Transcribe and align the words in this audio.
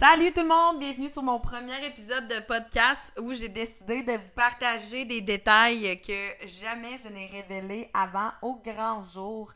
Salut 0.00 0.32
tout 0.32 0.42
le 0.42 0.46
monde, 0.46 0.78
bienvenue 0.78 1.08
sur 1.08 1.24
mon 1.24 1.40
premier 1.40 1.84
épisode 1.84 2.28
de 2.28 2.38
podcast 2.46 3.12
où 3.20 3.34
j'ai 3.34 3.48
décidé 3.48 4.04
de 4.04 4.12
vous 4.12 4.30
partager 4.32 5.04
des 5.04 5.20
détails 5.20 6.00
que 6.00 6.46
jamais 6.46 6.98
je 7.02 7.08
n'ai 7.08 7.26
révélés 7.26 7.90
avant 7.92 8.30
au 8.40 8.60
grand 8.60 9.02
jour. 9.02 9.52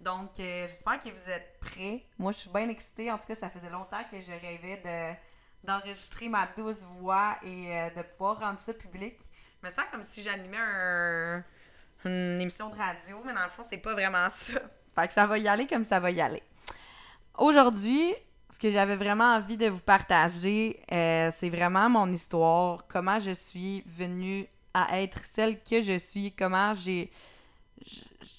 Donc, 0.00 0.30
euh, 0.40 0.66
j'espère 0.66 0.98
que 0.98 1.10
vous 1.10 1.30
êtes 1.30 1.60
prêts. 1.60 2.04
Moi, 2.18 2.32
je 2.32 2.38
suis 2.38 2.50
bien 2.50 2.68
excitée. 2.70 3.12
En 3.12 3.18
tout 3.18 3.26
cas, 3.28 3.36
ça 3.36 3.48
faisait 3.50 3.70
longtemps 3.70 4.02
que 4.10 4.20
je 4.20 4.32
rêvais 4.32 4.82
de, 4.84 5.16
d'enregistrer 5.64 6.28
ma 6.28 6.48
douce 6.56 6.84
voix 6.98 7.36
et 7.44 7.78
euh, 7.78 7.90
de 7.90 8.02
pouvoir 8.02 8.40
rendre 8.40 8.58
ça 8.58 8.74
public. 8.74 9.16
Je 9.62 9.68
me 9.68 9.72
sens 9.72 9.84
comme 9.92 10.02
si 10.02 10.24
j'animais 10.24 10.58
un, 10.58 11.44
une 12.04 12.40
émission 12.40 12.68
de 12.68 12.74
radio, 12.74 13.22
mais 13.24 13.32
dans 13.32 13.44
le 13.44 13.50
fond, 13.50 13.62
c'est 13.62 13.78
pas 13.78 13.92
vraiment 13.92 14.26
ça. 14.28 14.54
Fait 14.96 15.06
que 15.06 15.14
ça 15.14 15.24
va 15.24 15.38
y 15.38 15.46
aller 15.46 15.68
comme 15.68 15.84
ça 15.84 16.00
va 16.00 16.10
y 16.10 16.20
aller. 16.20 16.42
Aujourd'hui, 17.38 18.12
ce 18.54 18.58
que 18.60 18.70
j'avais 18.70 18.94
vraiment 18.94 19.34
envie 19.34 19.56
de 19.56 19.66
vous 19.66 19.80
partager, 19.80 20.80
euh, 20.92 21.32
c'est 21.36 21.48
vraiment 21.48 21.90
mon 21.90 22.06
histoire, 22.12 22.86
comment 22.86 23.18
je 23.18 23.32
suis 23.32 23.82
venue 23.84 24.46
à 24.72 25.02
être 25.02 25.18
celle 25.24 25.60
que 25.60 25.82
je 25.82 25.98
suis, 25.98 26.30
comment 26.30 26.72
j'ai 26.72 27.10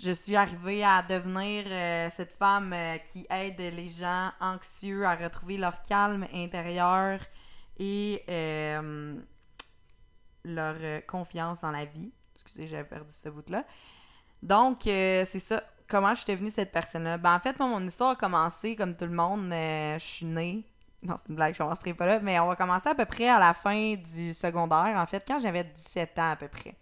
je, 0.01 0.11
suis 0.11 0.37
arrivée 0.37 0.85
à 0.85 1.01
devenir 1.01 1.65
euh, 1.67 2.09
cette 2.15 2.31
femme 2.31 2.71
euh, 2.71 2.97
qui 2.99 3.27
aide 3.29 3.59
les 3.59 3.89
gens 3.89 4.31
anxieux 4.39 5.05
à 5.05 5.15
retrouver 5.15 5.57
leur 5.57 5.81
calme 5.81 6.25
intérieur 6.33 7.19
et 7.77 8.23
leur 10.45 10.75
confiance 11.07 11.61
en 11.65 11.71
la 11.71 11.83
vie. 11.83 12.13
Excusez, 12.35 12.67
j'avais 12.67 12.85
perdu 12.85 13.11
ce 13.13 13.27
bout-là. 13.27 13.65
Donc, 14.41 14.83
c'est 14.83 15.25
ça 15.25 15.61
comment 15.87 16.13
je 16.13 16.21
suis 16.21 16.33
devenue 16.33 16.49
cette 16.49 16.71
personne-là? 16.71 17.17
Ben, 17.17 17.35
en 17.35 17.39
fait, 17.39 17.57
mon 17.59 17.85
histoire 17.85 18.11
a 18.11 18.15
commencé 18.15 18.75
comme 18.75 18.95
tout 18.95 19.05
le 19.05 19.11
monde. 19.11 19.51
Euh, 19.51 19.99
je 19.99 20.03
suis 20.03 20.25
née. 20.25 20.63
Non, 21.03 21.15
c'est 21.17 21.29
une 21.29 21.35
blague, 21.35 21.55
je 21.55 21.61
ne 21.63 21.93
pas 21.93 22.05
là. 22.05 22.19
Mais 22.19 22.39
on 22.39 22.47
va 22.47 22.55
commencer 22.55 22.89
à 22.89 22.95
peu 22.95 23.05
près 23.05 23.29
à 23.29 23.39
la 23.39 23.53
fin 23.53 23.95
du 23.95 24.33
secondaire, 24.33 24.95
en 24.97 25.05
fait, 25.05 25.23
quand 25.27 25.39
j'avais 25.39 25.63
17 25.63 26.19
ans 26.19 26.31
à 26.31 26.35
peu 26.35 26.47
près. 26.47 26.75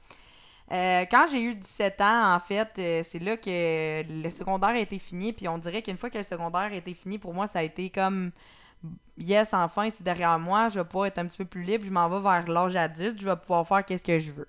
Euh, 0.72 1.06
quand 1.12 1.28
j'ai 1.30 1.42
eu 1.42 1.56
17 1.56 2.02
ans, 2.02 2.36
en 2.36 2.40
fait, 2.40 2.70
euh, 2.80 3.04
c'est 3.06 3.20
là 3.20 3.36
que 3.36 4.04
le 4.08 4.30
secondaire 4.32 4.70
a 4.70 4.80
été 4.80 4.98
fini. 4.98 5.34
Puis 5.34 5.48
on 5.48 5.58
dirait 5.58 5.82
qu'une 5.82 5.98
fois 5.98 6.10
que 6.10 6.18
le 6.18 6.24
secondaire 6.24 6.72
a 6.72 6.74
été 6.74 6.94
fini, 6.94 7.18
pour 7.18 7.34
moi, 7.34 7.48
ça 7.48 7.60
a 7.60 7.64
été 7.64 7.90
comme 7.90 8.32
yes, 9.18 9.54
enfin, 9.54 9.90
c'est 9.90 10.04
derrière 10.04 10.38
moi, 10.40 10.70
je 10.70 10.80
vais 10.80 10.86
pouvoir 10.86 11.08
être 11.08 11.20
un 11.20 11.26
petit 11.26 11.38
peu 11.38 11.46
plus 11.46 11.64
libre, 11.64 11.86
je 11.86 11.92
m'en 11.92 12.10
vais 12.10 12.22
vers 12.22 12.48
l'âge 12.48 12.76
adulte, 12.76 13.20
je 13.20 13.26
vais 13.26 13.36
pouvoir 13.36 13.68
faire 13.68 13.86
qu'est-ce 13.86 14.04
que 14.04 14.20
je 14.20 14.32
veux. 14.32 14.48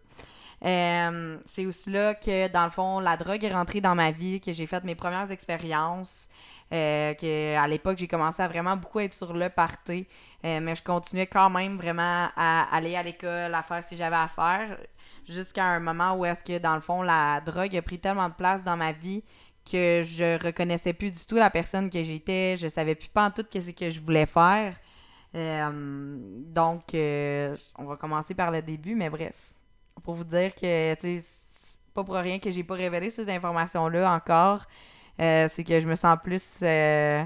Euh, 0.65 1.39
c'est 1.47 1.67
aussi 1.67 1.91
là 1.91 2.15
que, 2.15 2.49
dans 2.49 2.65
le 2.65 2.71
fond, 2.71 2.99
la 3.01 3.17
drogue 3.17 3.45
est 3.45 3.53
rentrée 3.53 3.81
dans 3.81 3.95
ma 3.95 4.11
vie, 4.11 4.41
que 4.41 4.53
j'ai 4.53 4.67
fait 4.67 4.83
mes 4.85 4.95
premières 4.95 5.31
expériences. 5.31 6.29
Euh, 6.73 7.13
que 7.15 7.57
à 7.57 7.69
l'époque 7.69 7.99
j'ai 7.99 8.09
commencé 8.09 8.43
à 8.43 8.49
vraiment 8.49 8.75
beaucoup 8.77 8.99
être 9.01 9.13
sur 9.13 9.35
le 9.35 9.51
party. 9.51 10.07
Euh, 10.45 10.61
mais 10.61 10.75
je 10.75 10.83
continuais 10.83 11.27
quand 11.27 11.51
même 11.51 11.77
vraiment 11.77 12.29
à 12.37 12.75
aller 12.75 12.97
à 12.97 13.03
l'école 13.03 13.55
à 13.55 13.63
faire 13.63 13.85
ce 13.85 13.91
que 13.91 13.97
j'avais 13.97 14.17
à 14.17 14.29
faire 14.29 14.79
jusqu'à 15.29 15.65
un 15.67 15.79
moment 15.81 16.17
où 16.17 16.25
est-ce 16.25 16.43
que 16.43 16.59
dans 16.59 16.75
le 16.75 16.81
fond 16.81 17.03
la 17.03 17.41
drogue 17.43 17.77
a 17.77 17.83
pris 17.83 17.99
tellement 17.99 18.29
de 18.31 18.35
place 18.35 18.65
dans 18.65 18.77
ma 18.79 18.93
vie 18.93 19.23
que 19.71 20.03
je 20.05 20.43
reconnaissais 20.43 20.95
plus 20.95 21.11
du 21.11 21.27
tout 21.27 21.37
la 21.37 21.51
personne 21.51 21.91
que 21.91 22.03
j'étais. 22.03 22.57
Je 22.57 22.69
savais 22.69 22.95
plus 22.95 23.11
pas 23.11 23.27
en 23.27 23.31
tout 23.31 23.47
ce 23.53 23.71
que 23.71 23.91
je 23.91 24.01
voulais 24.01 24.27
faire. 24.27 24.75
Donc 25.35 26.95
on 26.95 27.85
va 27.85 27.97
commencer 27.97 28.35
par 28.35 28.51
le 28.51 28.63
début 28.63 28.95
mais 28.95 29.11
bref 29.11 29.54
pour 30.03 30.15
vous 30.15 30.25
dire 30.25 30.55
que, 30.55 30.95
sais, 31.01 31.25
pas 31.95 32.05
pour 32.05 32.15
rien 32.17 32.39
que 32.39 32.51
j'ai 32.51 32.65
pas 32.65 32.75
révélé 32.75 33.11
ces 33.11 33.29
informations-là 33.31 34.13
encore. 34.13 34.65
Euh, 35.21 35.49
c'est 35.53 35.63
que 35.63 35.81
je 35.81 35.87
me 35.87 35.95
sens 35.95 36.19
plus 36.23 36.59
euh, 36.63 37.25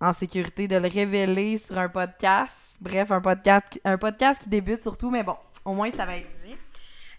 en 0.00 0.12
sécurité 0.14 0.66
de 0.66 0.76
le 0.76 0.88
révéler 0.88 1.58
sur 1.58 1.78
un 1.78 1.90
podcast. 1.90 2.78
Bref, 2.80 3.10
un 3.10 3.20
podcast, 3.20 3.80
un 3.84 3.98
podcast 3.98 4.42
qui 4.42 4.48
débute 4.48 4.82
surtout, 4.82 5.10
mais 5.10 5.22
bon, 5.22 5.36
au 5.64 5.74
moins 5.74 5.90
ça 5.90 6.06
va 6.06 6.16
être 6.16 6.32
dit. 6.32 6.56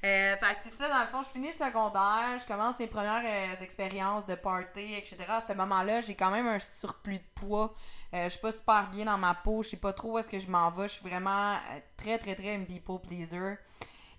Euh, 0.04 0.36
fait 0.36 0.58
c'est 0.60 0.70
ça, 0.70 0.90
dans 0.90 1.02
le 1.02 1.08
fond, 1.08 1.24
je 1.24 1.30
finis 1.30 1.48
le 1.48 1.54
secondaire, 1.54 2.40
je 2.40 2.46
commence 2.46 2.78
mes 2.78 2.86
premières 2.88 3.24
euh, 3.24 3.64
expériences 3.64 4.28
de 4.28 4.36
party, 4.36 4.94
etc. 4.94 5.18
À 5.30 5.42
ce 5.42 5.54
moment-là, 5.54 6.02
j'ai 6.02 6.16
quand 6.16 6.30
même 6.30 6.48
un 6.48 6.60
surplus 6.60 7.18
de 7.18 7.24
poids. 7.36 7.74
je 8.14 8.30
suis 8.30 8.40
pas 8.40 8.52
super 8.52 8.90
bien 8.92 9.06
dans 9.06 9.18
ma 9.18 9.34
peau, 9.34 9.64
je 9.64 9.70
sais 9.70 9.78
pas 9.78 9.94
trop 9.94 10.14
où 10.14 10.18
est-ce 10.20 10.30
que 10.30 10.40
je 10.40 10.48
m'en 10.48 10.70
vais. 10.72 10.88
Je 10.88 10.94
suis 10.94 11.08
vraiment 11.08 11.56
très, 11.98 12.18
très, 12.18 12.36
très 12.36 12.56
une 12.56 12.66
people 12.66 13.00
pleaser. 13.00 13.58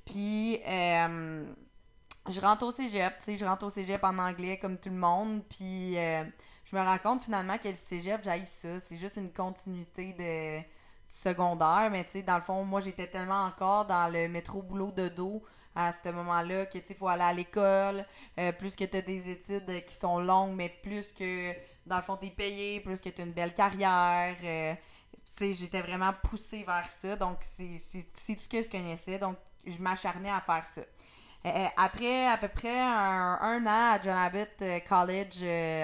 Puis, 0.06 0.60
euh, 0.66 1.44
je 2.28 2.40
rentre 2.40 2.64
au 2.64 2.70
cégep, 2.72 3.18
tu 3.18 3.24
sais, 3.24 3.38
je 3.38 3.44
rentre 3.44 3.66
au 3.66 3.70
cégep 3.70 4.02
en 4.04 4.16
anglais 4.18 4.56
comme 4.58 4.78
tout 4.78 4.88
le 4.88 4.96
monde. 4.96 5.42
Puis, 5.50 5.98
euh, 5.98 6.24
je 6.64 6.76
me 6.76 6.80
rends 6.80 6.98
compte 6.98 7.22
finalement 7.22 7.58
que 7.58 7.68
le 7.68 7.76
cégep, 7.76 8.22
j'aille 8.24 8.46
ça. 8.46 8.80
C'est 8.80 8.96
juste 8.96 9.16
une 9.16 9.32
continuité 9.32 10.12
de, 10.12 10.64
secondaire. 11.08 11.88
Mais, 11.90 12.04
tu 12.04 12.12
sais, 12.12 12.22
dans 12.22 12.36
le 12.36 12.42
fond, 12.42 12.64
moi, 12.64 12.80
j'étais 12.80 13.06
tellement 13.06 13.44
encore 13.44 13.84
dans 13.86 14.12
le 14.12 14.28
métro 14.28 14.62
boulot 14.62 14.92
de 14.92 15.08
dos 15.08 15.42
à 15.74 15.92
ce 15.92 16.08
moment-là 16.08 16.66
que, 16.66 16.78
tu 16.78 16.94
faut 16.94 17.08
aller 17.08 17.22
à 17.22 17.32
l'école. 17.32 18.04
Euh, 18.38 18.52
plus 18.52 18.76
que 18.76 18.84
tu 18.84 18.96
as 18.96 19.02
des 19.02 19.28
études 19.28 19.84
qui 19.84 19.94
sont 19.94 20.20
longues, 20.20 20.54
mais 20.54 20.68
plus 20.68 21.12
que, 21.12 21.52
dans 21.84 21.96
le 21.96 22.02
fond, 22.02 22.16
tu 22.16 22.26
es 22.26 22.30
payé, 22.30 22.80
plus 22.80 23.00
que 23.00 23.08
tu 23.08 23.20
as 23.20 23.24
une 23.24 23.32
belle 23.32 23.54
carrière. 23.54 24.36
sais, 25.32 25.52
j'étais 25.52 25.82
vraiment 25.82 26.12
poussée 26.22 26.64
vers 26.64 26.90
ça. 26.90 27.16
Donc, 27.16 27.38
c'est 27.40 27.76
tout 27.76 28.40
ce 28.40 28.48
que 28.48 28.62
je 28.62 28.68
connaissais. 28.70 29.18
Donc, 29.18 29.36
je 29.66 29.80
m'acharnais 29.80 30.30
à 30.30 30.40
faire 30.40 30.66
ça. 30.66 30.82
Euh, 31.46 31.48
euh, 31.48 31.66
après 31.76 32.26
à 32.26 32.36
peu 32.38 32.48
près 32.48 32.80
un, 32.80 33.66
an 33.66 33.92
à 33.92 34.00
John 34.00 34.16
Abbott 34.16 34.50
euh, 34.62 34.80
College 34.80 35.42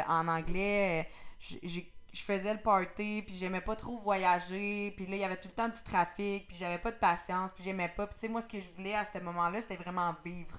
en 0.09 0.27
anglais, 0.29 1.09
je 1.41 2.21
faisais 2.21 2.53
le 2.53 2.61
party, 2.61 3.23
puis 3.27 3.37
j'aimais 3.37 3.61
pas 3.61 3.77
trop 3.77 3.99
voyager, 3.99 4.93
puis 4.97 5.07
là, 5.07 5.17
il 5.17 5.21
y 5.21 5.25
avait 5.25 5.37
tout 5.37 5.49
le 5.49 5.55
temps 5.55 5.69
du 5.69 5.83
trafic, 5.83 6.47
puis 6.49 6.57
j'avais 6.59 6.79
pas 6.79 6.91
de 6.91 6.97
patience, 6.97 7.51
puis 7.53 7.65
j'aimais 7.65 7.89
pas. 7.89 8.07
Puis 8.07 8.15
tu 8.17 8.21
sais, 8.23 8.29
moi, 8.29 8.41
ce 8.43 8.49
que 8.49 8.61
je 8.61 8.73
voulais 8.75 8.95
à 8.95 9.05
ce 9.05 9.19
moment-là, 9.21 9.63
c'était 9.63 9.77
vraiment 9.77 10.15
vivre. 10.25 10.59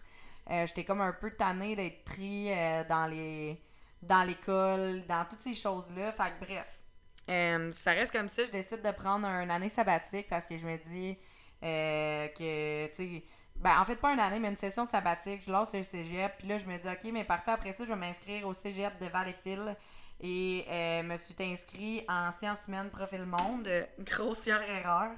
J'étais 0.50 0.84
comme 0.84 1.02
un 1.02 1.14
peu 1.14 1.32
tannée 1.32 1.76
d'être 1.76 2.04
pris 2.04 2.50
dans 2.90 3.10
les 3.10 3.62
dans 4.02 4.24
l'école, 4.24 5.06
dans 5.08 5.26
toutes 5.26 5.40
ces 5.42 5.54
choses-là. 5.54 6.12
Fait 6.12 6.34
que 6.34 6.46
bref. 6.46 7.74
ça 7.74 7.92
reste 7.92 8.12
comme 8.14 8.30
ça, 8.30 8.46
je 8.46 8.52
décide 8.52 8.82
de 8.82 8.92
prendre 8.92 9.26
une 9.26 9.52
année 9.52 9.70
sabbatique 9.70 10.28
parce 10.30 10.46
que 10.48 10.58
je 10.58 10.66
me 10.66 10.78
dis 10.78 11.18
euh, 11.64 12.28
que, 12.28 12.88
tu 12.88 12.96
sais, 12.96 13.24
ben, 13.56 13.80
en 13.80 13.86
fait, 13.86 13.96
pas 13.96 14.12
une 14.14 14.20
année, 14.20 14.40
mais 14.40 14.50
une 14.50 14.58
session 14.58 14.86
sabbatique. 14.86 15.44
Je 15.46 15.52
lance 15.52 15.74
le 15.74 15.84
cégep. 15.84 16.38
Puis 16.38 16.48
là, 16.48 16.58
je 16.58 16.66
me 16.66 16.78
dis, 16.78 16.88
OK, 16.88 17.12
mais 17.14 17.24
parfait. 17.24 17.52
Après 17.52 17.72
ça, 17.72 17.86
je 17.86 17.90
vais 17.90 17.96
m'inscrire 17.96 18.48
au 18.48 18.54
cégep 18.54 19.00
de 19.02 19.08
Valleyfield. 19.08 19.76
Et 20.20 20.66
euh, 20.70 21.04
me 21.04 21.18
suis 21.18 21.36
inscrit 21.40 22.06
en 22.08 22.32
sciences 22.32 22.68
humaines 22.68 22.90
profil 22.90 23.26
monde. 23.26 23.70
Grossière 24.00 24.62
erreur. 24.70 25.12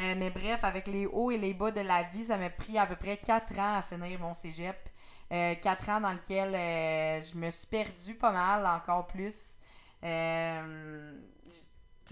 Euh, 0.00 0.14
mais 0.16 0.30
bref, 0.30 0.64
avec 0.64 0.86
les 0.88 1.06
hauts 1.06 1.30
et 1.30 1.38
les 1.38 1.54
bas 1.54 1.70
de 1.70 1.80
la 1.80 2.04
vie, 2.04 2.24
ça 2.24 2.38
m'a 2.38 2.50
pris 2.50 2.78
à 2.78 2.86
peu 2.86 2.96
près 2.96 3.18
4 3.18 3.58
ans 3.58 3.76
à 3.76 3.82
finir 3.82 4.18
mon 4.20 4.34
cégep. 4.34 4.76
4 5.30 5.88
ans 5.88 6.00
dans 6.00 6.12
lequel 6.12 6.52
je 7.22 7.36
me 7.38 7.50
suis 7.50 7.66
perdue 7.66 8.14
pas 8.14 8.32
mal, 8.32 8.66
encore 8.66 9.06
plus 9.06 9.58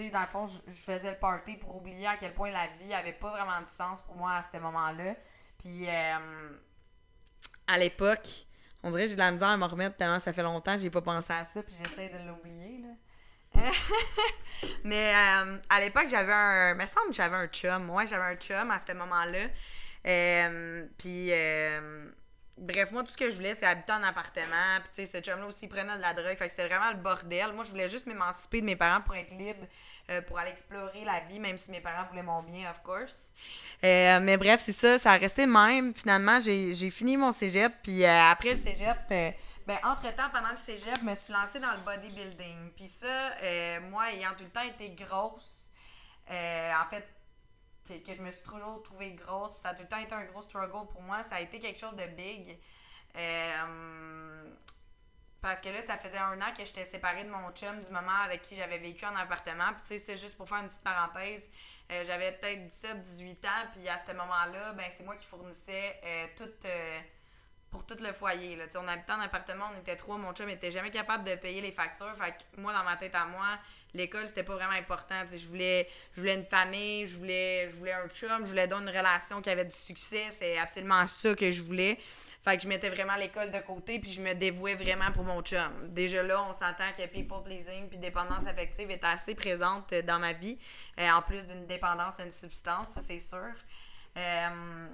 dans 0.08 0.20
le 0.20 0.26
fond, 0.26 0.46
je, 0.46 0.72
faisais 0.72 1.10
le 1.10 1.18
party 1.18 1.56
pour 1.56 1.76
oublier 1.76 2.06
à 2.06 2.16
quel 2.16 2.32
point 2.32 2.50
la 2.50 2.66
vie 2.68 2.94
avait 2.94 3.12
pas 3.12 3.30
vraiment 3.30 3.60
de 3.60 3.68
sens 3.68 4.00
pour 4.00 4.16
moi 4.16 4.32
à 4.32 4.42
ce 4.42 4.58
moment-là. 4.58 5.14
Puis, 5.58 5.86
euh, 5.86 6.50
à 7.66 7.78
l'époque, 7.78 8.46
on 8.82 8.90
dirait 8.90 9.02
que 9.02 9.08
j'ai 9.10 9.14
de 9.14 9.20
la 9.20 9.30
misère 9.30 9.48
à 9.48 9.56
me 9.56 9.66
remettre 9.66 9.96
tellement 9.96 10.20
ça 10.20 10.32
fait 10.32 10.42
longtemps 10.42 10.74
que 10.74 10.80
j'ai 10.80 10.90
pas 10.90 11.02
pensé 11.02 11.32
à 11.32 11.44
ça, 11.44 11.62
puis 11.62 11.74
j'essaie 11.82 12.08
de 12.08 12.26
l'oublier, 12.26 12.78
là. 12.78 12.88
Mais 14.84 15.12
euh, 15.12 15.58
à 15.68 15.80
l'époque, 15.80 16.06
j'avais 16.08 16.32
un. 16.32 16.74
me 16.74 16.86
semble 16.86 17.08
que 17.08 17.14
j'avais 17.14 17.36
un 17.36 17.48
chum. 17.48 17.84
Moi, 17.84 18.06
j'avais 18.06 18.32
un 18.32 18.36
chum 18.36 18.70
à 18.70 18.78
ce 18.78 18.92
moment-là. 18.92 19.48
Euh, 20.06 20.86
puis 20.96 21.32
Bref, 22.60 22.93
moi, 22.93 23.03
tout 23.03 23.10
ce 23.10 23.16
que 23.16 23.31
je 23.31 23.37
voulais, 23.37 23.54
c'est 23.54 23.65
habiter 23.65 23.93
en 23.93 24.03
appartement. 24.03 24.76
Puis, 24.84 24.93
tu 24.94 25.06
sais, 25.06 25.06
ce 25.06 25.22
chum-là 25.22 25.47
aussi 25.47 25.66
prenait 25.66 25.97
de 25.97 26.03
la 26.03 26.12
drogue. 26.12 26.37
Fait 26.37 26.47
que 26.47 26.50
c'était 26.50 26.69
vraiment 26.69 26.91
le 26.91 26.98
bordel. 26.98 27.54
Moi, 27.54 27.65
je 27.65 27.71
voulais 27.71 27.88
juste 27.88 28.04
m'émanciper 28.04 28.60
de 28.60 28.66
mes 28.66 28.76
parents 28.76 29.00
pour 29.00 29.15
être 29.15 29.31
libre, 29.31 29.66
euh, 30.10 30.21
pour 30.21 30.38
aller 30.38 30.50
explorer 30.50 31.03
la 31.06 31.21
vie, 31.21 31.38
même 31.38 31.56
si 31.56 31.71
mes 31.71 31.80
parents 31.80 32.07
voulaient 32.10 32.22
mon 32.22 32.42
bien, 32.42 32.71
of 32.71 32.83
course. 32.83 33.33
Euh, 33.83 34.21
mais 34.21 34.36
bref, 34.36 34.60
c'est 34.60 34.74
ça. 34.74 34.98
Ça 34.98 35.12
a 35.12 35.16
resté 35.16 35.47
même. 35.47 35.95
Finalement, 35.95 36.39
j'ai 36.39 36.91
fini 36.91 37.16
mon 37.16 37.33
cégep. 37.33 37.72
Puis, 37.83 38.04
euh, 38.04 38.30
après 38.30 38.51
le 38.51 38.57
cégep, 38.57 38.98
ben, 39.09 39.78
entre-temps, 39.83 40.28
pendant 40.30 40.51
le 40.51 40.56
cégep, 40.56 40.98
je 41.01 41.09
me 41.09 41.15
suis 41.15 41.33
lancée 41.33 41.60
dans 41.60 41.72
le 41.72 41.80
bodybuilding. 41.80 42.72
Puis 42.77 42.89
ça, 42.89 43.30
moi, 43.91 44.13
ayant 44.13 44.33
tout 44.36 44.45
le 44.45 44.51
temps 44.51 44.60
été 44.60 44.91
grosse, 44.91 45.72
en 46.28 46.91
fait, 46.91 47.09
que, 47.98 48.15
je 48.15 48.22
me 48.22 48.31
suis 48.31 48.42
toujours 48.42 48.83
trouvée 48.83 49.13
grosse. 49.13 49.57
ça 49.59 49.71
a 49.71 49.75
tout 49.75 49.83
le 49.83 49.89
temps 49.89 49.98
été 49.98 50.15
un 50.15 50.25
gros 50.25 50.42
struggle 50.42 50.89
pour 50.91 51.03
moi. 51.03 51.22
Ça 51.22 51.37
a 51.37 51.41
été 51.41 51.59
quelque 51.59 51.78
chose 51.78 51.97
de 51.97 52.07
big. 52.07 52.59
Euh, 53.16 54.45
parce 55.41 55.60
que 55.60 55.71
là, 55.71 55.83
ça 55.83 55.97
faisait 55.97 56.19
un 56.19 56.41
an 56.41 56.53
que 56.57 56.65
j'étais 56.65 56.84
séparée 56.84 57.25
de 57.25 57.31
mon 57.31 57.51
chum 57.53 57.81
du 57.81 57.91
moment 57.91 58.21
avec 58.25 58.42
qui 58.42 58.57
j'avais 58.57 58.78
vécu 58.78 59.04
en 59.07 59.16
appartement. 59.16 59.72
Puis 59.72 59.83
tu 59.83 59.87
sais, 59.89 59.98
c'est 59.98 60.19
juste 60.19 60.37
pour 60.37 60.48
faire 60.48 60.59
une 60.59 60.69
petite 60.69 60.84
parenthèse. 60.84 61.48
Euh, 61.91 62.04
j'avais 62.07 62.33
peut-être 62.33 62.69
17-18 62.69 63.47
ans, 63.47 63.69
puis 63.72 63.89
à 63.89 63.98
ce 63.98 64.13
moment-là, 64.13 64.75
ben 64.75 64.87
c'est 64.91 65.03
moi 65.03 65.16
qui 65.16 65.27
fournissais 65.27 66.01
euh, 66.04 66.27
tout 66.37 66.69
pour 67.71 67.87
tout 67.87 67.97
le 68.01 68.13
foyer. 68.13 68.57
Là. 68.57 68.65
on 68.77 68.89
habitait 68.89 69.13
en 69.13 69.21
appartement, 69.21 69.66
on 69.75 69.78
était 69.78 69.97
trois, 69.97 70.19
mon 70.19 70.33
chum 70.33 70.47
n'était 70.47 70.72
jamais 70.72 70.91
capable 70.91 71.25
de 71.25 71.34
payer 71.37 71.60
les 71.60 71.72
factures. 71.72 72.15
Fait 72.16 72.33
que 72.33 72.60
moi, 72.60 72.72
dans 72.72 72.84
ma 72.84 72.97
tête 72.97 73.15
à 73.15 73.25
moi, 73.25 73.59
l'école, 73.95 74.27
c'était 74.27 74.42
pas 74.42 74.54
vraiment 74.54 74.72
important. 74.72 75.15
je 75.31 75.47
voulais, 75.47 75.89
je 76.13 76.21
voulais 76.21 76.34
une 76.34 76.45
famille, 76.45 77.07
je 77.07 77.16
voulais, 77.16 77.69
je 77.69 77.77
voulais 77.77 77.92
un 77.92 78.09
chum, 78.09 78.45
je 78.45 78.51
voulais 78.51 78.66
donner 78.66 78.91
une 78.91 78.97
relation 78.97 79.41
qui 79.41 79.51
avait 79.51 79.65
du 79.65 79.77
succès. 79.77 80.27
C'est 80.31 80.59
absolument 80.59 81.07
ça 81.09 81.34
que 81.34 81.51
je 81.53 81.63
voulais. 81.63 81.98
Fait 82.42 82.57
que 82.57 82.63
je 82.63 82.69
mettais 82.69 82.89
vraiment 82.89 83.16
l'école 83.16 83.51
de 83.51 83.59
côté, 83.59 83.98
puis 83.98 84.10
je 84.10 84.21
me 84.22 84.33
dévouais 84.33 84.75
vraiment 84.75 85.13
pour 85.13 85.25
mon 85.25 85.42
chum. 85.42 85.71
Déjà 85.89 86.22
là, 86.22 86.42
on 86.48 86.54
s'entend 86.54 86.91
que 86.97 87.07
people 87.07 87.42
pleasing 87.45 87.89
puis 87.89 87.98
dépendance 87.98 88.47
affective 88.47 88.91
est 88.91 89.04
assez 89.04 89.34
présente 89.34 89.92
dans 89.92 90.19
ma 90.19 90.33
vie, 90.33 90.59
euh, 90.98 91.10
en 91.10 91.21
plus 91.21 91.47
d'une 91.47 91.66
dépendance 91.66 92.19
à 92.19 92.25
une 92.25 92.31
substance, 92.31 92.89
ça 92.89 93.03
c'est 93.03 93.19
sûr. 93.19 93.53
Euh, 94.16 94.89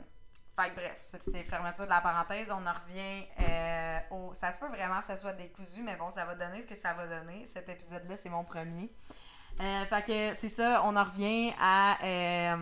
fait 0.58 0.74
bref, 0.74 1.00
c'est 1.02 1.42
fermeture 1.42 1.84
de 1.84 1.90
la 1.90 2.00
parenthèse. 2.00 2.48
On 2.50 2.66
en 2.66 2.72
revient 2.72 3.24
euh, 3.40 3.98
au. 4.10 4.34
Ça 4.34 4.52
se 4.52 4.58
peut 4.58 4.68
vraiment 4.68 4.98
que 4.98 5.04
ça 5.04 5.16
soit 5.16 5.34
décousu, 5.34 5.82
mais 5.82 5.96
bon, 5.96 6.10
ça 6.10 6.24
va 6.24 6.34
donner 6.34 6.62
ce 6.62 6.66
que 6.66 6.74
ça 6.74 6.94
va 6.94 7.06
donner. 7.06 7.44
Cet 7.46 7.68
épisode-là, 7.68 8.16
c'est 8.16 8.30
mon 8.30 8.44
premier. 8.44 8.90
fait 9.58 10.02
que 10.06 10.34
c'est 10.34 10.48
ça, 10.48 10.82
on 10.84 10.96
en 10.96 11.04
revient 11.04 11.52
à 11.60 12.56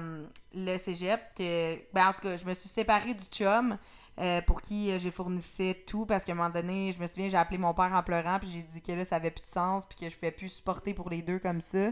le 0.53 0.79
cégep. 0.79 1.21
Ben, 1.39 2.09
en 2.09 2.13
tout 2.13 2.21
cas, 2.21 2.37
je 2.37 2.45
me 2.45 2.55
suis 2.55 2.69
séparée 2.69 3.15
du 3.15 3.25
chum. 3.25 3.79
Euh, 4.21 4.41
pour 4.43 4.63
qui 4.63 4.93
euh, 4.93 5.01
j'ai 5.01 5.11
fournissé 5.11 5.83
tout 5.89 6.07
parce 6.07 6.25
qu'à 6.25 6.33
un 6.33 6.37
moment 6.37 6.51
donné, 6.51 6.93
je 6.93 7.01
me 7.01 7.07
souviens, 7.09 7.29
j'ai 7.29 7.37
appelé 7.37 7.59
mon 7.59 7.75
père 7.75 7.93
en 7.93 8.03
pleurant, 8.05 8.39
puis 8.39 8.49
j'ai 8.49 8.63
dit 8.63 8.81
que 8.81 8.93
là, 8.93 9.05
ça 9.05 9.17
avait 9.17 9.33
plus 9.33 9.43
de 9.43 9.49
sens, 9.49 9.85
puis 9.87 9.99
que 9.99 10.09
je 10.09 10.15
pouvais 10.15 10.31
plus 10.31 10.51
supporter 10.51 10.95
pour 10.95 11.11
les 11.11 11.21
deux 11.21 11.41
comme 11.41 11.61
ça. 11.61 11.91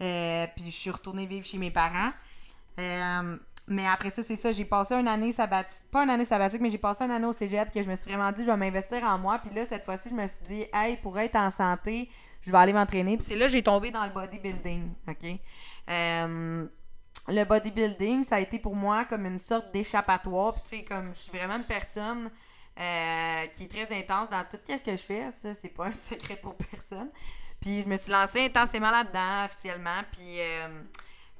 Euh, 0.00 0.46
puis 0.54 0.66
je 0.66 0.76
suis 0.76 0.90
retournée 0.90 1.26
vivre 1.26 1.44
chez 1.44 1.58
mes 1.58 1.72
parents. 1.72 2.12
Mais 3.68 3.86
après 3.86 4.10
ça, 4.10 4.22
c'est 4.22 4.36
ça, 4.36 4.52
j'ai 4.52 4.64
passé 4.64 4.94
une 4.94 5.08
année 5.08 5.32
sabbatique, 5.32 5.80
pas 5.90 6.04
une 6.04 6.10
année 6.10 6.24
sabbatique, 6.24 6.60
mais 6.60 6.70
j'ai 6.70 6.78
passé 6.78 7.04
une 7.04 7.10
année 7.10 7.26
au 7.26 7.32
cégep 7.32 7.70
que 7.70 7.82
je 7.82 7.88
me 7.88 7.96
suis 7.96 8.10
vraiment 8.10 8.30
dit, 8.30 8.42
je 8.42 8.50
vais 8.50 8.56
m'investir 8.56 9.02
en 9.02 9.18
moi. 9.18 9.38
Puis 9.38 9.54
là, 9.54 9.66
cette 9.66 9.84
fois-ci, 9.84 10.10
je 10.10 10.14
me 10.14 10.26
suis 10.26 10.44
dit, 10.46 10.64
hey, 10.72 10.96
pour 10.98 11.18
être 11.18 11.36
en 11.36 11.50
santé, 11.50 12.08
je 12.42 12.50
vais 12.50 12.58
aller 12.58 12.72
m'entraîner. 12.72 13.16
Puis 13.16 13.26
c'est 13.26 13.36
là 13.36 13.46
que 13.46 13.52
j'ai 13.52 13.62
tombé 13.62 13.90
dans 13.90 14.04
le 14.04 14.12
bodybuilding, 14.12 14.92
OK? 15.08 15.40
le 17.28 17.44
bodybuilding, 17.44 18.22
ça 18.22 18.36
a 18.36 18.40
été 18.40 18.58
pour 18.58 18.76
moi 18.76 19.04
comme 19.04 19.26
une 19.26 19.40
sorte 19.40 19.72
d'échappatoire. 19.72 20.54
Puis, 20.54 20.62
tu 20.62 20.68
sais, 20.68 20.84
comme 20.84 21.12
je 21.12 21.18
suis 21.18 21.36
vraiment 21.36 21.56
une 21.56 21.64
personne 21.64 22.30
euh, 22.78 23.46
qui 23.52 23.64
est 23.64 23.68
très 23.68 23.98
intense 23.98 24.28
dans 24.30 24.44
tout 24.44 24.58
ce 24.64 24.84
que 24.84 24.92
je 24.92 25.02
fais. 25.02 25.30
Ça, 25.30 25.54
c'est 25.54 25.70
pas 25.70 25.86
un 25.86 25.92
secret 25.92 26.36
pour 26.36 26.54
personne. 26.56 27.10
Puis, 27.60 27.82
je 27.82 27.88
me 27.88 27.96
suis 27.96 28.12
lancée 28.12 28.44
intensément 28.44 28.90
là-dedans, 28.90 29.44
officiellement. 29.44 30.02
Puis, 30.12 30.40
euh, 30.40 30.82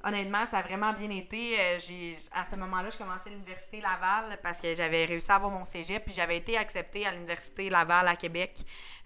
honnêtement, 0.03 0.45
ça 0.45 0.57
a 0.57 0.61
vraiment 0.61 0.93
bien 0.93 1.09
été. 1.09 1.59
Euh, 1.59 2.13
à 2.33 2.45
ce 2.49 2.55
moment-là, 2.55 2.89
je 2.89 2.97
commençais 2.97 3.29
l'Université 3.29 3.81
Laval 3.81 4.39
parce 4.41 4.59
que 4.59 4.75
j'avais 4.75 5.05
réussi 5.05 5.31
à 5.31 5.35
avoir 5.35 5.51
mon 5.51 5.65
cégep. 5.65 6.03
Puis, 6.05 6.13
j'avais 6.15 6.37
été 6.37 6.57
acceptée 6.57 7.05
à 7.05 7.11
l'Université 7.11 7.69
Laval 7.69 8.07
à 8.07 8.15
Québec. 8.15 8.57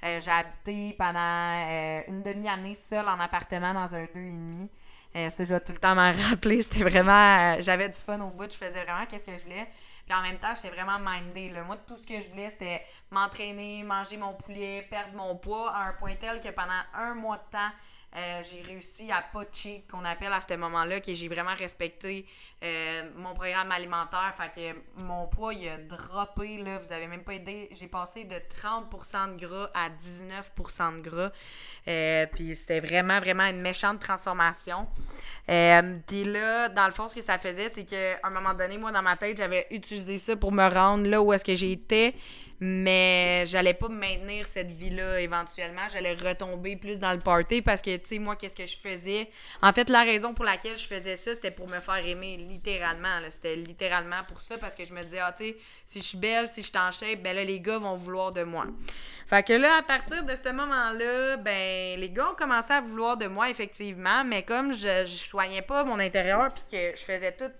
j'ai 0.01 0.31
habité 0.31 0.95
pendant 0.97 2.03
une 2.07 2.23
demi-année 2.23 2.75
seule 2.75 3.07
en 3.07 3.19
appartement 3.19 3.73
dans 3.73 3.93
un 3.95 4.05
deux 4.13 4.21
et 4.21 4.31
demi. 4.31 4.69
Euh, 5.15 5.29
ça, 5.29 5.43
je 5.43 5.53
vais 5.53 5.59
tout 5.59 5.73
le 5.73 5.77
temps 5.77 5.95
m'en 5.95 6.13
rappeler. 6.29 6.61
C'était 6.63 6.83
vraiment. 6.83 7.11
Euh, 7.11 7.55
j'avais 7.59 7.89
du 7.89 7.97
fun 7.97 8.19
au 8.21 8.29
bout. 8.29 8.49
Je 8.49 8.57
faisais 8.57 8.83
vraiment 8.83 9.05
qu'est-ce 9.05 9.25
que 9.25 9.33
je 9.33 9.43
voulais. 9.43 9.67
Puis 10.05 10.17
en 10.17 10.21
même 10.21 10.37
temps, 10.37 10.53
j'étais 10.55 10.73
vraiment 10.73 10.99
mindée. 10.99 11.51
Moi, 11.65 11.77
tout 11.87 11.95
ce 11.95 12.07
que 12.07 12.19
je 12.21 12.29
voulais, 12.29 12.49
c'était 12.49 12.83
m'entraîner, 13.11 13.83
manger 13.83 14.17
mon 14.17 14.33
poulet, 14.33 14.87
perdre 14.89 15.15
mon 15.15 15.35
poids 15.35 15.71
à 15.71 15.89
un 15.89 15.93
point 15.93 16.15
tel 16.15 16.39
que 16.41 16.49
pendant 16.49 16.81
un 16.93 17.13
mois 17.13 17.37
de 17.37 17.51
temps, 17.51 17.71
euh, 18.17 18.41
j'ai 18.43 18.61
réussi 18.61 19.09
à 19.09 19.21
pas 19.21 19.45
cheat, 19.53 19.89
qu'on 19.89 20.03
appelle 20.03 20.33
à 20.33 20.41
ce 20.41 20.53
moment-là, 20.55 20.99
que 20.99 21.15
j'ai 21.15 21.29
vraiment 21.29 21.55
respecté 21.55 22.25
euh, 22.61 23.03
mon 23.15 23.33
programme 23.33 23.71
alimentaire. 23.71 24.33
Fait 24.37 24.49
que 24.53 25.05
mon 25.05 25.27
poids, 25.27 25.53
il 25.53 25.69
a 25.69 25.77
droppé, 25.77 26.57
là. 26.57 26.77
Vous 26.79 26.91
avez 26.91 27.07
même 27.07 27.23
pas 27.23 27.35
aidé. 27.35 27.69
J'ai 27.71 27.87
passé 27.87 28.25
de 28.25 28.35
30% 28.35 29.37
de 29.37 29.45
gras 29.45 29.69
à 29.73 29.89
19% 29.89 30.97
de 30.97 31.09
gras. 31.09 31.31
Euh, 31.87 32.25
puis 32.33 32.53
c'était 32.55 32.81
vraiment, 32.81 33.19
vraiment 33.19 33.45
une 33.45 33.61
méchante 33.61 34.01
transformation. 34.01 34.87
puis 35.47 36.23
là, 36.25 36.67
dans 36.67 36.87
le 36.87 36.93
fond, 36.93 37.07
ce 37.07 37.15
que 37.15 37.21
ça 37.21 37.37
faisait, 37.37 37.69
c'est 37.69 37.85
qu'à 37.85 38.19
un 38.23 38.29
moment 38.29 38.53
donné, 38.53 38.77
moi, 38.77 38.91
dans 38.91 39.01
ma 39.01 39.15
tête, 39.15 39.37
j'avais 39.37 39.67
utilisé 39.71 40.17
ça 40.17 40.35
pour 40.35 40.51
me 40.51 40.67
rendre 40.67 41.07
là 41.07 41.21
où 41.21 41.31
est-ce 41.31 41.45
que 41.45 41.55
j'étais 41.55 42.13
mais 42.63 43.43
j'allais 43.47 43.73
pas 43.73 43.89
maintenir 43.89 44.45
cette 44.45 44.69
vie-là 44.69 45.19
éventuellement. 45.19 45.81
J'allais 45.91 46.13
retomber 46.13 46.75
plus 46.75 46.99
dans 46.99 47.11
le 47.11 47.17
party 47.17 47.63
parce 47.63 47.81
que, 47.81 47.97
tu 47.97 48.05
sais, 48.05 48.19
moi, 48.19 48.35
qu'est-ce 48.35 48.55
que 48.55 48.67
je 48.67 48.77
faisais? 48.77 49.31
En 49.63 49.73
fait, 49.73 49.89
la 49.89 50.03
raison 50.03 50.35
pour 50.35 50.45
laquelle 50.45 50.77
je 50.77 50.85
faisais 50.85 51.17
ça, 51.17 51.33
c'était 51.33 51.49
pour 51.49 51.67
me 51.67 51.79
faire 51.79 52.05
aimer, 52.05 52.37
littéralement. 52.37 53.17
C'était 53.31 53.55
littéralement 53.55 54.23
pour 54.27 54.41
ça 54.41 54.59
parce 54.59 54.75
que 54.75 54.85
je 54.85 54.93
me 54.93 55.01
disais, 55.01 55.17
ah, 55.19 55.33
tu 55.35 55.45
sais, 55.45 55.57
si 55.87 56.01
je 56.01 56.05
suis 56.05 56.17
belle, 56.19 56.47
si 56.47 56.61
je 56.61 56.67
suis 56.67 56.77
en 56.77 56.91
shape, 56.91 57.23
ben 57.23 57.35
là, 57.35 57.43
les 57.43 57.59
gars 57.59 57.79
vont 57.79 57.95
vouloir 57.95 58.29
de 58.29 58.43
moi. 58.43 58.67
Fait 59.25 59.41
que 59.41 59.53
là, 59.53 59.77
à 59.79 59.81
partir 59.81 60.23
de 60.23 60.35
ce 60.35 60.51
moment-là, 60.51 61.37
ben, 61.37 61.99
les 61.99 62.09
gars 62.11 62.29
ont 62.29 62.35
commencé 62.35 62.71
à 62.73 62.81
vouloir 62.81 63.17
de 63.17 63.25
moi, 63.25 63.49
effectivement, 63.49 64.23
mais 64.23 64.43
comme 64.43 64.71
je, 64.71 65.07
je 65.07 65.15
soignais 65.15 65.63
pas 65.63 65.83
mon 65.83 65.97
intérieur 65.97 66.53
puis 66.53 66.63
que 66.71 66.95
je 66.95 67.01
faisais 67.01 67.31
tout 67.31 67.51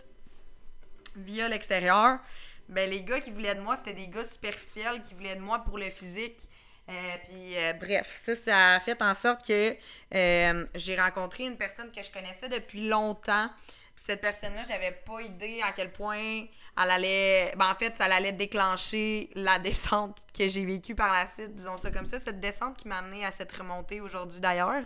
via 1.16 1.50
l'extérieur, 1.50 2.20
ben 2.70 2.90
les 2.90 3.04
gars 3.04 3.20
qui 3.20 3.32
voulaient 3.32 3.56
de 3.56 3.62
moi, 3.62 3.76
c'était 3.76 3.94
des 3.94 4.08
gars 4.08 4.26
superficiels 4.26 5.02
qui 5.02 5.14
voulaient 5.14 5.36
de 5.36 5.42
moi 5.42 5.60
pour 5.60 5.78
le 5.78 5.90
physique. 5.90 6.48
Euh, 6.90 6.94
puis 7.24 7.58
euh, 7.58 7.74
bref, 7.74 8.14
ça, 8.18 8.36
ça 8.36 8.76
a 8.76 8.80
fait 8.80 9.02
en 9.02 9.16
sorte 9.16 9.46
que 9.46 9.76
euh, 10.14 10.66
j'ai 10.76 10.96
rencontré 10.96 11.46
une 11.46 11.58
personne 11.58 11.92
que 11.92 12.04
je 12.04 12.12
connaissais 12.12 12.50
depuis 12.50 12.88
longtemps. 12.88 13.50
Puis 13.96 14.06
cette 14.08 14.22
personne-là, 14.22 14.64
j'avais 14.68 14.92
pas 14.92 15.22
idée 15.22 15.62
à 15.68 15.72
quel 15.74 15.92
point 15.92 16.46
elle 16.82 16.92
allait. 16.92 17.54
Ben, 17.56 17.70
en 17.72 17.76
fait, 17.76 17.96
ça 17.96 18.06
allait 18.06 18.32
déclencher 18.32 19.30
la 19.36 19.60
descente 19.60 20.20
que 20.38 20.48
j'ai 20.48 20.66
vécue 20.66 20.96
par 20.96 21.14
la 21.14 21.28
suite, 21.28 21.56
disons 21.56 21.78
ça 21.78 21.92
comme 21.92 22.06
ça. 22.06 22.20
Cette 22.20 22.40
descente 22.40 22.78
qui 22.78 22.88
m'a 22.88 22.98
amené 22.98 23.26
à 23.26 23.32
cette 23.32 23.52
remontée 23.52 24.02
aujourd'hui 24.02 24.40
d'ailleurs. 24.40 24.84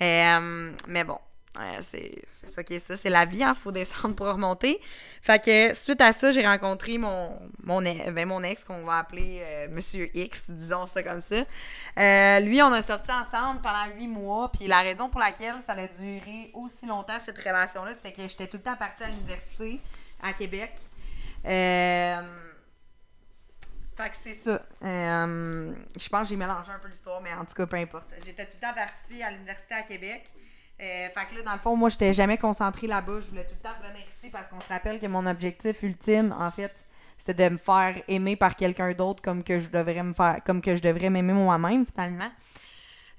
mais 0.00 1.04
bon, 1.04 1.18
c'est 1.80 2.22
ça 2.30 2.62
qui 2.62 2.74
est 2.74 2.78
ça, 2.78 2.96
c'est 2.96 3.10
la 3.10 3.24
vie, 3.24 3.42
hein, 3.42 3.54
faut 3.54 3.72
descendre 3.72 4.14
pour 4.14 4.26
remonter. 4.26 4.80
Fait 5.20 5.42
que 5.42 5.74
suite 5.74 6.00
à 6.00 6.12
ça, 6.12 6.32
j'ai 6.32 6.46
rencontré 6.46 6.96
mon, 6.96 7.38
mon, 7.62 7.82
ben, 7.82 8.26
mon 8.26 8.42
ex, 8.42 8.64
qu'on 8.64 8.84
va 8.84 8.98
appeler 8.98 9.40
euh, 9.42 9.68
Monsieur 9.70 10.10
X, 10.16 10.50
disons 10.50 10.86
ça 10.86 11.02
comme 11.02 11.20
ça. 11.20 11.36
Euh, 11.98 12.40
lui, 12.40 12.62
on 12.62 12.72
a 12.72 12.82
sorti 12.82 13.10
ensemble 13.10 13.60
pendant 13.60 13.86
huit 13.96 14.08
mois, 14.08 14.50
puis 14.52 14.68
la 14.68 14.80
raison 14.80 15.08
pour 15.08 15.20
laquelle 15.20 15.60
ça 15.60 15.72
a 15.72 15.88
duré 15.88 16.50
aussi 16.54 16.86
longtemps, 16.86 17.18
cette 17.18 17.38
relation-là, 17.38 17.94
c'était 17.94 18.12
que 18.12 18.22
j'étais 18.22 18.46
tout 18.46 18.58
le 18.58 18.62
temps 18.62 18.76
partie 18.76 19.02
à 19.02 19.08
l'université 19.08 19.80
à 20.22 20.32
Québec. 20.32 20.72
Euh, 21.44 22.22
fait 23.96 24.10
que 24.10 24.16
c'est 24.16 24.32
ça. 24.32 24.62
je 24.80 26.08
pense 26.08 26.22
que 26.22 26.28
j'ai 26.28 26.36
mélangé 26.36 26.70
un 26.70 26.78
peu 26.78 26.88
l'histoire, 26.88 27.20
mais 27.20 27.34
en 27.34 27.44
tout 27.44 27.54
cas, 27.54 27.66
peu 27.66 27.76
importe. 27.76 28.08
J'étais 28.24 28.46
tout 28.46 28.56
le 28.62 28.68
temps 28.68 28.74
partie 28.74 29.22
à 29.22 29.30
l'université 29.30 29.74
à 29.74 29.82
Québec. 29.82 30.30
Euh, 30.80 31.08
fait 31.08 31.26
que 31.26 31.36
là, 31.36 31.42
dans 31.42 31.52
le 31.52 31.58
fond, 31.58 31.76
moi, 31.76 31.90
j'étais 31.90 32.14
jamais 32.14 32.38
concentrée 32.38 32.86
là-bas. 32.86 33.20
Je 33.20 33.28
voulais 33.28 33.44
tout 33.44 33.54
le 33.54 33.60
temps 33.60 33.74
revenir 33.82 34.02
ici 34.06 34.30
parce 34.30 34.48
qu'on 34.48 34.60
se 34.60 34.68
rappelle 34.68 34.98
que 34.98 35.06
mon 35.06 35.26
objectif 35.26 35.82
ultime, 35.82 36.34
en 36.38 36.50
fait, 36.50 36.86
c'était 37.18 37.50
de 37.50 37.54
me 37.54 37.58
faire 37.58 38.02
aimer 38.08 38.36
par 38.36 38.56
quelqu'un 38.56 38.92
d'autre 38.94 39.22
comme 39.22 39.44
que 39.44 39.58
je 39.58 39.68
devrais 39.68 40.02
me 40.02 40.14
faire, 40.14 40.40
comme 40.44 40.62
que 40.62 40.74
je 40.74 40.80
devrais 40.80 41.10
m'aimer 41.10 41.34
moi-même, 41.34 41.84
finalement. 41.84 42.30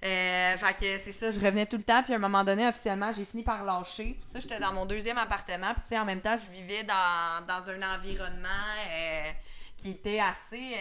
Euh, 0.03 0.57
fait 0.57 0.73
que 0.73 0.97
c'est 0.97 1.11
ça, 1.11 1.29
je 1.29 1.39
revenais 1.39 1.67
tout 1.67 1.77
le 1.77 1.83
temps, 1.83 2.01
puis 2.01 2.13
à 2.13 2.15
un 2.15 2.19
moment 2.19 2.43
donné, 2.43 2.67
officiellement, 2.67 3.11
j'ai 3.13 3.25
fini 3.25 3.43
par 3.43 3.63
lâcher. 3.63 4.15
Puis 4.19 4.27
ça, 4.27 4.39
j'étais 4.39 4.59
dans 4.59 4.73
mon 4.73 4.87
deuxième 4.87 5.19
appartement, 5.19 5.73
puis 5.75 5.81
tu 5.81 5.89
sais, 5.89 5.99
en 5.99 6.05
même 6.05 6.21
temps, 6.21 6.37
je 6.37 6.51
vivais 6.51 6.83
dans, 6.83 7.45
dans 7.45 7.69
un 7.69 7.95
environnement 7.95 8.49
euh, 8.89 9.31
qui 9.77 9.91
était 9.91 10.19
assez 10.19 10.75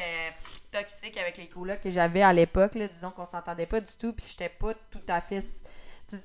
toxique 0.71 1.19
avec 1.19 1.37
les 1.37 1.49
colocs 1.49 1.81
que 1.81 1.91
j'avais 1.91 2.23
à 2.23 2.33
l'époque. 2.33 2.79
Disons 2.79 3.11
qu'on 3.11 3.27
s'entendait 3.27 3.67
pas 3.67 3.81
du 3.81 3.93
tout, 3.99 4.15
puis 4.15 4.25
j'étais 4.27 4.49
pas 4.49 4.73
tout 4.91 5.03
à 5.09 5.21
fait 5.21 5.43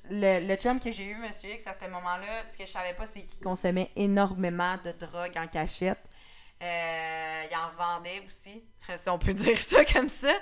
le, 0.09 0.47
le 0.47 0.55
chum 0.55 0.79
que 0.79 0.91
j'ai 0.91 1.05
eu, 1.05 1.15
Monsieur 1.15 1.49
X, 1.49 1.67
à 1.67 1.73
ce 1.73 1.89
moment-là, 1.89 2.45
ce 2.45 2.57
que 2.57 2.65
je 2.65 2.71
savais 2.71 2.93
pas, 2.93 3.05
c'est 3.05 3.23
qu'il 3.23 3.39
consommait 3.39 3.91
énormément 3.95 4.77
de 4.83 4.91
drogue 4.91 5.37
en 5.37 5.47
cachette. 5.47 5.99
Euh, 6.61 7.43
il 7.51 7.55
en 7.55 7.71
vendait 7.77 8.21
aussi, 8.25 8.63
si 8.95 9.09
on 9.09 9.19
peut 9.19 9.33
dire 9.33 9.59
ça 9.59 9.83
comme 9.85 10.09
ça. 10.09 10.33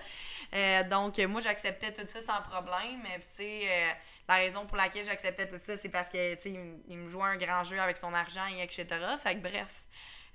Euh, 0.53 0.83
donc, 0.87 1.17
moi, 1.19 1.41
j'acceptais 1.41 1.91
tout 1.91 2.07
ça 2.07 2.21
sans 2.21 2.41
problème. 2.41 3.01
Tu 3.03 3.23
sais, 3.27 3.61
euh, 3.63 3.91
la 4.27 4.35
raison 4.35 4.65
pour 4.65 4.77
laquelle 4.77 5.05
j'acceptais 5.05 5.47
tout 5.47 5.59
ça, 5.61 5.75
c'est 5.77 5.89
parce 5.89 6.09
que, 6.09 6.35
tu 6.35 6.41
sais, 6.41 6.59
il, 6.87 6.97
me 6.97 7.09
jouait 7.09 7.23
un 7.23 7.37
grand 7.37 7.63
jeu 7.63 7.79
avec 7.79 7.97
son 7.97 8.13
argent, 8.13 8.45
et 8.47 8.61
etc. 8.61 8.85
Fait 9.21 9.35
que, 9.35 9.39
bref. 9.39 9.83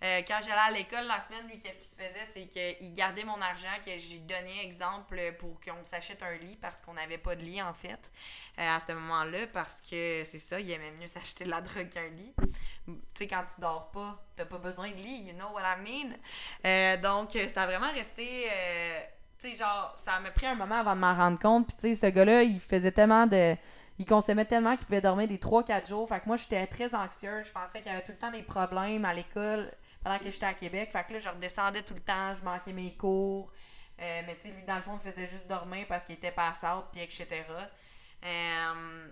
Euh, 0.04 0.22
quand 0.26 0.38
j'allais 0.42 0.60
à 0.60 0.70
l'école 0.70 1.06
la 1.06 1.20
semaine, 1.20 1.46
lui, 1.48 1.58
qu'est-ce 1.58 1.78
qu'il 1.80 1.88
se 1.88 1.96
faisait? 1.96 2.24
C'est 2.24 2.46
qu'il 2.46 2.92
gardait 2.92 3.24
mon 3.24 3.40
argent 3.40 3.68
que 3.84 3.90
j'ai 3.98 4.18
donné 4.18 4.64
exemple 4.64 5.20
pour 5.38 5.58
qu'on 5.60 5.84
s'achète 5.84 6.22
un 6.22 6.36
lit 6.36 6.56
parce 6.56 6.80
qu'on 6.80 6.94
n'avait 6.94 7.18
pas 7.18 7.34
de 7.34 7.42
lit, 7.42 7.60
en 7.60 7.74
fait, 7.74 8.12
euh, 8.58 8.76
à 8.76 8.78
ce 8.78 8.92
moment-là, 8.92 9.48
parce 9.52 9.80
que 9.80 10.22
c'est 10.24 10.38
ça, 10.38 10.60
il 10.60 10.70
aimait 10.70 10.92
mieux 10.92 11.06
s'acheter 11.08 11.44
de 11.44 11.50
la 11.50 11.60
drogue 11.60 11.88
qu'un 11.88 12.08
lit. 12.10 12.32
Tu 12.86 12.94
sais, 13.14 13.26
quand 13.26 13.44
tu 13.52 13.60
dors 13.60 13.90
pas, 13.90 14.24
t'as 14.36 14.44
pas 14.44 14.58
besoin 14.58 14.88
de 14.90 14.96
lit, 14.96 15.24
you 15.26 15.34
know 15.34 15.48
what 15.52 15.62
I 15.62 15.80
mean? 15.82 16.12
Euh, 16.64 16.96
donc, 16.98 17.36
ça 17.52 17.62
a 17.62 17.66
vraiment 17.66 17.92
resté. 17.92 18.48
tu 19.38 19.50
sais, 19.50 19.56
genre, 19.56 19.94
ça 19.96 20.20
m'a 20.20 20.30
pris 20.30 20.46
un 20.46 20.54
moment 20.54 20.76
avant 20.76 20.94
de 20.94 21.00
m'en 21.00 21.14
rendre 21.14 21.40
compte. 21.40 21.66
Puis, 21.66 21.76
tu 21.76 21.94
sais, 21.94 22.06
ce 22.06 22.10
gars-là, 22.10 22.44
il 22.44 22.60
faisait 22.60 22.92
tellement 22.92 23.26
de 23.26 23.56
il 23.98 24.06
consommait 24.06 24.44
tellement 24.44 24.76
qu'il 24.76 24.86
pouvait 24.86 25.00
dormir 25.00 25.26
des 25.26 25.38
3-4 25.38 25.88
jours. 25.88 26.08
Fait 26.08 26.20
que 26.20 26.26
moi, 26.26 26.36
j'étais 26.36 26.64
très 26.66 26.94
anxieuse. 26.94 27.46
Je 27.46 27.52
pensais 27.52 27.80
qu'il 27.80 27.90
y 27.90 27.94
avait 27.94 28.04
tout 28.04 28.12
le 28.12 28.18
temps 28.18 28.30
des 28.30 28.42
problèmes 28.42 29.04
à 29.04 29.12
l'école 29.12 29.72
pendant 30.02 30.18
que 30.18 30.30
j'étais 30.30 30.46
à 30.46 30.54
Québec. 30.54 30.90
Fait 30.92 31.04
que 31.06 31.14
là, 31.14 31.20
je 31.20 31.28
redescendais 31.28 31.82
tout 31.82 31.94
le 31.94 32.00
temps, 32.00 32.34
je 32.34 32.42
manquais 32.42 32.72
mes 32.72 32.94
cours. 32.96 33.52
Euh, 34.00 34.22
mais 34.26 34.36
tu 34.36 34.42
sais, 34.42 34.50
lui, 34.50 34.62
dans 34.62 34.76
le 34.76 34.82
fond, 34.82 34.98
il 35.02 35.10
faisait 35.10 35.26
juste 35.28 35.48
dormir 35.48 35.86
parce 35.88 36.04
qu'il 36.04 36.14
était 36.14 36.30
pass 36.30 36.62
out, 36.64 36.86
puis 36.92 37.02
etc. 37.02 37.44
Euh, 38.24 39.08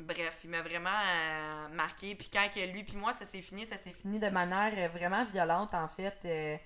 bref, 0.00 0.40
il 0.44 0.50
m'a 0.50 0.62
vraiment 0.62 0.90
euh, 0.90 1.68
marqué. 1.68 2.14
Puis 2.14 2.30
quand 2.32 2.48
que 2.52 2.60
lui 2.60 2.84
puis 2.84 2.96
moi, 2.96 3.12
ça 3.12 3.24
s'est 3.24 3.42
fini, 3.42 3.66
ça 3.66 3.76
s'est 3.76 3.92
fini 3.92 4.18
de 4.18 4.28
manière 4.28 4.72
euh, 4.76 4.88
vraiment 4.88 5.24
violente, 5.24 5.74
en 5.74 5.88
fait. 5.88 6.60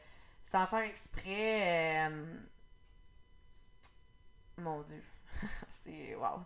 sans 0.45 0.67
faire 0.67 0.81
exprès. 0.81 2.11
Mon 4.59 4.81
Dieu. 4.81 5.03
C'est. 5.71 6.15
Wow. 6.15 6.45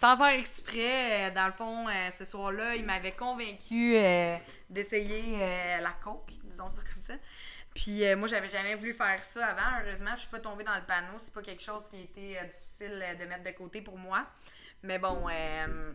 Sans 0.00 0.16
faire 0.16 0.38
exprès, 0.38 1.28
euh, 1.28 1.34
dans 1.34 1.44
le 1.44 1.52
fond, 1.52 1.86
euh, 1.86 2.10
ce 2.10 2.24
soir-là, 2.24 2.74
il 2.74 2.86
m'avait 2.86 3.12
convaincu 3.12 3.96
euh, 3.96 4.36
d'essayer 4.70 5.38
la 5.82 5.92
coke, 6.02 6.32
disons 6.44 6.70
ça 6.70 6.80
comme 6.80 7.02
ça. 7.02 7.14
Puis 7.74 8.02
moi, 8.16 8.26
j'avais 8.26 8.48
jamais 8.48 8.74
voulu 8.74 8.94
faire 8.94 9.22
ça 9.22 9.46
avant. 9.46 9.84
Heureusement, 9.84 10.12
je 10.14 10.20
suis 10.20 10.30
pas 10.30 10.38
tombée 10.38 10.64
dans 10.64 10.74
le 10.74 10.82
panneau. 10.86 11.18
C'est 11.18 11.34
pas 11.34 11.42
quelque 11.42 11.62
chose 11.62 11.82
qui 11.90 12.00
été 12.00 12.38
euh, 12.38 12.44
difficile 12.44 13.04
de 13.20 13.24
mettre 13.26 13.44
de 13.44 13.50
côté 13.50 13.82
pour 13.82 13.98
moi. 13.98 14.26
Mais 14.82 14.98
bon, 14.98 15.26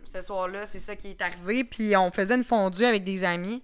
ce 0.04 0.22
soir-là, 0.22 0.68
c'est 0.68 0.80
ça 0.80 0.96
qui 0.96 1.10
est 1.10 1.22
arrivé. 1.22 1.64
Puis 1.64 1.98
on 1.98 2.12
faisait 2.12 2.36
une 2.36 2.44
fondue 2.44 2.86
avec 2.86 3.04
des 3.04 3.24
amis. 3.24 3.64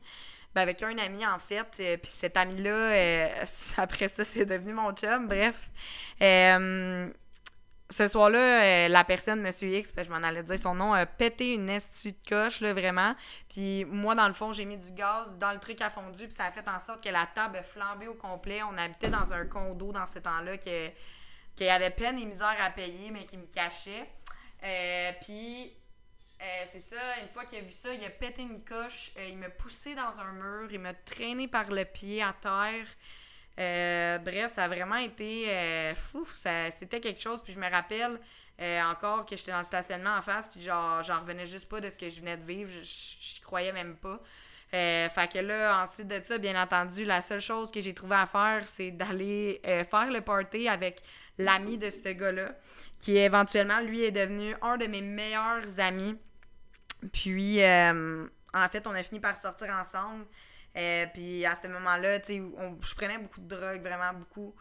Ben, 0.55 0.61
avec 0.61 0.81
un 0.81 0.97
ami, 0.97 1.25
en 1.25 1.37
fait. 1.37 1.99
puis 2.01 2.11
cet 2.11 2.35
ami-là, 2.35 3.29
après 3.77 4.07
ça, 4.07 4.23
c'est 4.23 4.45
devenu 4.45 4.73
mon 4.73 4.91
chum. 4.93 5.27
Bref. 5.27 5.69
Ce 7.91 8.07
soir-là, 8.07 8.63
euh, 8.63 8.87
la 8.87 9.03
personne, 9.03 9.41
Monsieur 9.41 9.67
X, 9.67 9.93
ben, 9.93 10.05
je 10.05 10.09
m'en 10.09 10.23
allais 10.23 10.43
dire 10.43 10.57
son 10.57 10.73
nom, 10.73 10.93
a 10.93 11.05
pété 11.05 11.53
une 11.53 11.69
estie 11.69 12.13
de 12.13 12.29
coche, 12.29 12.61
là, 12.61 12.73
vraiment. 12.73 13.15
Puis 13.49 13.83
moi, 13.83 14.15
dans 14.15 14.29
le 14.29 14.33
fond, 14.33 14.53
j'ai 14.53 14.63
mis 14.63 14.77
du 14.77 14.93
gaz 14.93 15.33
dans 15.37 15.51
le 15.51 15.59
truc 15.59 15.81
à 15.81 15.89
fondu, 15.89 16.25
puis 16.25 16.33
ça 16.33 16.45
a 16.45 16.51
fait 16.51 16.67
en 16.69 16.79
sorte 16.79 17.03
que 17.03 17.09
la 17.09 17.27
table 17.35 17.57
a 17.57 17.63
flambé 17.63 18.07
au 18.07 18.13
complet. 18.13 18.61
On 18.63 18.77
habitait 18.77 19.09
dans 19.09 19.33
un 19.33 19.45
condo 19.45 19.91
dans 19.91 20.07
ce 20.07 20.19
temps-là 20.19 20.57
que 20.57 20.89
qu'il 21.57 21.67
y 21.67 21.69
avait 21.69 21.89
peine 21.89 22.17
et 22.17 22.25
misère 22.25 22.55
à 22.61 22.69
payer, 22.69 23.11
mais 23.11 23.25
qui 23.25 23.37
me 23.37 23.45
cachait. 23.45 24.09
Euh, 24.63 25.11
puis, 25.21 25.73
euh, 26.41 26.45
c'est 26.65 26.79
ça, 26.79 26.95
une 27.21 27.27
fois 27.27 27.43
qu'il 27.43 27.57
a 27.57 27.61
vu 27.61 27.69
ça, 27.69 27.93
il 27.93 28.03
a 28.05 28.09
pété 28.09 28.43
une 28.43 28.63
coche, 28.63 29.11
il 29.27 29.37
m'a 29.37 29.49
poussé 29.49 29.95
dans 29.95 30.17
un 30.21 30.31
mur, 30.31 30.71
il 30.71 30.79
m'a 30.79 30.93
traîné 30.93 31.49
par 31.49 31.69
le 31.69 31.83
pied 31.83 32.23
à 32.23 32.31
terre. 32.31 32.87
Euh, 33.61 34.17
bref, 34.17 34.53
ça 34.55 34.63
a 34.63 34.67
vraiment 34.67 34.95
été. 34.95 35.45
euh, 35.49 35.93
fou, 35.95 36.25
ça- 36.35 36.71
c'était 36.71 36.99
quelque 36.99 37.21
chose. 37.21 37.41
Puis 37.43 37.53
je 37.53 37.59
me 37.59 37.69
rappelle 37.69 38.19
euh, 38.59 38.81
encore 38.83 39.25
que 39.25 39.35
j'étais 39.37 39.51
dans 39.51 39.59
le 39.59 39.63
stationnement 39.65 40.15
en 40.17 40.21
face, 40.21 40.47
puis 40.47 40.61
genre, 40.61 41.01
j'en 41.03 41.19
revenais 41.21 41.45
juste 41.45 41.67
pas 41.69 41.79
de 41.81 41.89
ce 41.89 41.97
que 41.97 42.09
je 42.09 42.19
venais 42.19 42.37
de 42.37 42.45
vivre. 42.45 42.71
Je 42.71 43.41
croyais 43.41 43.71
même 43.73 43.95
pas. 43.97 44.19
Fait 44.71 45.29
que 45.31 45.39
là, 45.39 45.83
ensuite 45.83 46.07
de 46.07 46.19
ça, 46.23 46.37
bien 46.37 46.61
entendu, 46.61 47.03
la 47.05 47.21
seule 47.21 47.41
chose 47.41 47.71
que 47.71 47.81
j'ai 47.81 47.93
trouvé 47.93 48.15
à 48.15 48.25
faire, 48.25 48.63
c'est 48.67 48.91
d'aller 48.91 49.59
faire 49.89 50.09
le 50.11 50.21
party 50.21 50.67
avec 50.69 51.01
l'ami 51.37 51.77
de 51.77 51.89
ce 51.89 52.09
gars-là, 52.09 52.51
qui 52.99 53.17
éventuellement, 53.17 53.79
lui, 53.81 54.01
est 54.03 54.11
devenu 54.11 54.55
un 54.61 54.77
de 54.77 54.85
mes 54.87 55.01
meilleurs 55.01 55.79
amis. 55.79 56.15
Puis, 57.11 57.59
en 57.63 58.67
fait, 58.71 58.85
on 58.87 58.91
a 58.91 59.03
fini 59.03 59.19
par 59.19 59.35
sortir 59.35 59.69
ensemble. 59.73 60.25
Euh, 60.77 61.05
puis 61.13 61.45
à 61.45 61.55
ce 61.55 61.67
moment-là, 61.67 62.19
tu 62.19 62.37
sais, 62.37 62.41
je 62.81 62.95
prenais 62.95 63.17
beaucoup 63.17 63.41
de 63.41 63.47
drogue, 63.47 63.81
vraiment 63.81 64.13
beaucoup. 64.13 64.55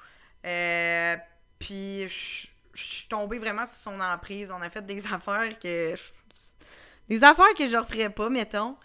Euh, 0.45 1.17
puis 1.59 2.09
je 2.09 2.49
suis 2.75 3.09
tombée 3.09 3.39
vraiment 3.39 3.67
sur 3.67 3.77
son 3.77 4.01
emprise. 4.01 4.51
On 4.51 4.61
a 4.61 4.71
fait 4.71 4.85
des 4.85 5.07
affaires 5.13 5.59
que. 5.59 5.95
Des 7.09 7.25
affaires 7.25 7.55
que 7.59 7.67
je 7.67 7.77
referais 7.77 8.11
pas, 8.11 8.29
mettons. 8.29 8.77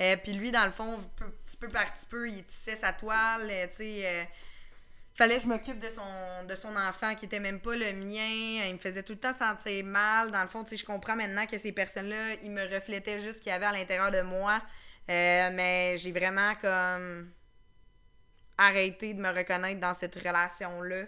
Euh, 0.00 0.16
puis 0.16 0.32
lui, 0.32 0.50
dans 0.50 0.64
le 0.64 0.70
fond, 0.70 0.98
petit 1.44 1.56
peu 1.56 1.68
par 1.68 1.92
petit 1.92 2.06
peu, 2.06 2.28
il 2.28 2.44
tissait 2.44 2.76
sa 2.76 2.92
toile. 2.92 3.48
euh, 3.50 3.66
tu 3.66 3.76
sais. 3.76 4.28
fallait 5.16 5.36
que 5.36 5.42
je 5.42 5.48
m'occupe 5.48 5.78
de 5.78 5.90
son, 5.90 6.44
de 6.48 6.56
son 6.56 6.74
enfant 6.76 7.14
qui 7.14 7.26
était 7.26 7.40
même 7.40 7.60
pas 7.60 7.76
le 7.76 7.92
mien. 7.92 8.64
Il 8.66 8.72
me 8.72 8.78
faisait 8.78 9.02
tout 9.02 9.12
le 9.12 9.18
temps 9.18 9.34
sentir 9.34 9.84
mal. 9.84 10.30
Dans 10.30 10.42
le 10.42 10.48
fond, 10.48 10.64
je 10.70 10.82
comprends 10.82 11.14
maintenant 11.14 11.46
que 11.46 11.58
ces 11.58 11.72
personnes-là, 11.72 12.34
ils 12.42 12.50
me 12.50 12.64
reflétaient 12.74 13.20
juste 13.20 13.36
ce 13.36 13.40
qu'il 13.42 13.52
y 13.52 13.54
avait 13.54 13.66
à 13.66 13.72
l'intérieur 13.72 14.10
de 14.10 14.22
moi. 14.22 14.62
Euh, 15.10 15.50
mais 15.52 15.96
j'ai 15.98 16.12
vraiment 16.12 16.54
comme 16.60 17.30
arrêté 18.56 19.14
de 19.14 19.20
me 19.20 19.28
reconnaître 19.28 19.80
dans 19.80 19.94
cette 19.94 20.14
relation-là. 20.14 21.04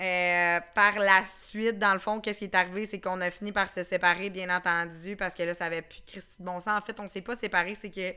Euh, 0.00 0.60
par 0.74 0.98
la 0.98 1.26
suite, 1.26 1.78
dans 1.78 1.92
le 1.92 1.98
fond, 1.98 2.20
qu'est-ce 2.20 2.38
qui 2.38 2.44
est 2.46 2.54
arrivé, 2.54 2.86
c'est 2.86 3.00
qu'on 3.00 3.20
a 3.20 3.30
fini 3.30 3.52
par 3.52 3.68
se 3.68 3.82
séparer, 3.82 4.30
bien 4.30 4.54
entendu, 4.54 5.16
parce 5.16 5.34
que 5.34 5.42
là, 5.42 5.54
ça 5.54 5.66
avait 5.66 5.82
plus 5.82 6.00
Christy 6.06 6.40
de 6.40 6.46
bon 6.46 6.58
sens. 6.60 6.80
En 6.80 6.84
fait, 6.84 6.98
on 7.00 7.08
s'est 7.08 7.20
pas 7.20 7.36
séparés, 7.36 7.74
c'est 7.74 7.90
que 7.90 8.14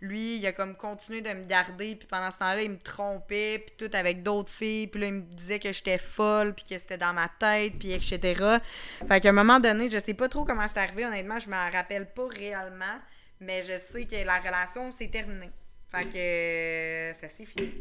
lui, 0.00 0.36
il 0.36 0.46
a 0.46 0.52
comme 0.52 0.76
continué 0.76 1.20
de 1.20 1.30
me 1.30 1.44
garder, 1.44 1.96
puis 1.96 2.06
pendant 2.06 2.30
ce 2.30 2.38
temps-là, 2.38 2.62
il 2.62 2.70
me 2.70 2.78
trompait, 2.78 3.64
puis 3.66 3.88
tout 3.88 3.94
avec 3.94 4.22
d'autres 4.22 4.50
filles, 4.50 4.86
puis 4.86 5.00
là, 5.00 5.06
il 5.08 5.14
me 5.14 5.22
disait 5.22 5.58
que 5.58 5.72
j'étais 5.72 5.98
folle, 5.98 6.54
puis 6.54 6.64
que 6.64 6.78
c'était 6.78 6.98
dans 6.98 7.12
ma 7.12 7.28
tête, 7.38 7.74
puis 7.78 7.92
etc. 7.92 8.58
Fait 9.06 9.20
qu'à 9.20 9.28
un 9.28 9.32
moment 9.32 9.60
donné, 9.60 9.90
je 9.90 9.98
sais 9.98 10.14
pas 10.14 10.28
trop 10.28 10.44
comment 10.44 10.66
c'est 10.68 10.78
arrivé, 10.78 11.04
honnêtement, 11.04 11.38
je 11.38 11.50
m'en 11.50 11.70
rappelle 11.70 12.06
pas 12.12 12.28
réellement, 12.28 12.98
mais 13.40 13.64
je 13.64 13.78
sais 13.78 14.06
que 14.06 14.24
la 14.24 14.38
relation 14.38 14.92
s'est 14.92 15.08
terminée. 15.08 15.50
Fait 15.88 16.04
que 16.04 16.16
euh, 16.16 17.14
ça 17.14 17.28
s'est 17.28 17.46
fini. 17.46 17.72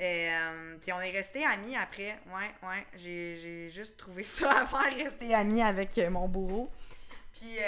Euh, 0.00 0.76
puis 0.80 0.92
on 0.92 1.00
est 1.00 1.10
restés 1.10 1.44
amis 1.44 1.76
après. 1.76 2.18
Ouais, 2.26 2.54
ouais. 2.62 2.86
J'ai, 2.94 3.70
juste 3.70 3.96
trouvé 3.96 4.24
ça 4.24 4.62
à 4.62 4.66
faire, 4.66 4.94
rester 4.96 5.34
amis 5.34 5.62
avec 5.62 5.98
euh, 5.98 6.10
mon 6.10 6.28
bourreau. 6.28 6.70
Puis 7.32 7.58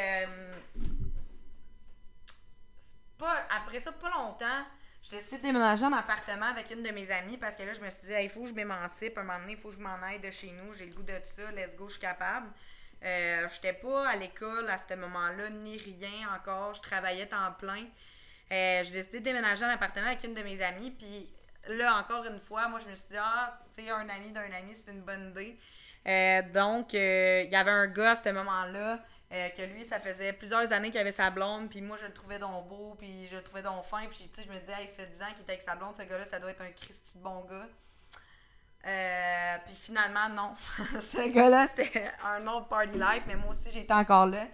pas, 3.19 3.47
après 3.57 3.79
ça, 3.79 3.93
pas 3.93 4.11
longtemps, 4.11 4.67
j'ai 5.03 5.17
décidé 5.17 5.39
de 5.39 5.43
déménager 5.43 5.85
en 5.85 5.93
appartement 5.93 6.47
avec 6.47 6.71
une 6.71 6.83
de 6.83 6.91
mes 6.91 7.11
amies 7.11 7.37
parce 7.37 7.57
que 7.57 7.63
là, 7.63 7.75
je 7.75 7.81
me 7.81 7.91
suis 7.91 8.07
dit, 8.07 8.13
il 8.23 8.31
faut 8.31 8.43
que 8.43 8.49
je 8.49 8.55
m'émancipe. 8.55 9.17
Un 9.19 9.23
moment 9.23 9.39
donné, 9.41 9.53
il 9.53 9.59
faut 9.59 9.69
que 9.69 9.77
je 9.77 9.81
m'en 9.81 10.03
aille 10.03 10.21
de 10.21 10.31
chez 10.31 10.51
nous. 10.53 10.75
J'ai 10.75 10.87
le 10.87 10.93
goût 10.93 11.03
de 11.03 11.15
ça. 11.23 11.53
Let's 11.53 11.77
go, 11.77 11.87
je 11.87 11.93
suis 11.93 12.01
capable. 12.01 12.49
Euh, 13.05 13.49
j'étais 13.53 13.73
pas 13.73 14.09
à 14.09 14.17
l'école 14.17 14.69
à 14.69 14.79
ce 14.79 14.95
moment-là, 14.95 15.51
ni 15.51 15.77
rien 15.77 16.29
encore. 16.35 16.75
Je 16.75 16.81
travaillais 16.81 17.27
temps 17.27 17.53
plein. 17.59 17.85
Euh, 18.53 18.85
j'ai 18.85 18.91
décidé 18.91 19.19
de 19.21 19.25
déménager 19.25 19.65
en 19.65 19.69
appartement 19.69 20.07
avec 20.07 20.23
une 20.25 20.35
de 20.35 20.43
mes 20.43 20.63
amies. 20.63 20.91
Puis 20.91 21.29
là, 21.69 21.97
encore 21.97 22.25
une 22.27 22.39
fois, 22.39 22.69
moi, 22.69 22.79
je 22.81 22.89
me 22.89 22.95
suis 22.95 23.09
dit, 23.11 23.17
ah, 23.19 23.55
tu 23.75 23.85
sais, 23.85 23.91
un 23.91 24.09
ami 24.09 24.31
d'un 24.31 24.43
ami, 24.53 24.75
c'est 24.75 24.91
une 24.91 25.03
bonne 25.03 25.31
idée. 25.31 25.59
Euh, 26.07 26.43
donc, 26.53 26.93
il 26.93 27.51
y 27.51 27.57
avait 27.57 27.71
un 27.71 27.87
gars 27.89 28.13
à 28.13 28.17
ce 28.17 28.29
moment-là, 28.31 29.01
que 29.31 29.63
lui, 29.63 29.83
ça 29.85 29.99
faisait 29.99 30.35
plusieurs 30.35 30.71
années 30.73 30.91
qu'il 30.91 31.01
avait 31.01 31.11
sa 31.11 31.31
blonde, 31.31 31.71
puis 31.71 31.81
moi, 31.81 31.97
je 31.97 32.05
le 32.05 32.13
trouvais 32.13 32.39
donc 32.39 32.69
beau, 32.69 32.95
puis 32.99 33.27
je 33.29 33.37
le 33.37 33.43
trouvais 33.43 33.63
donc 33.63 33.85
fin, 33.85 34.07
puis 34.07 34.29
tu 34.31 34.43
sais, 34.43 34.47
je 34.47 34.53
me 34.53 34.59
disais, 34.61 34.75
hey, 34.79 34.87
ça 34.87 34.95
fait 34.95 35.07
10 35.07 35.23
ans 35.23 35.27
qu'il 35.33 35.43
était 35.43 35.53
avec 35.53 35.63
sa 35.67 35.75
blonde, 35.75 35.97
ce 35.97 36.03
gars-là, 36.03 36.27
ça 36.27 36.39
doit 36.39 36.51
être 36.51 36.61
un 36.61 36.71
Christy 36.71 37.17
de 37.17 37.23
bon 37.23 37.41
gars. 37.47 37.67
Euh, 38.87 39.57
puis 39.65 39.75
finalement, 39.81 40.29
non. 40.31 40.55
ce 41.01 41.29
gars-là, 41.29 41.67
c'était 41.69 42.11
un 42.25 42.47
autre 42.49 42.67
party 42.69 42.99
life, 42.99 43.25
mais 43.27 43.37
moi 43.37 43.51
aussi, 43.51 43.71
j'étais 43.73 43.93
encore 43.95 44.27
là. 44.27 44.45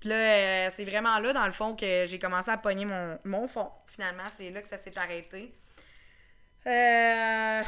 Puis 0.00 0.08
là, 0.10 0.16
euh, 0.16 0.70
c'est 0.74 0.84
vraiment 0.84 1.18
là, 1.18 1.32
dans 1.32 1.46
le 1.46 1.52
fond, 1.52 1.74
que 1.76 2.06
j'ai 2.06 2.18
commencé 2.18 2.50
à 2.50 2.56
pogner 2.58 2.84
mon, 2.84 3.18
mon 3.24 3.48
fond. 3.48 3.70
Finalement, 3.86 4.24
c'est 4.30 4.50
là 4.50 4.60
que 4.60 4.68
ça 4.68 4.78
s'est 4.78 4.98
arrêté. 4.98 5.52
Euh, 6.66 7.62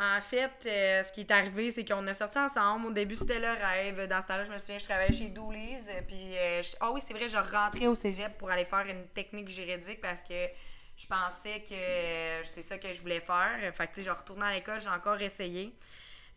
en 0.00 0.20
fait, 0.20 0.50
ce 0.64 1.12
qui 1.12 1.20
est 1.20 1.30
arrivé, 1.30 1.70
c'est 1.70 1.84
qu'on 1.84 2.04
a 2.08 2.14
sorti 2.14 2.38
ensemble. 2.38 2.86
Au 2.86 2.90
début, 2.90 3.14
c'était 3.14 3.38
le 3.38 3.46
rêve. 3.50 4.08
Dans 4.08 4.20
ce 4.20 4.26
temps-là, 4.26 4.44
je 4.44 4.50
me 4.50 4.58
souviens, 4.58 4.78
je 4.78 4.84
travaillais 4.84 5.12
chez 5.12 5.28
Doolies. 5.28 5.78
euh, 5.88 6.00
Puis, 6.08 6.34
ah 6.80 6.90
oui, 6.92 7.00
c'est 7.00 7.14
vrai, 7.14 7.28
je 7.28 7.36
rentrais 7.36 7.86
au 7.86 7.94
cégep 7.94 8.36
pour 8.38 8.50
aller 8.50 8.64
faire 8.64 8.84
une 8.88 9.06
technique 9.08 9.48
juridique 9.48 10.00
parce 10.00 10.22
que 10.24 10.34
je 11.02 11.06
pensais 11.08 11.60
que 11.60 12.44
c'est 12.46 12.62
ça 12.62 12.78
que 12.78 12.92
je 12.92 13.00
voulais 13.00 13.20
faire. 13.20 13.58
Fait 13.74 13.86
que, 13.86 13.94
tu 13.94 14.00
sais, 14.00 14.06
je 14.06 14.10
retournais 14.10 14.46
à 14.46 14.52
l'école, 14.52 14.80
j'ai 14.80 14.88
encore 14.88 15.20
essayé. 15.20 15.74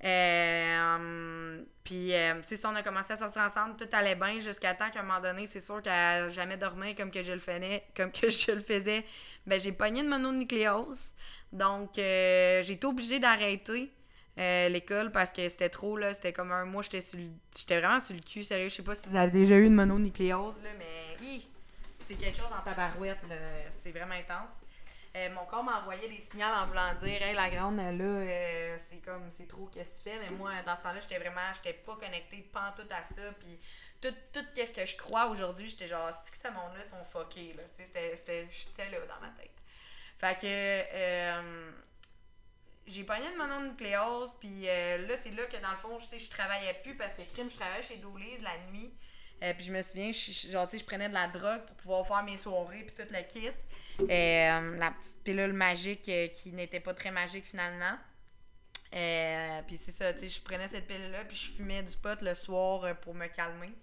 Euh, 0.03 1.63
puis, 1.83 2.13
euh, 2.13 2.33
c'est 2.41 2.57
ça, 2.57 2.69
on 2.71 2.75
a 2.75 2.81
commencé 2.81 3.13
à 3.13 3.17
sortir 3.17 3.43
ensemble, 3.43 3.77
tout 3.77 3.87
allait 3.93 4.15
bien 4.15 4.39
jusqu'à 4.39 4.73
temps 4.73 4.89
qu'à 4.89 5.01
un 5.01 5.03
moment 5.03 5.21
donné, 5.21 5.45
c'est 5.45 5.59
sûr 5.59 5.81
qu'à 5.81 6.29
jamais 6.31 6.57
dormir 6.57 6.95
comme 6.95 7.11
que 7.11 7.23
je 7.23 7.31
le 7.31 7.39
faisais, 7.39 7.83
comme 7.95 8.11
que 8.11 8.29
je 8.29 8.51
le 8.51 8.59
faisais, 8.59 9.05
ben 9.45 9.59
j'ai 9.59 9.71
pogné 9.71 10.01
une 10.01 10.07
mononucléose. 10.07 11.13
Donc, 11.51 11.97
euh, 11.97 12.61
j'ai 12.63 12.73
été 12.73 12.87
obligée 12.87 13.19
d'arrêter 13.19 13.91
euh, 14.37 14.67
l'école 14.69 15.11
parce 15.11 15.31
que 15.31 15.47
c'était 15.47 15.69
trop, 15.69 15.95
là. 15.95 16.13
C'était 16.13 16.33
comme 16.33 16.51
un 16.51 16.65
mois, 16.65 16.81
j'étais 16.81 17.05
j'étais 17.57 17.79
vraiment 17.79 18.01
sur 18.01 18.15
le 18.15 18.21
cul, 18.21 18.43
sérieux. 18.43 18.69
Je 18.69 18.75
sais 18.75 18.83
pas 18.83 18.95
si 18.95 19.07
vous 19.07 19.15
avez 19.15 19.31
déjà 19.31 19.57
eu 19.57 19.65
une 19.65 19.75
mononucléose, 19.75 20.61
là, 20.61 20.69
mais 20.77 21.25
hi, 21.25 21.47
c'est 22.05 22.15
quelque 22.15 22.37
chose 22.37 22.51
en 22.51 22.61
tabarouette. 22.61 23.25
C'est 23.71 23.91
vraiment 23.91 24.15
intense. 24.15 24.63
Euh, 25.15 25.29
mon 25.33 25.45
corps 25.45 25.63
m'a 25.63 25.79
envoyé 25.79 26.09
des 26.09 26.19
signaux 26.19 26.45
en 26.45 26.67
voulant 26.67 26.93
dire 26.95 27.21
Hey, 27.21 27.33
la 27.33 27.49
grande, 27.49 27.77
là, 27.77 28.03
euh, 28.03 28.75
c'est 28.77 28.97
comme, 28.97 29.31
c'est 29.31 29.47
trop, 29.47 29.65
qu'est-ce 29.67 30.03
que 30.03 30.09
tu 30.09 30.15
fais? 30.15 30.19
Mais 30.19 30.35
moi, 30.35 30.51
dans 30.65 30.75
ce 30.75 30.83
temps-là, 30.83 30.99
j'étais 30.99 31.17
vraiment, 31.17 31.53
j'étais 31.55 31.73
pas 31.73 31.95
connectée 31.95 32.41
pantoute 32.51 32.91
à 32.91 33.03
ça. 33.05 33.21
Puis 33.39 33.57
tout, 34.01 34.13
ce 34.33 34.73
que 34.73 34.85
je 34.85 34.95
crois 34.97 35.27
aujourd'hui, 35.27 35.69
j'étais 35.69 35.87
genre, 35.87 36.09
c'est 36.11 36.31
que 36.31 36.37
ce 36.37 36.51
monde-là 36.53 36.83
sont 36.83 37.03
fuckés, 37.05 37.53
là? 37.53 37.63
Tu 37.75 37.85
sais, 37.85 38.47
j'étais 38.51 38.89
là 38.89 39.05
dans 39.05 39.21
ma 39.21 39.29
tête. 39.29 39.55
Fait 40.17 40.35
que, 40.35 40.45
euh, 40.45 41.71
j'ai 42.87 43.03
pogné 43.03 43.27
une 43.31 43.37
mononucléose, 43.37 44.31
puis 44.39 44.67
euh, 44.67 45.07
là, 45.07 45.17
c'est 45.17 45.31
là 45.31 45.45
que 45.45 45.57
dans 45.61 45.71
le 45.71 45.77
fond, 45.77 45.97
je 45.97 46.05
sais, 46.05 46.19
je 46.19 46.29
travaillais 46.29 46.73
plus 46.83 46.95
parce 46.95 47.13
que 47.13 47.21
crime, 47.21 47.49
je 47.49 47.55
travaillais 47.55 47.83
chez 47.83 47.97
Doolies 47.97 48.41
la 48.41 48.57
nuit. 48.71 48.93
Euh, 49.43 49.53
puis 49.53 49.65
je 49.65 49.71
me 49.71 49.81
souviens, 49.81 50.11
je, 50.11 50.49
genre, 50.49 50.67
je 50.71 50.83
prenais 50.83 51.09
de 51.09 51.13
la 51.13 51.27
drogue 51.27 51.61
pour 51.65 51.75
pouvoir 51.75 52.07
faire 52.07 52.23
mes 52.23 52.37
soirées, 52.37 52.83
puis 52.83 52.95
tout 52.95 53.13
le 53.13 53.21
kit. 53.21 53.49
Euh, 54.01 54.77
la 54.77 54.91
petite 54.91 55.23
pilule 55.23 55.53
magique 55.53 56.07
euh, 56.09 56.27
qui 56.27 56.51
n'était 56.51 56.79
pas 56.79 56.93
très 56.93 57.11
magique 57.11 57.45
finalement. 57.45 57.97
Puis 59.67 59.77
c'est 59.77 59.91
ça, 59.91 60.13
tu 60.13 60.19
sais, 60.19 60.29
je 60.29 60.41
prenais 60.41 60.67
cette 60.69 60.87
pilule-là, 60.87 61.25
puis 61.25 61.35
je 61.35 61.51
fumais 61.51 61.83
du 61.83 61.95
pot 61.97 62.21
le 62.21 62.33
soir 62.33 62.97
pour 63.01 63.13
me 63.13 63.27
calmer. 63.27 63.73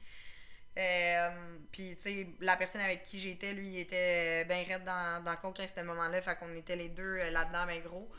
Puis, 1.71 1.97
tu 1.97 2.02
sais, 2.02 2.26
la 2.40 2.56
personne 2.56 2.80
avec 2.80 3.02
qui 3.02 3.21
j'étais, 3.21 3.52
lui, 3.52 3.68
il 3.68 3.78
était 3.80 4.47
bien 4.47 4.64
raide 4.64 4.85
dans, 4.85 5.23
dans 5.23 5.32
le 5.32 5.37
concours 5.37 5.64
à 5.64 5.68
ce 5.68 5.80
moment-là. 5.82 6.23
Fait 6.23 6.35
qu'on 6.37 6.54
était 6.54 6.76
les 6.76 6.88
deux 6.88 7.16
là-dedans, 7.30 7.66
bien 7.66 7.80
gros. 7.80 8.11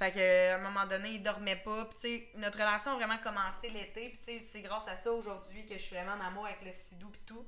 Fait 0.00 0.12
qu'à 0.12 0.56
un 0.56 0.62
moment 0.62 0.86
donné, 0.86 1.10
il 1.10 1.22
dormait 1.22 1.56
pas. 1.56 1.84
Puis, 1.84 1.94
tu 1.94 2.00
sais, 2.00 2.28
notre 2.36 2.56
relation 2.56 2.92
a 2.92 2.94
vraiment 2.94 3.18
commencé 3.18 3.68
l'été. 3.68 4.08
Puis, 4.08 4.16
tu 4.16 4.24
sais, 4.24 4.40
c'est 4.40 4.62
grâce 4.62 4.88
à 4.88 4.96
ça 4.96 5.12
aujourd'hui 5.12 5.66
que 5.66 5.74
je 5.74 5.78
suis 5.78 5.94
vraiment 5.94 6.12
en 6.12 6.26
amour 6.26 6.46
avec 6.46 6.62
le 6.64 6.72
sidou 6.72 7.10
et 7.14 7.26
tout. 7.26 7.46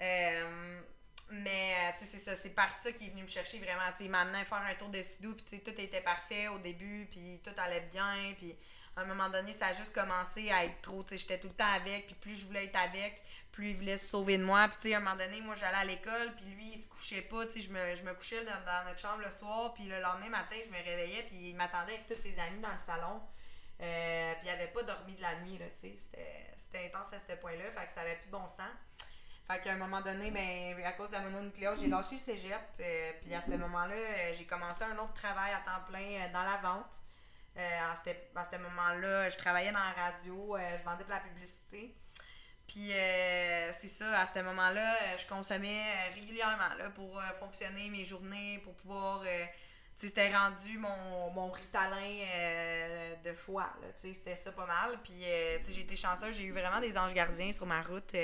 Euh, 0.00 0.80
mais, 1.28 1.92
tu 1.92 1.98
sais, 1.98 2.04
c'est 2.06 2.18
ça. 2.18 2.34
C'est 2.34 2.54
par 2.54 2.72
ça 2.72 2.90
qu'il 2.90 3.08
est 3.08 3.10
venu 3.10 3.20
me 3.20 3.28
chercher 3.28 3.58
vraiment. 3.58 3.86
Tu 3.90 3.98
sais, 3.98 4.04
il 4.04 4.10
m'a 4.10 4.22
amené 4.22 4.38
à 4.38 4.44
faire 4.46 4.62
un 4.66 4.74
tour 4.76 4.88
de 4.88 5.02
sidou. 5.02 5.34
Puis, 5.34 5.44
tu 5.44 5.56
sais, 5.56 5.62
tout 5.62 5.78
était 5.78 6.00
parfait 6.00 6.48
au 6.48 6.58
début. 6.58 7.06
Puis, 7.10 7.42
tout 7.44 7.52
allait 7.58 7.86
bien. 7.92 8.32
Puis, 8.38 8.56
à 8.96 9.00
un 9.02 9.04
moment 9.04 9.28
donné, 9.28 9.52
ça 9.52 9.66
a 9.66 9.72
juste 9.72 9.92
commencé 9.92 10.50
à 10.50 10.64
être 10.64 10.80
trop. 10.80 11.04
J'étais 11.10 11.38
tout 11.38 11.48
le 11.48 11.54
temps 11.54 11.72
avec. 11.74 12.06
Puis, 12.06 12.14
plus 12.14 12.34
je 12.36 12.46
voulais 12.46 12.66
être 12.66 12.76
avec, 12.76 13.22
plus 13.50 13.70
il 13.70 13.76
voulait 13.76 13.98
se 13.98 14.06
sauver 14.06 14.38
de 14.38 14.44
moi. 14.44 14.68
Puis, 14.68 14.94
à 14.94 14.98
un 14.98 15.00
moment 15.00 15.16
donné, 15.16 15.40
moi, 15.40 15.54
j'allais 15.56 15.78
à 15.78 15.84
l'école, 15.84 16.34
puis 16.36 16.46
lui, 16.46 16.70
il 16.74 16.78
se 16.78 16.86
couchait 16.86 17.22
pas. 17.22 17.44
Je 17.46 17.68
me, 17.68 17.96
je 17.96 18.02
me 18.02 18.14
couchais 18.14 18.44
dans, 18.44 18.84
notre 18.86 19.00
chambre 19.00 19.22
le 19.24 19.30
soir, 19.30 19.74
puis 19.74 19.84
le 19.84 20.00
lendemain 20.00 20.28
matin, 20.28 20.56
je 20.64 20.70
me 20.70 20.82
réveillais, 20.82 21.24
puis 21.24 21.50
il 21.50 21.56
m'attendait 21.56 21.94
avec 21.94 22.06
tous 22.06 22.20
ses 22.20 22.38
amis 22.38 22.60
dans 22.60 22.72
le 22.72 22.78
salon. 22.78 23.20
Euh, 23.80 24.32
puis 24.34 24.46
il 24.46 24.50
avait 24.50 24.68
pas 24.68 24.82
dormi 24.84 25.14
de 25.14 25.22
la 25.22 25.34
nuit, 25.40 25.58
tu 25.58 25.80
sais. 25.80 25.96
C'était 26.56 26.86
intense 26.86 27.12
à 27.12 27.18
ce 27.18 27.34
point-là, 27.36 27.64
fait 27.72 27.86
que 27.86 27.92
ça 27.92 28.02
avait 28.02 28.14
plus 28.16 28.26
de 28.26 28.32
bon 28.32 28.46
sens. 28.46 28.70
Fait 29.50 29.60
qu'à 29.60 29.72
un 29.72 29.76
moment 29.76 30.00
donné, 30.00 30.30
ben, 30.30 30.82
à 30.86 30.92
cause 30.92 31.08
de 31.08 31.14
la 31.14 31.20
mononucléose, 31.20 31.80
j'ai 31.80 31.88
lâché 31.88 32.14
le 32.14 32.20
cégep. 32.20 32.60
Euh, 32.80 33.12
puis 33.20 33.34
à 33.34 33.42
ce 33.42 33.50
moment-là, 33.50 33.94
euh, 33.94 34.32
j'ai 34.32 34.46
commencé 34.46 34.84
un 34.84 34.96
autre 34.98 35.12
travail 35.12 35.52
à 35.52 35.58
temps 35.58 35.84
plein 35.86 36.28
dans 36.32 36.44
la 36.44 36.56
vente. 36.62 37.02
À 37.56 37.94
ce 37.96 38.58
moment-là, 38.58 39.30
je 39.30 39.36
travaillais 39.36 39.72
dans 39.72 39.78
la 39.78 39.92
radio, 40.06 40.56
je 40.58 40.84
vendais 40.84 41.04
de 41.04 41.10
la 41.10 41.20
publicité. 41.20 41.94
Puis 42.66 42.92
euh, 42.92 43.70
c'est 43.72 43.88
ça, 43.88 44.20
à 44.20 44.26
ce 44.26 44.40
moment-là, 44.40 44.94
euh, 44.94 45.18
je 45.18 45.26
consommais 45.26 45.80
euh, 45.80 46.14
régulièrement 46.14 46.74
là, 46.78 46.90
pour 46.90 47.20
fonctionner 47.38 47.90
mes 47.90 48.04
journées, 48.04 48.60
pour 48.64 48.74
pouvoir. 48.74 49.22
c'était 49.94 50.34
rendu 50.34 50.78
mon, 50.78 51.30
mon 51.30 51.50
ritalin 51.50 52.26
de 53.24 53.34
choix. 53.34 53.70
C'était 53.96 54.36
ça 54.36 54.52
pas 54.52 54.66
mal. 54.66 54.98
Puis 55.02 55.22
j'ai 55.22 55.80
été 55.80 55.96
chanceuse, 55.96 56.36
j'ai 56.36 56.44
eu 56.44 56.52
vraiment 56.52 56.80
des 56.80 56.96
anges 56.98 57.14
gardiens 57.14 57.52
sur 57.52 57.66
ma 57.66 57.82
route. 57.82 58.14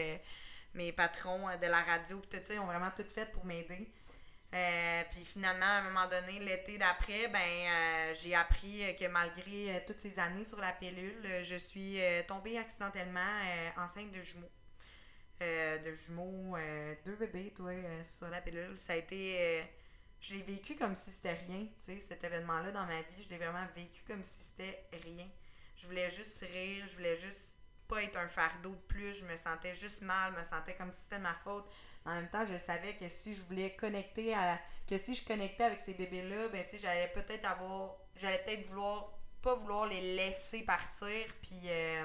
mes 0.74 0.92
patrons 0.92 1.46
de 1.60 1.66
la 1.66 1.82
radio, 1.82 2.20
tout 2.20 2.38
ça, 2.42 2.54
ils 2.54 2.60
ont 2.60 2.66
vraiment 2.66 2.90
tout 2.96 3.06
fait 3.12 3.30
pour 3.30 3.44
m'aider. 3.44 3.92
Euh, 4.52 5.02
puis 5.12 5.24
finalement, 5.24 5.66
à 5.66 5.78
un 5.78 5.82
moment 5.82 6.08
donné, 6.08 6.40
l'été 6.40 6.76
d'après, 6.76 7.28
ben 7.28 7.38
euh, 7.38 8.14
j'ai 8.20 8.34
appris 8.34 8.96
que 8.96 9.06
malgré 9.06 9.76
euh, 9.76 9.80
toutes 9.86 10.00
ces 10.00 10.18
années 10.18 10.42
sur 10.42 10.58
la 10.58 10.72
pilule, 10.72 11.24
je 11.44 11.54
suis 11.54 11.98
tombée 12.26 12.58
accidentellement 12.58 13.20
enceinte 13.76 14.10
de 14.10 14.20
jumeaux. 14.20 14.50
de 15.40 15.92
jumeaux, 15.92 16.56
deux 17.04 17.14
bébés, 17.16 17.52
toi, 17.54 17.72
sur 18.04 18.28
la 18.28 18.40
pilule. 18.40 18.74
Ça 18.78 18.94
a 18.94 18.96
été. 18.96 19.64
je 20.20 20.34
l'ai 20.34 20.42
vécu 20.42 20.74
comme 20.74 20.96
si 20.96 21.10
c'était 21.10 21.38
rien, 21.46 21.60
tu 21.60 21.70
sais, 21.78 21.98
cet 21.98 22.24
événement-là 22.24 22.72
dans 22.72 22.86
ma 22.86 23.02
vie. 23.02 23.22
Je 23.22 23.28
l'ai 23.28 23.38
vraiment 23.38 23.66
vécu 23.76 24.02
comme 24.06 24.24
si 24.24 24.42
c'était 24.42 24.84
rien. 25.04 25.28
Je 25.76 25.86
voulais 25.86 26.10
juste 26.10 26.40
rire, 26.40 26.84
je 26.88 26.96
voulais 26.96 27.16
juste 27.16 27.56
pas 27.88 28.02
être 28.02 28.16
un 28.16 28.28
fardeau 28.28 28.70
de 28.70 28.82
plus. 28.88 29.14
Je 29.14 29.24
me 29.24 29.36
sentais 29.36 29.74
juste 29.74 30.02
mal, 30.02 30.32
je 30.34 30.40
me 30.40 30.44
sentais 30.44 30.74
comme 30.74 30.92
si 30.92 31.02
c'était 31.02 31.20
ma 31.20 31.34
faute 31.34 31.70
en 32.06 32.14
même 32.14 32.30
temps, 32.30 32.46
je 32.46 32.56
savais 32.56 32.94
que 32.94 33.08
si 33.08 33.34
je 33.34 33.42
voulais 33.42 33.74
connecter 33.76 34.34
à. 34.34 34.58
que 34.88 34.96
si 34.96 35.14
je 35.14 35.24
connectais 35.24 35.64
avec 35.64 35.80
ces 35.80 35.94
bébés-là, 35.94 36.48
ben 36.48 36.64
tu 36.68 36.78
j'allais 36.78 37.08
peut-être 37.08 37.46
avoir. 37.46 37.96
J'allais 38.16 38.42
peut-être 38.44 38.66
vouloir. 38.66 39.12
pas 39.42 39.54
vouloir 39.54 39.86
les 39.86 40.16
laisser 40.16 40.62
partir. 40.62 41.26
Puis 41.42 41.60
euh, 41.66 42.04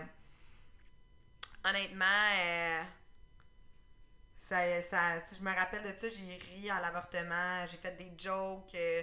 honnêtement, 1.63 2.05
euh, 2.39 2.83
ça, 4.35 4.81
ça, 4.81 5.25
si 5.25 5.35
je 5.35 5.41
me 5.41 5.53
rappelle 5.53 5.83
de 5.83 5.97
ça, 5.97 6.07
j'ai 6.09 6.37
ri 6.37 6.69
à 6.69 6.81
l'avortement, 6.81 7.65
j'ai 7.71 7.77
fait 7.77 7.95
des 7.95 8.11
jokes. 8.17 8.75
Euh, 8.75 9.01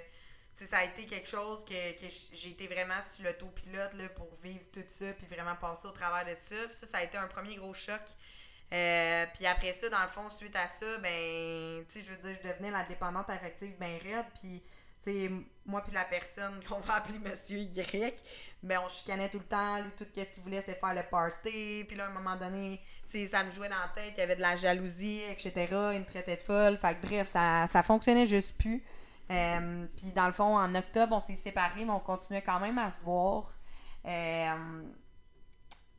ça 0.54 0.78
a 0.78 0.84
été 0.84 1.06
quelque 1.06 1.28
chose 1.28 1.64
que, 1.64 1.92
que 1.98 2.06
j'ai 2.32 2.50
été 2.50 2.66
vraiment 2.66 3.00
sur 3.02 3.24
l'autopilote 3.24 3.96
pour 4.14 4.28
vivre 4.42 4.70
tout 4.70 4.84
ça, 4.86 5.12
puis 5.14 5.26
vraiment 5.26 5.56
passer 5.56 5.88
au 5.88 5.92
travers 5.92 6.26
de 6.26 6.38
ça. 6.38 6.70
ça, 6.70 6.86
ça 6.86 6.98
a 6.98 7.02
été 7.02 7.16
un 7.16 7.26
premier 7.26 7.56
gros 7.56 7.72
choc. 7.72 8.02
Euh, 8.72 9.26
puis 9.34 9.46
après 9.46 9.72
ça, 9.72 9.88
dans 9.90 10.02
le 10.02 10.08
fond, 10.08 10.28
suite 10.30 10.56
à 10.56 10.66
ça, 10.66 10.86
ben, 11.02 11.84
tu 11.88 12.00
sais, 12.00 12.06
je 12.06 12.12
veux 12.12 12.16
dire, 12.16 12.38
je 12.42 12.48
devenais 12.48 12.70
la 12.70 12.82
dépendante 12.84 13.28
affective 13.28 13.74
ben 13.78 13.98
raide, 14.02 14.24
puis, 14.40 14.62
tu 15.02 15.12
sais, 15.12 15.30
moi 15.66 15.82
puis 15.82 15.92
la 15.92 16.04
personne 16.04 16.58
qu'on 16.68 16.80
va 16.80 16.94
appeler 16.94 17.18
Monsieur 17.18 17.58
Y, 17.58 18.14
ben, 18.62 18.80
on 18.82 18.88
chicanait 18.88 19.28
tout 19.28 19.40
le 19.40 19.44
temps, 19.44 19.78
lui, 19.82 19.90
tout 19.90 20.06
ce 20.14 20.32
qu'il 20.32 20.42
voulait, 20.42 20.60
c'était 20.60 20.78
faire 20.78 20.94
le 20.94 21.02
party, 21.02 21.84
puis 21.86 21.96
là, 21.96 22.06
à 22.06 22.08
un 22.08 22.12
moment 22.12 22.36
donné, 22.36 22.80
tu 23.04 23.10
sais, 23.10 23.26
ça 23.26 23.44
me 23.44 23.52
jouait 23.52 23.68
dans 23.68 23.76
la 23.76 23.88
tête, 23.88 24.14
il 24.16 24.20
y 24.20 24.22
avait 24.22 24.36
de 24.36 24.40
la 24.40 24.56
jalousie, 24.56 25.20
etc., 25.28 25.52
il 25.92 26.00
me 26.00 26.06
traitait 26.06 26.36
de 26.36 26.40
folle, 26.42 26.78
fait 26.78 26.94
que 26.94 27.06
bref, 27.06 27.28
ça, 27.28 27.66
ça 27.70 27.82
fonctionnait 27.82 28.26
juste 28.26 28.56
plus. 28.56 28.82
Euh, 29.30 29.86
puis 29.96 30.12
dans 30.12 30.26
le 30.26 30.32
fond, 30.32 30.56
en 30.56 30.74
octobre, 30.74 31.14
on 31.14 31.20
s'est 31.20 31.34
séparés, 31.34 31.84
mais 31.84 31.92
on 31.92 32.00
continuait 32.00 32.42
quand 32.42 32.60
même 32.60 32.78
à 32.78 32.90
se 32.90 33.00
voir. 33.02 33.50
Euh, 34.06 34.82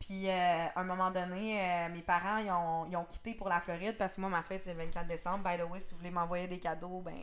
puis, 0.06 0.30
euh, 0.30 0.66
à 0.76 0.82
un 0.82 0.84
moment 0.84 1.12
donné, 1.12 1.62
euh, 1.62 1.90
mes 1.90 2.02
parents, 2.02 2.36
ils 2.36 2.52
ont, 2.52 2.86
ils 2.92 2.98
ont, 2.98 3.06
quitté 3.06 3.36
pour 3.36 3.48
la 3.48 3.62
Floride 3.62 3.96
parce 3.98 4.16
que 4.16 4.22
moi, 4.22 4.30
ma 4.30 4.44
fête, 4.44 4.64
c'est 4.66 4.74
le 4.74 4.80
24 4.80 5.08
décembre. 5.08 5.50
By 5.50 5.58
the 5.58 5.64
way, 5.70 5.80
si 5.80 5.92
vous 5.92 6.00
voulez 6.00 6.12
m'envoyer 6.12 6.46
des 6.46 6.60
cadeaux, 6.60 7.00
ben, 7.00 7.18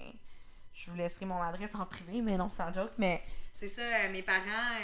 je 0.75 0.90
vous 0.90 0.97
laisserai 0.97 1.27
mon 1.27 1.43
adresse 1.43 1.75
en 1.75 1.85
privé, 1.85 2.23
mais 2.23 2.38
non, 2.38 2.49
sans 2.49 2.73
joke. 2.73 2.93
Mais 2.97 3.23
c'est 3.53 3.69
ça, 3.69 3.83
euh, 3.83 4.12
mes 4.12 4.23
parents, 4.23 4.79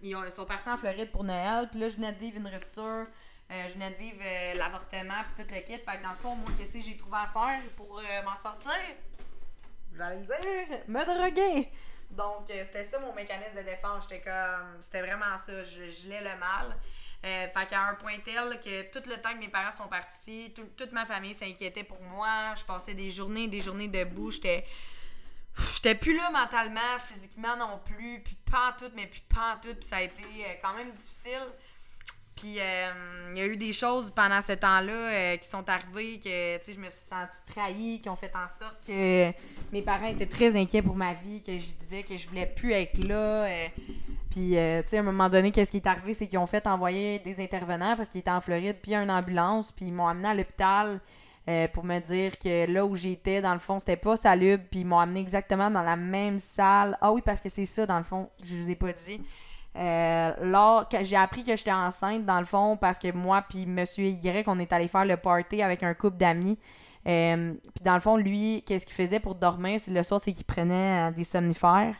ils, 0.00 0.16
sont 0.32 0.46
partis 0.46 0.70
en 0.70 0.78
Floride 0.78 1.10
pour 1.10 1.22
Noël. 1.22 1.68
Puis 1.70 1.78
là, 1.80 1.90
je 1.90 1.96
venais 1.96 2.12
de 2.12 2.18
vivre 2.18 2.38
une 2.38 2.48
rupture. 2.48 3.06
je 3.50 3.74
venais 3.74 3.90
de 3.90 3.96
vivre 3.96 4.24
l'avortement, 4.56 5.22
puis 5.26 5.44
tout 5.44 5.54
le 5.54 5.60
kit. 5.60 5.74
Fait 5.74 5.98
que 5.98 6.02
dans 6.02 6.12
le 6.12 6.16
fond, 6.16 6.34
moi, 6.34 6.50
qu'est-ce 6.56 6.72
que 6.72 6.80
j'ai 6.80 6.96
trouvé 6.96 7.18
à 7.18 7.28
faire 7.30 7.60
pour 7.76 8.00
m'en 8.24 8.36
sortir? 8.38 8.72
Vous 9.92 10.00
allez 10.00 10.20
le 10.20 10.24
dire, 10.24 10.78
me 10.88 11.04
droguer! 11.04 11.70
Donc, 12.10 12.46
c'était 12.46 12.84
ça 12.84 12.98
mon 13.00 13.12
mécanisme 13.12 13.58
de 13.58 13.64
défense. 13.64 14.06
J'étais 14.08 14.22
comme. 14.22 14.80
C'était 14.80 15.02
vraiment 15.02 15.36
ça. 15.36 15.62
Je 15.62 16.08
l'ai 16.08 16.20
le 16.20 16.38
mal. 16.40 16.74
Euh, 17.24 17.48
fait 17.48 17.66
qu'à 17.66 17.88
un 17.88 17.94
point 17.94 18.16
tel 18.24 18.60
que 18.60 18.82
tout 18.92 19.08
le 19.08 19.16
temps 19.16 19.32
que 19.32 19.38
mes 19.38 19.48
parents 19.48 19.72
sont 19.72 19.88
partis, 19.88 20.54
toute 20.76 20.92
ma 20.92 21.04
famille 21.04 21.34
s'inquiétait 21.34 21.82
pour 21.82 22.00
moi. 22.00 22.54
Je 22.56 22.64
passais 22.64 22.94
des 22.94 23.10
journées 23.10 23.48
des 23.48 23.60
journées 23.60 23.88
debout. 23.88 24.30
J'étais. 24.30 24.64
J'étais 25.74 25.96
plus 25.96 26.16
là 26.16 26.30
mentalement, 26.30 26.98
physiquement 27.04 27.56
non 27.56 27.80
plus, 27.84 28.22
puis 28.24 28.36
pas 28.48 28.68
en 28.68 28.72
tout, 28.78 28.92
mais 28.94 29.08
puis 29.08 29.24
pas 29.28 29.54
en 29.54 29.60
tout, 29.60 29.74
puis 29.74 29.84
ça 29.84 29.96
a 29.96 30.02
été 30.02 30.22
euh, 30.22 30.54
quand 30.62 30.72
même 30.74 30.92
difficile. 30.92 31.48
Puis 32.40 32.58
euh, 32.60 32.90
il 33.30 33.38
y 33.38 33.40
a 33.40 33.46
eu 33.46 33.56
des 33.56 33.72
choses 33.72 34.12
pendant 34.14 34.40
ce 34.42 34.52
temps-là 34.52 34.92
euh, 34.92 35.36
qui 35.36 35.48
sont 35.48 35.68
arrivées 35.68 36.20
que 36.20 36.28
je 36.28 36.78
me 36.78 36.88
suis 36.88 37.06
sentie 37.06 37.38
trahie, 37.46 38.00
qui 38.00 38.08
ont 38.08 38.16
fait 38.16 38.32
en 38.34 38.48
sorte 38.48 38.78
que 38.86 39.32
mes 39.72 39.82
parents 39.82 40.06
étaient 40.06 40.26
très 40.26 40.56
inquiets 40.56 40.82
pour 40.82 40.94
ma 40.94 41.14
vie, 41.14 41.42
que 41.42 41.58
je 41.58 41.66
disais 41.80 42.02
que 42.04 42.16
je 42.16 42.28
voulais 42.28 42.46
plus 42.46 42.72
être 42.72 43.04
là. 43.04 43.48
Puis, 44.30 44.56
euh, 44.56 44.82
tu 44.82 44.90
sais, 44.90 44.98
à 44.98 45.00
un 45.00 45.04
moment 45.04 45.28
donné, 45.28 45.50
qu'est-ce 45.50 45.70
qui 45.70 45.78
est 45.78 45.86
arrivé, 45.86 46.14
c'est 46.14 46.26
qu'ils 46.26 46.38
ont 46.38 46.46
fait 46.46 46.66
envoyer 46.66 47.18
des 47.18 47.42
intervenants 47.42 47.96
parce 47.96 48.08
qu'ils 48.08 48.20
étaient 48.20 48.30
en 48.30 48.40
Floride, 48.40 48.76
puis 48.80 48.94
une 48.94 49.10
ambulance, 49.10 49.72
puis 49.72 49.86
ils 49.86 49.92
m'ont 49.92 50.06
amené 50.06 50.28
à 50.28 50.34
l'hôpital 50.34 51.00
pour 51.72 51.82
me 51.82 51.98
dire 51.98 52.38
que 52.38 52.70
là 52.70 52.84
où 52.84 52.94
j'étais, 52.94 53.40
dans 53.40 53.54
le 53.54 53.58
fond, 53.58 53.78
c'était 53.78 53.96
pas 53.96 54.18
salubre, 54.18 54.64
puis 54.70 54.80
ils 54.80 54.86
m'ont 54.86 54.98
amené 54.98 55.20
exactement 55.20 55.70
dans 55.70 55.82
la 55.82 55.96
même 55.96 56.38
salle. 56.38 56.98
Ah 57.00 57.10
oui, 57.10 57.22
parce 57.24 57.40
que 57.40 57.48
c'est 57.48 57.64
ça, 57.64 57.86
dans 57.86 57.96
le 57.96 58.04
fond, 58.04 58.28
je 58.44 58.54
vous 58.54 58.68
ai 58.68 58.74
pas 58.74 58.92
dit. 58.92 59.22
Euh, 59.78 60.84
j'ai 61.02 61.16
appris 61.16 61.44
que 61.44 61.56
j'étais 61.56 61.72
enceinte, 61.72 62.24
dans 62.24 62.40
le 62.40 62.46
fond, 62.46 62.76
parce 62.76 62.98
que 62.98 63.12
moi, 63.12 63.44
puis 63.48 63.64
Monsieur 63.66 64.06
Y, 64.06 64.48
on 64.48 64.58
est 64.58 64.72
allé 64.72 64.88
faire 64.88 65.04
le 65.04 65.16
party 65.16 65.62
avec 65.62 65.82
un 65.82 65.94
couple 65.94 66.16
d'amis. 66.16 66.58
puis 67.04 67.84
dans 67.84 67.94
le 67.94 68.00
fond, 68.00 68.16
lui, 68.16 68.62
qu'est-ce 68.66 68.84
qu'il 68.84 68.96
faisait 68.96 69.20
pour 69.20 69.34
dormir, 69.36 69.80
le 69.86 70.02
soir, 70.02 70.20
c'est 70.22 70.32
qu'il 70.32 70.44
prenait 70.44 71.12
des 71.12 71.24
somnifères. 71.24 71.94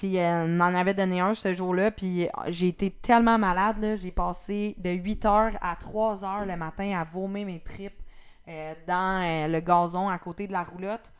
Puis 0.00 0.16
elle 0.16 0.48
m'en 0.48 0.64
avait 0.64 0.94
donné 0.94 1.20
un 1.20 1.34
ce 1.34 1.54
jour-là. 1.54 1.90
Puis 1.90 2.26
j'ai 2.46 2.68
été 2.68 2.90
tellement 2.90 3.36
malade. 3.38 3.76
là 3.82 3.96
J'ai 3.96 4.10
passé 4.10 4.74
de 4.78 4.88
8 4.88 5.24
h 5.26 5.52
à 5.60 5.76
3 5.76 6.16
h 6.22 6.46
le 6.46 6.56
matin 6.56 6.98
à 6.98 7.04
vomir 7.04 7.44
mes 7.44 7.60
tripes 7.60 8.00
euh, 8.48 8.72
dans 8.86 9.22
euh, 9.22 9.46
le 9.46 9.60
gazon 9.60 10.08
à 10.08 10.18
côté 10.18 10.46
de 10.46 10.52
la 10.52 10.62
roulotte. 10.62 11.12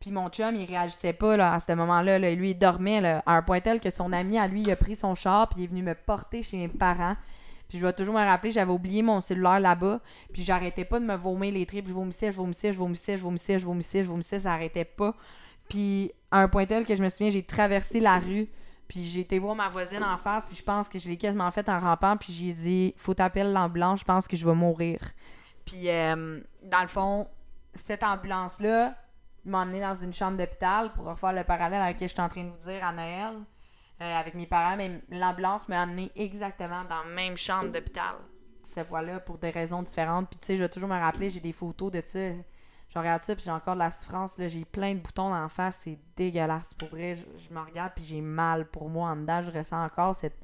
Puis 0.00 0.12
mon 0.12 0.28
chum, 0.28 0.54
il 0.54 0.64
réagissait 0.64 1.12
pas 1.12 1.36
là, 1.36 1.54
à 1.54 1.60
ce 1.60 1.72
moment-là. 1.72 2.18
Lui, 2.18 2.50
il 2.50 2.58
dormait 2.58 3.00
là, 3.00 3.22
à 3.26 3.32
un 3.32 3.42
point 3.42 3.60
tel 3.60 3.80
que 3.80 3.90
son 3.90 4.12
ami, 4.12 4.38
à 4.38 4.46
lui, 4.46 4.62
il 4.62 4.70
a 4.70 4.76
pris 4.76 4.96
son 4.96 5.14
char 5.14 5.48
puis 5.48 5.60
il 5.60 5.64
est 5.64 5.66
venu 5.68 5.82
me 5.82 5.94
porter 5.94 6.42
chez 6.42 6.56
mes 6.56 6.68
parents. 6.68 7.16
Puis 7.68 7.78
je 7.78 7.84
vais 7.84 7.92
toujours 7.92 8.14
me 8.14 8.24
rappeler, 8.24 8.50
j'avais 8.50 8.72
oublié 8.72 9.02
mon 9.02 9.20
cellulaire 9.20 9.60
là-bas. 9.60 10.00
Puis 10.32 10.42
j'arrêtais 10.42 10.84
pas 10.84 11.00
de 11.00 11.04
me 11.04 11.16
vomir 11.16 11.52
les 11.52 11.66
tripes. 11.66 11.88
Je 11.88 11.92
vomissais, 11.92 12.32
je 12.32 12.36
vomissais, 12.36 12.72
je 12.72 12.78
vomissais, 12.78 13.18
je 13.18 13.22
vomissais, 13.22 13.58
je 13.58 13.64
vomissais, 13.64 14.02
je 14.02 14.08
vomissais, 14.08 14.40
ça 14.40 14.52
arrêtait 14.52 14.84
pas. 14.84 15.14
Puis 15.68 16.12
à 16.30 16.40
un 16.40 16.48
point 16.48 16.66
tel 16.66 16.86
que 16.86 16.96
je 16.96 17.02
me 17.02 17.08
souviens, 17.08 17.30
j'ai 17.30 17.42
traversé 17.42 18.00
la 18.00 18.18
rue, 18.18 18.48
puis 18.86 19.04
j'ai 19.04 19.20
été 19.20 19.38
voir 19.38 19.54
ma 19.54 19.68
voisine 19.68 20.02
en 20.02 20.16
face, 20.16 20.46
puis 20.46 20.56
je 20.56 20.62
pense 20.62 20.88
que 20.88 20.98
je 20.98 21.08
l'ai 21.08 21.16
quasiment 21.16 21.50
fait 21.50 21.68
en 21.68 21.78
rampant, 21.78 22.16
puis 22.16 22.32
j'ai 22.32 22.52
dit 22.52 22.94
faut 22.96 23.14
t'appeler 23.14 23.44
l'ambulance, 23.44 24.00
je 24.00 24.04
pense 24.04 24.26
que 24.26 24.36
je 24.36 24.46
vais 24.46 24.54
mourir. 24.54 24.98
Puis 25.64 25.88
euh, 25.90 26.40
dans 26.62 26.82
le 26.82 26.88
fond, 26.88 27.28
cette 27.74 28.02
ambulance-là 28.02 28.94
m'a 29.48 29.62
emmené 29.62 29.80
dans 29.80 29.94
une 29.94 30.12
chambre 30.12 30.36
d'hôpital 30.36 30.92
pour 30.92 31.06
refaire 31.06 31.32
le 31.32 31.44
parallèle 31.44 31.82
avec 31.82 31.96
ce 31.96 32.00
que 32.00 32.08
je 32.08 32.12
suis 32.12 32.20
en 32.20 32.28
train 32.28 32.44
de 32.44 32.50
vous 32.50 32.70
dire 32.70 32.84
à 32.84 32.92
Noël 32.92 33.36
euh, 34.00 34.14
avec 34.16 34.34
mes 34.34 34.46
parents, 34.46 34.76
mais 34.76 35.02
l'ambulance 35.10 35.68
m'a 35.68 35.82
amené 35.82 36.12
exactement 36.14 36.84
dans 36.88 37.02
la 37.02 37.14
même 37.14 37.36
chambre 37.36 37.72
d'hôpital. 37.72 38.14
cette 38.62 38.86
fois-là 38.86 39.18
pour 39.18 39.38
des 39.38 39.50
raisons 39.50 39.82
différentes. 39.82 40.28
Puis 40.30 40.38
tu 40.38 40.46
sais, 40.46 40.56
je 40.56 40.62
vais 40.62 40.68
toujours 40.68 40.88
me 40.88 40.98
rappeler, 40.98 41.30
j'ai 41.30 41.40
des 41.40 41.52
photos 41.52 41.90
de 41.90 42.02
ça. 42.04 42.30
Je 42.90 42.98
regarde 42.98 43.22
ça, 43.22 43.34
puis 43.34 43.44
j'ai 43.44 43.50
encore 43.50 43.74
de 43.74 43.80
la 43.80 43.90
souffrance. 43.90 44.38
Là, 44.38 44.48
j'ai 44.48 44.64
plein 44.64 44.94
de 44.94 45.00
boutons 45.00 45.34
en 45.34 45.48
face. 45.48 45.80
C'est 45.82 45.98
dégueulasse. 46.16 46.74
Pour 46.74 46.88
vrai, 46.88 47.16
je, 47.16 47.52
me 47.52 47.60
regarde, 47.60 47.92
puis 47.94 48.04
j'ai 48.04 48.20
mal 48.20 48.66
pour 48.66 48.88
moi 48.88 49.10
en 49.10 49.16
dedans. 49.16 49.42
Je 49.42 49.50
ressens 49.50 49.84
encore 49.84 50.14
cette, 50.14 50.38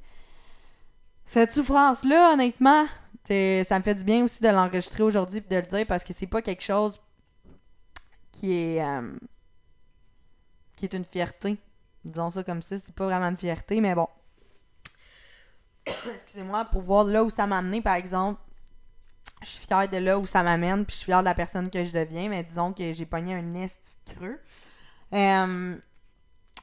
cette 1.23 1.51
souffrance-là, 1.51 2.33
honnêtement. 2.33 2.85
Ça 3.27 3.79
me 3.79 3.83
fait 3.83 3.95
du 3.95 4.03
bien 4.03 4.23
aussi 4.23 4.43
de 4.43 4.49
l'enregistrer 4.49 5.01
aujourd'hui, 5.01 5.41
puis 5.41 5.55
de 5.55 5.61
le 5.61 5.65
dire, 5.65 5.87
parce 5.87 6.03
que 6.03 6.13
c'est 6.13 6.27
pas 6.27 6.41
quelque 6.41 6.61
chose 6.61 6.99
qui 8.35 8.53
est. 8.53 8.83
Euh, 8.83 9.15
qui 10.75 10.85
est 10.85 10.93
une 10.93 11.05
fierté. 11.05 11.57
Disons 12.03 12.29
ça 12.29 12.43
comme 12.43 12.61
ça. 12.61 12.77
C'est 12.77 12.93
pas 12.93 13.05
vraiment 13.05 13.29
une 13.29 13.37
fierté, 13.37 13.79
mais 13.79 13.95
bon. 13.95 14.07
Excusez-moi, 16.15 16.65
pour 16.65 16.81
voir 16.81 17.05
là 17.05 17.23
où 17.23 17.29
ça 17.29 17.47
m'a 17.47 17.59
amené, 17.59 17.81
par 17.81 17.95
exemple 17.95 18.39
je 19.41 19.49
suis 19.49 19.65
fière 19.65 19.87
de 19.87 19.97
là 19.97 20.17
où 20.17 20.25
ça 20.25 20.41
m'amène, 20.43 20.85
puis 20.85 20.93
je 20.93 20.97
suis 20.99 21.05
fière 21.05 21.19
de 21.19 21.25
la 21.25 21.35
personne 21.35 21.69
que 21.69 21.83
je 21.85 21.91
deviens, 21.91 22.29
mais 22.29 22.43
disons 22.43 22.73
que 22.73 22.93
j'ai 22.93 23.05
pogné 23.05 23.35
un 23.35 23.41
nest 23.41 23.99
creux. 24.05 24.39
Euh, 25.13 25.77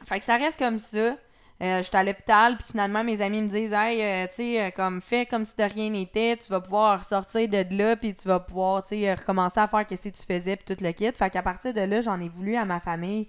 fait 0.05 0.19
que 0.19 0.25
ça 0.25 0.37
reste 0.37 0.59
comme 0.59 0.81
ça. 0.81 1.17
Euh, 1.63 1.79
je 1.79 1.83
suis 1.85 1.97
à 1.97 2.03
l'hôpital, 2.03 2.57
puis 2.57 2.67
finalement, 2.73 3.05
mes 3.05 3.21
amis 3.21 3.41
me 3.41 3.49
disent 3.49 3.73
Hey, 3.73 4.03
euh, 4.03 4.27
tu 4.27 4.35
sais, 4.35 4.73
comme 4.75 5.01
fais 5.01 5.27
comme 5.27 5.45
si 5.45 5.55
de 5.57 5.63
rien 5.63 5.91
n'était, 5.91 6.37
tu 6.37 6.49
vas 6.49 6.61
pouvoir 6.61 7.05
sortir 7.05 7.49
de 7.49 7.65
là, 7.77 7.97
puis 7.97 8.15
tu 8.15 8.27
vas 8.27 8.41
pouvoir, 8.41 8.83
tu 8.83 8.97
sais, 8.97 9.15
recommencer 9.15 9.61
à 9.61 9.69
faire 9.69 9.87
ce 9.89 9.95
que 9.95 10.09
tu 10.09 10.23
faisais, 10.23 10.57
puis 10.57 10.75
tout 10.75 10.83
le 10.83 10.91
kit. 10.93 11.13
Fait 11.13 11.31
qu'à 11.31 11.43
partir 11.43 11.73
de 11.73 11.81
là, 11.83 12.01
j'en 12.01 12.21
ai 12.21 12.29
voulu 12.29 12.57
à 12.57 12.65
ma 12.65 12.81
famille, 12.81 13.29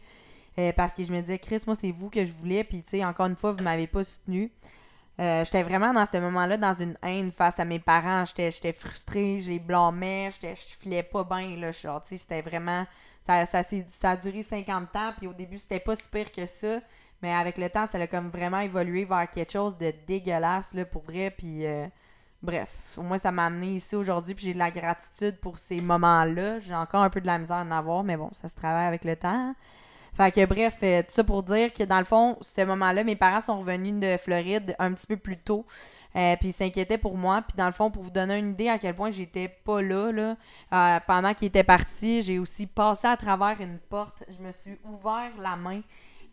parce 0.75 0.95
que 0.95 1.03
je 1.03 1.11
me 1.11 1.21
disais 1.21 1.37
Chris, 1.37 1.61
moi, 1.67 1.75
c'est 1.75 1.91
vous 1.91 2.09
que 2.09 2.25
je 2.25 2.31
voulais, 2.31 2.63
puis 2.63 2.81
tu 2.81 2.89
sais, 2.91 3.05
encore 3.05 3.27
une 3.27 3.35
fois, 3.35 3.51
vous 3.51 3.63
m'avez 3.63 3.87
pas 3.87 4.03
soutenu. 4.03 4.51
Euh, 5.19 5.45
j'étais 5.45 5.61
vraiment 5.61 5.93
dans 5.93 6.07
ce 6.07 6.17
moment-là 6.17 6.57
dans 6.57 6.73
une 6.73 6.97
haine 7.03 7.29
face 7.29 7.59
à 7.59 7.65
mes 7.65 7.79
parents. 7.79 8.25
J'étais 8.25 8.73
frustrée, 8.73 9.39
j'ai 9.39 9.59
blâmé, 9.59 10.31
je 10.41 10.55
filais 10.79 11.03
pas 11.03 11.23
bien. 11.23 11.55
Là, 11.57 11.71
c'était 11.71 12.41
vraiment. 12.41 12.85
Ça, 13.21 13.45
ça, 13.45 13.63
ça, 13.63 14.09
a 14.11 14.17
duré 14.17 14.41
50 14.41 14.95
ans, 14.95 15.13
puis 15.15 15.27
au 15.27 15.33
début, 15.33 15.57
c'était 15.57 15.79
pas 15.79 15.95
si 15.95 16.09
pire 16.09 16.31
que 16.31 16.45
ça. 16.45 16.79
Mais 17.23 17.33
avec 17.33 17.57
le 17.57 17.69
temps, 17.69 17.87
ça 17.87 17.97
a 17.97 18.05
comme 18.05 18.29
vraiment 18.29 18.59
évolué 18.59 19.05
vers 19.05 19.29
quelque 19.29 19.53
chose 19.53 19.77
de 19.77 19.93
dégueulasse, 20.05 20.73
là, 20.73 20.83
pour 20.83 21.03
vrai. 21.03 21.31
Puis, 21.31 21.65
euh, 21.65 21.87
bref, 22.41 22.69
au 22.97 23.01
moins, 23.01 23.17
ça 23.17 23.31
m'a 23.31 23.45
amené 23.45 23.75
ici 23.75 23.95
aujourd'hui, 23.95 24.35
puis 24.35 24.47
j'ai 24.47 24.53
de 24.53 24.59
la 24.59 24.69
gratitude 24.69 25.37
pour 25.39 25.57
ces 25.57 25.79
moments-là. 25.79 26.59
J'ai 26.59 26.75
encore 26.75 27.01
un 27.01 27.09
peu 27.09 27.21
de 27.21 27.25
la 27.25 27.37
misère 27.37 27.55
à 27.55 27.61
en 27.61 27.71
avoir, 27.71 28.03
mais 28.03 28.17
bon, 28.17 28.29
ça 28.33 28.49
se 28.49 28.55
travaille 28.57 28.87
avec 28.87 29.05
le 29.05 29.15
temps. 29.15 29.29
Hein. 29.29 29.55
Fait 30.13 30.31
que 30.31 30.45
bref, 30.45 30.77
euh, 30.83 31.01
tout 31.01 31.11
ça 31.11 31.23
pour 31.23 31.41
dire 31.43 31.73
que 31.73 31.83
dans 31.83 31.97
le 31.97 32.03
fond, 32.03 32.37
ce 32.41 32.61
moment-là, 32.61 33.05
mes 33.05 33.15
parents 33.15 33.41
sont 33.41 33.59
revenus 33.59 33.95
de 33.95 34.17
Floride 34.17 34.75
un 34.77 34.93
petit 34.93 35.07
peu 35.07 35.17
plus 35.17 35.37
tôt. 35.37 35.65
Euh, 36.15 36.35
puis 36.37 36.49
ils 36.49 36.53
s'inquiétaient 36.53 36.99
pour 36.99 37.17
moi. 37.17 37.41
Puis 37.41 37.57
dans 37.57 37.65
le 37.65 37.71
fond, 37.71 37.89
pour 37.89 38.03
vous 38.03 38.11
donner 38.11 38.37
une 38.37 38.51
idée 38.51 38.69
à 38.69 38.77
quel 38.77 38.93
point 38.93 39.09
j'étais 39.09 39.47
pas 39.47 39.81
là, 39.81 40.11
là 40.11 40.35
euh, 40.73 40.99
pendant 41.07 41.33
qu'ils 41.33 41.47
étaient 41.47 41.63
partis, 41.63 42.21
j'ai 42.21 42.37
aussi 42.37 42.67
passé 42.67 43.07
à 43.07 43.17
travers 43.17 43.59
une 43.61 43.79
porte. 43.79 44.23
Je 44.29 44.39
me 44.45 44.51
suis 44.51 44.77
ouvert 44.83 45.31
la 45.41 45.55
main. 45.55 45.81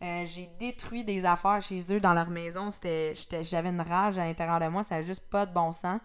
J'ai 0.01 0.51
détruit 0.59 1.05
des 1.05 1.25
affaires 1.25 1.61
chez 1.63 1.81
eux 1.93 2.01
dans 2.01 2.15
leur 2.15 2.31
maison. 2.31 2.71
C'était, 2.71 3.15
j'avais 3.43 3.69
une 3.69 3.81
rage 3.81 4.19
à 4.19 4.25
l'intérieur 4.25 4.61
de 4.61 4.67
moi. 4.69 4.83
Ça 4.85 4.97
n'avait 4.97 5.07
juste 5.07 5.29
pas 5.29 5.47
de 5.47 5.53
bon 5.53 5.73
sens. 5.73 6.01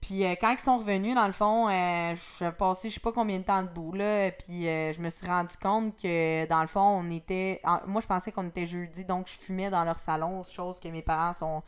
Puis 0.00 0.24
euh, 0.24 0.34
quand 0.40 0.52
ils 0.52 0.58
sont 0.58 0.78
revenus, 0.78 1.14
dans 1.14 1.26
le 1.26 1.32
fond, 1.32 1.68
euh, 1.68 2.14
je 2.38 2.50
passé 2.50 2.90
je 2.90 2.94
sais 2.94 3.00
pas 3.00 3.12
combien 3.12 3.38
de 3.38 3.44
temps 3.44 3.62
debout, 3.62 3.92
là, 3.92 4.30
puis 4.30 4.68
euh, 4.68 4.92
je 4.92 5.00
me 5.00 5.10
suis 5.10 5.26
rendu 5.26 5.56
compte 5.60 5.96
que, 6.00 6.46
dans 6.46 6.60
le 6.60 6.66
fond, 6.66 6.80
on 6.80 7.10
était... 7.10 7.60
moi, 7.86 8.00
je 8.00 8.06
pensais 8.06 8.30
qu'on 8.30 8.46
était 8.46 8.66
jeudi, 8.66 9.04
donc 9.04 9.26
je 9.26 9.38
fumais 9.38 9.70
dans 9.70 9.84
leur 9.84 9.98
salon, 9.98 10.42
chose 10.44 10.78
que 10.80 10.88
mes 10.88 11.02
parents 11.02 11.32
sont, 11.32 11.62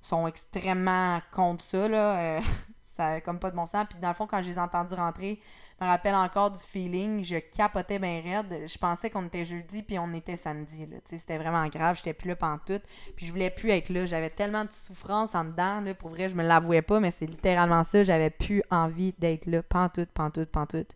sont 0.00 0.26
extrêmement 0.26 1.20
contre 1.32 1.62
ça, 1.62 1.88
là. 1.88 2.40
ça 2.96 3.20
comme 3.20 3.38
pas 3.38 3.50
de 3.50 3.56
bon 3.56 3.66
sens. 3.66 3.86
Puis 3.90 3.98
dans 3.98 4.08
le 4.08 4.14
fond, 4.14 4.26
quand 4.26 4.40
je 4.42 4.48
les 4.48 4.56
ai 4.56 4.60
entendus 4.60 4.94
rentrer, 4.94 5.40
me 5.84 5.88
rappelle 5.88 6.14
encore 6.14 6.50
du 6.50 6.58
feeling. 6.58 7.22
Je 7.24 7.36
capotais 7.36 7.98
bien 7.98 8.20
raide. 8.20 8.66
Je 8.66 8.78
pensais 8.78 9.10
qu'on 9.10 9.26
était 9.26 9.44
jeudi 9.44 9.82
puis 9.82 9.98
on 9.98 10.12
était 10.14 10.36
samedi. 10.36 10.86
C'était 11.04 11.38
vraiment 11.38 11.66
grave. 11.68 11.96
J'étais 11.96 12.12
plus 12.12 12.28
là 12.28 12.36
pantoute. 12.36 12.82
Puis 13.16 13.26
je 13.26 13.32
voulais 13.32 13.50
plus 13.50 13.70
être 13.70 13.90
là. 13.90 14.06
J'avais 14.06 14.30
tellement 14.30 14.64
de 14.64 14.72
souffrance 14.72 15.34
en 15.34 15.44
dedans. 15.44 15.82
Pour 15.98 16.10
vrai, 16.10 16.28
je 16.28 16.34
me 16.34 16.42
l'avouais 16.42 16.82
pas, 16.82 17.00
mais 17.00 17.10
c'est 17.10 17.26
littéralement 17.26 17.84
ça. 17.84 18.02
J'avais 18.02 18.30
plus 18.30 18.62
envie 18.70 19.14
d'être 19.18 19.46
là. 19.46 19.62
Pantoute, 19.62 20.10
pantoute, 20.10 20.50
pantoute. 20.50 20.94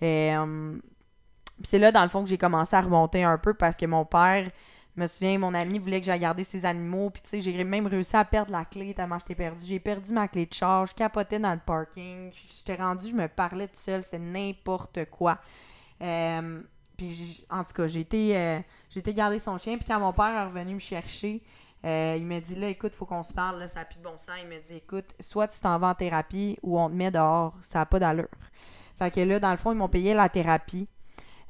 Et, 0.00 0.34
euh, 0.34 0.76
c'est 1.62 1.78
là, 1.78 1.92
dans 1.92 2.02
le 2.02 2.08
fond, 2.08 2.22
que 2.22 2.28
j'ai 2.28 2.38
commencé 2.38 2.76
à 2.76 2.80
remonter 2.80 3.24
un 3.24 3.38
peu 3.38 3.54
parce 3.54 3.76
que 3.76 3.86
mon 3.86 4.04
père 4.04 4.50
je 4.96 5.02
me 5.02 5.06
souviens, 5.06 5.38
mon 5.38 5.52
ami 5.52 5.78
voulait 5.78 6.00
que 6.00 6.06
j'aille 6.06 6.20
garder 6.20 6.42
ses 6.42 6.64
animaux. 6.64 7.10
Puis, 7.10 7.20
tu 7.22 7.28
sais, 7.28 7.40
j'ai 7.42 7.64
même 7.64 7.86
réussi 7.86 8.16
à 8.16 8.24
perdre 8.24 8.50
la 8.50 8.64
clé 8.64 8.94
tellement 8.94 9.18
j'étais 9.18 9.34
perdu. 9.34 9.62
J'ai 9.66 9.78
perdu 9.78 10.12
ma 10.12 10.26
clé 10.26 10.46
de 10.46 10.54
charge, 10.54 10.90
je 10.90 10.94
capotais 10.94 11.38
dans 11.38 11.52
le 11.52 11.60
parking. 11.64 12.32
J'étais 12.32 12.80
rendu, 12.82 13.08
je 13.10 13.14
me 13.14 13.28
parlais 13.28 13.68
tout 13.68 13.76
seul, 13.76 14.02
c'était 14.02 14.18
n'importe 14.18 15.04
quoi. 15.10 15.38
Euh, 16.00 16.62
puis, 16.96 17.44
en 17.50 17.62
tout 17.62 17.74
cas, 17.74 17.86
j'ai 17.86 18.00
été, 18.00 18.38
euh, 18.38 18.60
garder 19.08 19.38
son 19.38 19.58
chien. 19.58 19.76
Puis, 19.76 19.86
quand 19.86 20.00
mon 20.00 20.14
père 20.14 20.34
est 20.34 20.44
revenu 20.44 20.74
me 20.74 20.80
chercher, 20.80 21.42
euh, 21.84 22.16
il 22.18 22.24
m'a 22.24 22.40
dit 22.40 22.54
là, 22.54 22.68
écoute, 22.68 22.94
faut 22.94 23.04
qu'on 23.04 23.22
se 23.22 23.34
parle, 23.34 23.58
là, 23.58 23.68
ça 23.68 23.80
n'a 23.80 23.84
plus 23.84 23.98
de 23.98 24.02
bon 24.04 24.16
sens. 24.16 24.36
Il 24.42 24.48
m'a 24.48 24.58
dit, 24.58 24.76
écoute, 24.76 25.14
soit 25.20 25.48
tu 25.48 25.60
t'en 25.60 25.78
vas 25.78 25.88
en 25.88 25.94
thérapie 25.94 26.58
ou 26.62 26.80
on 26.80 26.88
te 26.88 26.94
met 26.94 27.10
dehors, 27.10 27.54
ça 27.60 27.80
n'a 27.80 27.86
pas 27.86 27.98
d'allure. 27.98 28.28
Fait 28.98 29.10
que 29.10 29.20
là, 29.20 29.38
dans 29.38 29.50
le 29.50 29.58
fond, 29.58 29.72
ils 29.72 29.78
m'ont 29.78 29.90
payé 29.90 30.14
la 30.14 30.30
thérapie. 30.30 30.88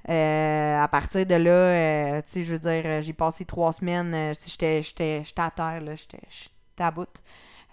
Euh, 0.09 0.83
à 0.83 0.87
partir 0.87 1.27
de 1.27 1.35
là, 1.35 1.51
euh, 1.51 2.23
tu 2.23 2.31
sais, 2.31 2.45
je 2.45 2.55
veux 2.55 2.61
dire, 2.61 2.83
euh, 2.85 3.01
j'ai 3.01 3.13
passé 3.13 3.45
trois 3.45 3.73
semaines, 3.73 4.33
j'étais, 4.47 4.81
j'étais, 4.83 5.25
à 5.37 5.51
terre, 5.51 5.81
là, 5.81 5.95
j'étais, 5.97 6.21
à 6.79 6.91
bout. 6.93 7.09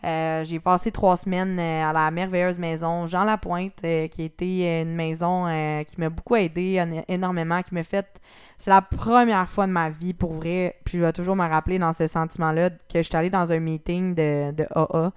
j'ai 0.04 0.60
passé 0.60 0.91
trois 0.91 1.15
semaines 1.15 1.60
à 1.60 1.93
la 1.93 2.10
merveilleuse 2.10 2.58
maison 2.58 3.06
Jean 3.06 3.24
Lapointe, 3.26 3.82
qui 4.10 4.24
était 4.24 4.82
une 4.82 4.96
maison 4.96 5.46
qui 5.86 6.00
m'a 6.00 6.10
beaucoup 6.10 6.36
aidé 6.36 6.84
énormément, 7.08 7.62
qui 7.62 7.76
m'a 7.76 7.84
fait. 7.84 8.19
C'est 8.58 8.72
la 8.72 8.82
première 8.82 9.48
fois 9.48 9.67
de 9.67 9.72
ma 9.72 9.89
vie, 9.89 10.13
pour 10.13 10.34
vrai, 10.34 10.76
puis 10.86 10.98
je 10.98 11.04
vais 11.04 11.13
toujours 11.13 11.36
me 11.36 11.48
rappeler 11.48 11.78
dans 11.78 11.93
ce 11.93 12.08
sentiment-là, 12.08 12.72
que 12.72 12.96
je 12.96 13.02
suis 13.02 13.15
allée 13.15 13.30
dans 13.30 13.52
un 13.52 13.60
meeting 13.60 14.15
de, 14.15 14.52
de 14.52 14.65
AA. 14.74 15.12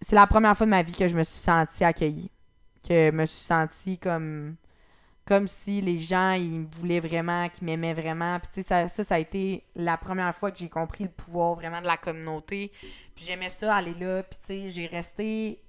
c'est 0.00 0.16
la 0.16 0.26
première 0.26 0.56
fois 0.56 0.66
de 0.66 0.70
ma 0.70 0.82
vie 0.82 0.92
que 0.92 1.06
je 1.06 1.16
me 1.16 1.22
suis 1.22 1.38
sentie 1.38 1.84
accueillie 1.84 2.30
que 2.86 3.10
je 3.10 3.10
me 3.10 3.26
suis 3.26 3.44
sentie 3.44 3.98
comme 3.98 4.56
comme 5.26 5.46
si 5.46 5.80
les 5.80 5.98
gens 5.98 6.32
ils 6.32 6.66
voulaient 6.66 6.98
vraiment, 6.98 7.48
qu'ils 7.48 7.64
m'aimaient 7.64 7.94
vraiment. 7.94 8.40
Puis 8.40 8.48
tu 8.52 8.62
sais, 8.62 8.88
ça, 8.88 9.04
ça, 9.04 9.14
a 9.14 9.18
été 9.20 9.64
la 9.76 9.96
première 9.96 10.34
fois 10.34 10.50
que 10.50 10.58
j'ai 10.58 10.68
compris 10.68 11.04
le 11.04 11.10
pouvoir 11.10 11.54
vraiment 11.54 11.80
de 11.80 11.86
la 11.86 11.96
communauté. 11.96 12.72
Puis 13.14 13.26
j'aimais 13.26 13.48
ça, 13.48 13.76
aller 13.76 13.94
là. 13.94 14.24
Puis 14.24 14.40
tu 14.40 14.46
sais, 14.46 14.70
j'ai 14.70 14.86
resté 14.86 15.62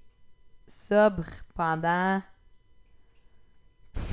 sobre 0.68 1.26
pendant 1.54 2.24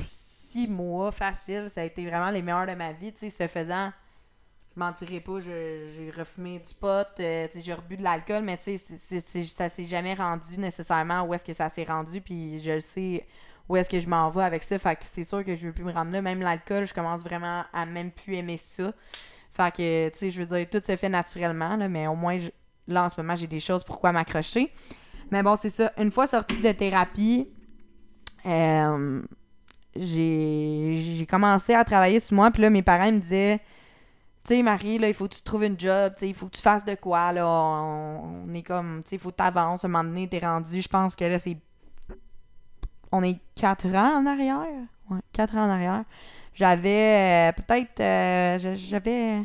six 0.07 0.67
mois 0.67 1.11
facile. 1.11 1.67
Ça 1.67 1.81
a 1.81 1.85
été 1.85 2.05
vraiment 2.05 2.29
les 2.29 2.43
meilleurs 2.43 2.67
de 2.67 2.75
ma 2.75 2.91
vie. 2.91 3.11
Tu 3.11 3.19
sais, 3.19 3.29
ce 3.31 3.47
faisant, 3.47 3.91
je 4.79 4.85
mentirais 4.85 5.19
pas, 5.19 5.39
j'ai 5.41 6.11
refumé 6.17 6.59
du 6.59 6.73
pot, 6.73 7.05
euh, 7.19 7.47
j'ai 7.53 7.73
rebu 7.73 7.97
de 7.97 8.03
l'alcool, 8.03 8.43
mais 8.43 8.57
tu 8.57 8.77
sais, 8.77 9.19
ça 9.43 9.67
s'est 9.67 9.85
jamais 9.85 10.13
rendu 10.13 10.57
nécessairement 10.57 11.23
où 11.23 11.33
est-ce 11.33 11.45
que 11.45 11.53
ça 11.53 11.69
s'est 11.69 11.83
rendu, 11.83 12.21
puis 12.21 12.61
je 12.61 12.79
sais 12.79 13.27
où 13.67 13.75
est-ce 13.75 13.89
que 13.89 13.99
je 13.99 14.07
m'en 14.07 14.29
vais 14.29 14.43
avec 14.43 14.63
ça, 14.63 14.79
fait 14.79 14.95
que 14.95 15.03
c'est 15.03 15.23
sûr 15.23 15.43
que 15.43 15.55
je 15.55 15.67
veux 15.67 15.73
plus 15.73 15.83
me 15.83 15.91
rendre 15.91 16.11
là. 16.11 16.21
Même 16.21 16.39
l'alcool, 16.39 16.87
je 16.87 16.93
commence 16.93 17.21
vraiment 17.21 17.65
à 17.73 17.85
même 17.85 18.09
plus 18.09 18.35
aimer 18.35 18.57
ça. 18.57 18.93
Fait 19.51 19.75
que, 19.75 20.09
tu 20.09 20.17
sais, 20.17 20.29
je 20.31 20.41
veux 20.41 20.57
dire, 20.57 20.67
tout 20.69 20.81
se 20.83 20.95
fait 20.95 21.09
naturellement, 21.09 21.75
là, 21.75 21.89
mais 21.89 22.07
au 22.07 22.15
moins, 22.15 22.39
là, 22.87 23.03
en 23.03 23.09
ce 23.09 23.19
moment, 23.19 23.35
j'ai 23.35 23.47
des 23.47 23.59
choses 23.59 23.83
pourquoi 23.83 24.13
m'accrocher. 24.13 24.71
Mais 25.29 25.43
bon, 25.43 25.57
c'est 25.57 25.69
ça. 25.69 25.91
Une 25.97 26.11
fois 26.11 26.25
sortie 26.25 26.61
de 26.61 26.71
thérapie, 26.71 27.49
euh, 28.45 29.21
j'ai 29.95 31.27
commencé 31.29 31.73
à 31.73 31.83
travailler 31.83 32.21
sur 32.21 32.35
moi, 32.35 32.49
puis 32.49 32.61
là, 32.61 32.69
mes 32.69 32.81
parents 32.81 33.11
me 33.11 33.19
disaient 33.19 33.59
tu 34.49 34.55
sais, 34.55 34.63
Marie, 34.63 34.97
là, 34.97 35.07
il 35.07 35.13
faut 35.13 35.27
que 35.27 35.35
tu 35.35 35.43
trouves 35.43 35.63
une 35.63 35.79
job, 35.79 36.13
tu 36.15 36.21
sais, 36.21 36.29
il 36.29 36.33
faut 36.33 36.47
que 36.47 36.55
tu 36.55 36.61
fasses 36.61 36.83
de 36.83 36.95
quoi, 36.95 37.31
là. 37.31 37.45
On, 37.45 38.51
est 38.51 38.63
comme, 38.63 39.03
tu 39.03 39.09
sais, 39.09 39.15
il 39.17 39.19
faut 39.19 39.29
que 39.29 39.35
tu 39.35 39.43
avances. 39.43 39.83
À 39.85 39.87
un 39.87 39.91
moment 39.91 40.03
donné, 40.03 40.27
t'es 40.27 40.39
rendu. 40.39 40.81
Je 40.81 40.87
pense 40.87 41.15
que 41.15 41.23
là, 41.25 41.37
c'est. 41.37 41.55
On 43.11 43.21
est 43.21 43.37
quatre 43.55 43.85
ans 43.87 44.17
en 44.19 44.25
arrière. 44.25 44.65
Quatre 45.33 45.55
ans 45.55 45.67
en 45.67 45.69
arrière. 45.69 46.03
J'avais 46.55 47.51
euh, 47.51 47.61
peut-être. 47.61 47.99
Euh, 47.99 48.75
j'avais. 48.75 49.43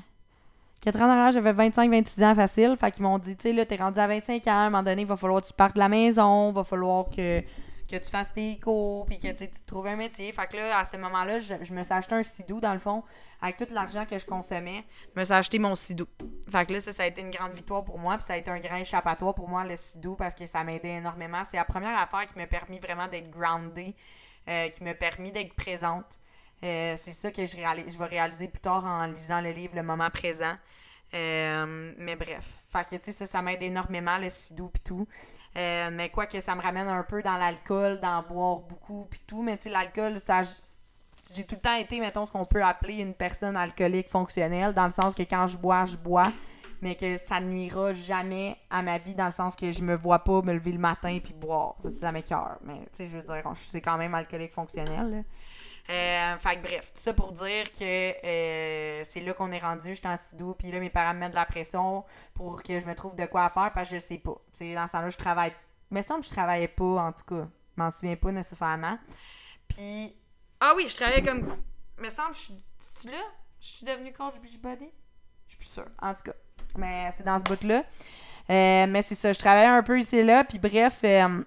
4 0.80 1.00
ans 1.00 1.06
en 1.06 1.10
arrière, 1.10 1.32
j'avais 1.32 1.52
25-26 1.52 2.24
ans 2.24 2.34
facile. 2.34 2.76
Fait 2.78 2.90
qu'ils 2.90 3.02
m'ont 3.02 3.18
dit, 3.18 3.36
tu 3.36 3.42
sais, 3.42 3.52
là, 3.54 3.64
t'es 3.64 3.76
rendu 3.76 3.98
à 3.98 4.06
25 4.06 4.46
ans, 4.46 4.50
à 4.50 4.54
un 4.54 4.70
moment 4.70 4.82
donné, 4.82 5.02
il 5.02 5.08
va 5.08 5.16
falloir 5.16 5.40
que 5.40 5.46
tu 5.46 5.54
partes 5.54 5.74
de 5.74 5.78
la 5.78 5.88
maison, 5.88 6.50
il 6.50 6.54
va 6.54 6.64
falloir 6.64 7.06
que 7.08 7.42
que 7.88 7.96
tu 7.96 8.10
fasses 8.10 8.32
tes 8.32 8.58
cours, 8.58 9.06
puis 9.06 9.18
que 9.18 9.28
tu 9.28 9.48
trouves 9.66 9.86
un 9.86 9.96
métier. 9.96 10.32
Fait 10.32 10.46
que 10.46 10.56
là, 10.56 10.78
à 10.78 10.84
ce 10.84 10.96
moment-là, 10.96 11.38
je, 11.38 11.54
me 11.72 11.82
suis 11.82 11.92
acheté 11.92 12.14
un 12.14 12.22
sidou, 12.22 12.60
dans 12.60 12.72
le 12.72 12.78
fond, 12.78 13.02
avec 13.40 13.56
tout 13.56 13.66
l'argent 13.72 14.06
que 14.06 14.18
je 14.18 14.24
consommais, 14.24 14.84
je 15.14 15.20
me 15.20 15.24
suis 15.24 15.34
acheté 15.34 15.58
mon 15.58 15.74
sidou. 15.74 16.06
Fait 16.50 16.66
que 16.66 16.72
là, 16.72 16.80
ça, 16.80 16.92
ça 16.92 17.02
a 17.02 17.06
été 17.06 17.20
une 17.20 17.30
grande 17.30 17.52
victoire 17.52 17.84
pour 17.84 17.98
moi, 17.98 18.16
puis 18.16 18.26
ça 18.26 18.34
a 18.34 18.36
été 18.36 18.50
un 18.50 18.58
grand 18.58 18.76
échappatoire 18.76 19.34
pour 19.34 19.48
moi, 19.48 19.64
le 19.64 19.76
sidou, 19.76 20.16
parce 20.16 20.34
que 20.34 20.46
ça 20.46 20.64
m'aidait 20.64 20.96
énormément. 20.96 21.42
C'est 21.44 21.56
la 21.56 21.64
première 21.64 21.98
affaire 21.98 22.26
qui 22.26 22.38
m'a 22.38 22.46
permis 22.46 22.78
vraiment 22.78 23.08
d'être 23.08 23.30
grounded, 23.30 23.94
euh, 24.48 24.68
qui 24.68 24.82
m'a 24.82 24.94
permis 24.94 25.30
d'être 25.30 25.54
présente. 25.54 26.18
Euh, 26.62 26.94
c'est 26.96 27.12
ça 27.12 27.30
que 27.30 27.46
je, 27.46 27.56
je 27.56 27.98
vais 27.98 28.06
réaliser 28.06 28.48
plus 28.48 28.60
tard 28.60 28.84
en 28.84 29.06
lisant 29.06 29.40
le 29.40 29.50
livre 29.50 29.74
Le 29.76 29.82
moment 29.82 30.08
présent. 30.10 30.56
mais 31.12 32.16
bref. 32.16 32.48
Fait 32.72 32.98
que, 32.98 33.12
ça, 33.12 33.26
ça 33.26 33.42
m'aide 33.42 33.62
énormément, 33.62 34.18
le 34.18 34.30
sidou 34.30 34.68
pis 34.68 34.80
tout. 34.80 35.06
Mais 35.54 36.10
quoi 36.12 36.26
que 36.26 36.40
ça 36.40 36.54
me 36.54 36.60
ramène 36.60 36.88
un 36.88 37.02
peu 37.02 37.22
dans 37.22 37.36
l'alcool, 37.36 38.00
d'en 38.00 38.22
boire 38.22 38.60
beaucoup 38.60 39.06
pis 39.06 39.20
tout. 39.26 39.42
Mais 39.42 39.56
tu 39.56 39.64
sais, 39.64 39.70
l'alcool, 39.70 40.16
j'ai 41.34 41.44
tout 41.44 41.54
le 41.54 41.60
temps 41.60 41.74
été, 41.74 42.00
mettons, 42.00 42.26
ce 42.26 42.32
qu'on 42.32 42.44
peut 42.44 42.62
appeler 42.62 42.96
une 42.96 43.14
personne 43.14 43.56
alcoolique 43.56 44.08
fonctionnelle, 44.08 44.74
dans 44.74 44.84
le 44.84 44.90
sens 44.90 45.14
que 45.14 45.22
quand 45.22 45.46
je 45.48 45.56
bois, 45.56 45.86
je 45.86 45.96
bois, 45.96 46.32
mais 46.82 46.96
que 46.96 47.16
ça 47.16 47.40
nuira 47.40 47.94
jamais 47.94 48.56
à 48.68 48.82
ma 48.82 48.98
vie, 48.98 49.14
dans 49.14 49.26
le 49.26 49.32
sens 49.32 49.56
que 49.56 49.72
je 49.72 49.82
me 49.82 49.94
vois 49.94 50.18
pas 50.18 50.42
me 50.42 50.52
lever 50.52 50.72
le 50.72 50.78
matin 50.78 51.18
puis 51.22 51.32
boire. 51.32 51.76
Ça, 51.84 51.90
ça 51.90 52.12
m'écœure. 52.12 52.58
Mais, 52.62 52.80
tu 52.80 52.88
sais, 52.92 53.06
je 53.06 53.16
veux 53.16 53.22
dire, 53.22 53.42
je 53.54 53.62
suis 53.62 53.80
quand 53.80 53.96
même 53.96 54.14
alcoolique 54.14 54.52
fonctionnel. 54.52 55.24
Euh, 55.90 56.38
fait 56.38 56.56
que 56.56 56.62
bref, 56.62 56.92
tout 56.94 57.00
ça 57.00 57.12
pour 57.12 57.32
dire 57.32 57.70
que 57.72 57.82
euh, 58.24 59.04
c'est 59.04 59.20
là 59.20 59.34
qu'on 59.34 59.52
est 59.52 59.58
rendu, 59.58 59.90
je 59.90 59.94
suis 59.94 60.08
en 60.08 60.16
sidou, 60.16 60.54
puis 60.54 60.72
là, 60.72 60.80
mes 60.80 60.88
parents 60.88 61.12
me 61.12 61.20
mettent 61.20 61.32
de 61.32 61.36
la 61.36 61.44
pression 61.44 62.04
pour 62.32 62.62
que 62.62 62.80
je 62.80 62.86
me 62.86 62.94
trouve 62.94 63.14
de 63.14 63.26
quoi 63.26 63.50
faire 63.50 63.70
parce 63.72 63.90
que 63.90 63.96
je 63.96 64.00
sais 64.00 64.18
pas. 64.18 64.36
sais 64.52 64.74
dans 64.74 64.86
ce 64.86 64.92
temps-là, 64.92 65.10
je 65.10 65.18
travaille. 65.18 65.52
Mais 65.90 66.02
semble 66.02 66.20
que 66.20 66.26
je 66.26 66.32
travaillais 66.32 66.68
pas, 66.68 66.84
en 66.84 67.12
tout 67.12 67.24
cas. 67.24 67.46
Je 67.76 67.82
m'en 67.82 67.90
souviens 67.90 68.16
pas 68.16 68.32
nécessairement. 68.32 68.98
Puis 69.68 70.16
ah 70.60 70.72
oui, 70.74 70.86
je 70.88 70.96
travaillais 70.96 71.22
comme. 71.22 71.56
Me 71.98 72.08
semble, 72.08 72.34
je 72.34 72.40
suis 72.78 73.08
là? 73.10 73.22
Je 73.60 73.66
suis 73.66 73.86
devenue 73.86 74.12
coach 74.12 74.40
Beachbody? 74.40 74.90
Je 75.46 75.50
suis 75.50 75.58
plus 75.58 75.68
sûre. 75.68 75.88
En 76.00 76.14
tout 76.14 76.22
cas. 76.22 76.32
Mais 76.76 77.10
c'est 77.14 77.24
dans 77.24 77.38
ce 77.38 77.44
bout-là. 77.44 77.84
Euh, 78.50 78.86
mais 78.88 79.02
c'est 79.02 79.14
ça, 79.14 79.32
je 79.32 79.38
travaillais 79.38 79.68
un 79.68 79.82
peu 79.82 79.98
ici 79.98 80.16
et 80.16 80.24
là. 80.24 80.44
Puis 80.44 80.58
bref, 80.58 81.00
euh, 81.04 81.42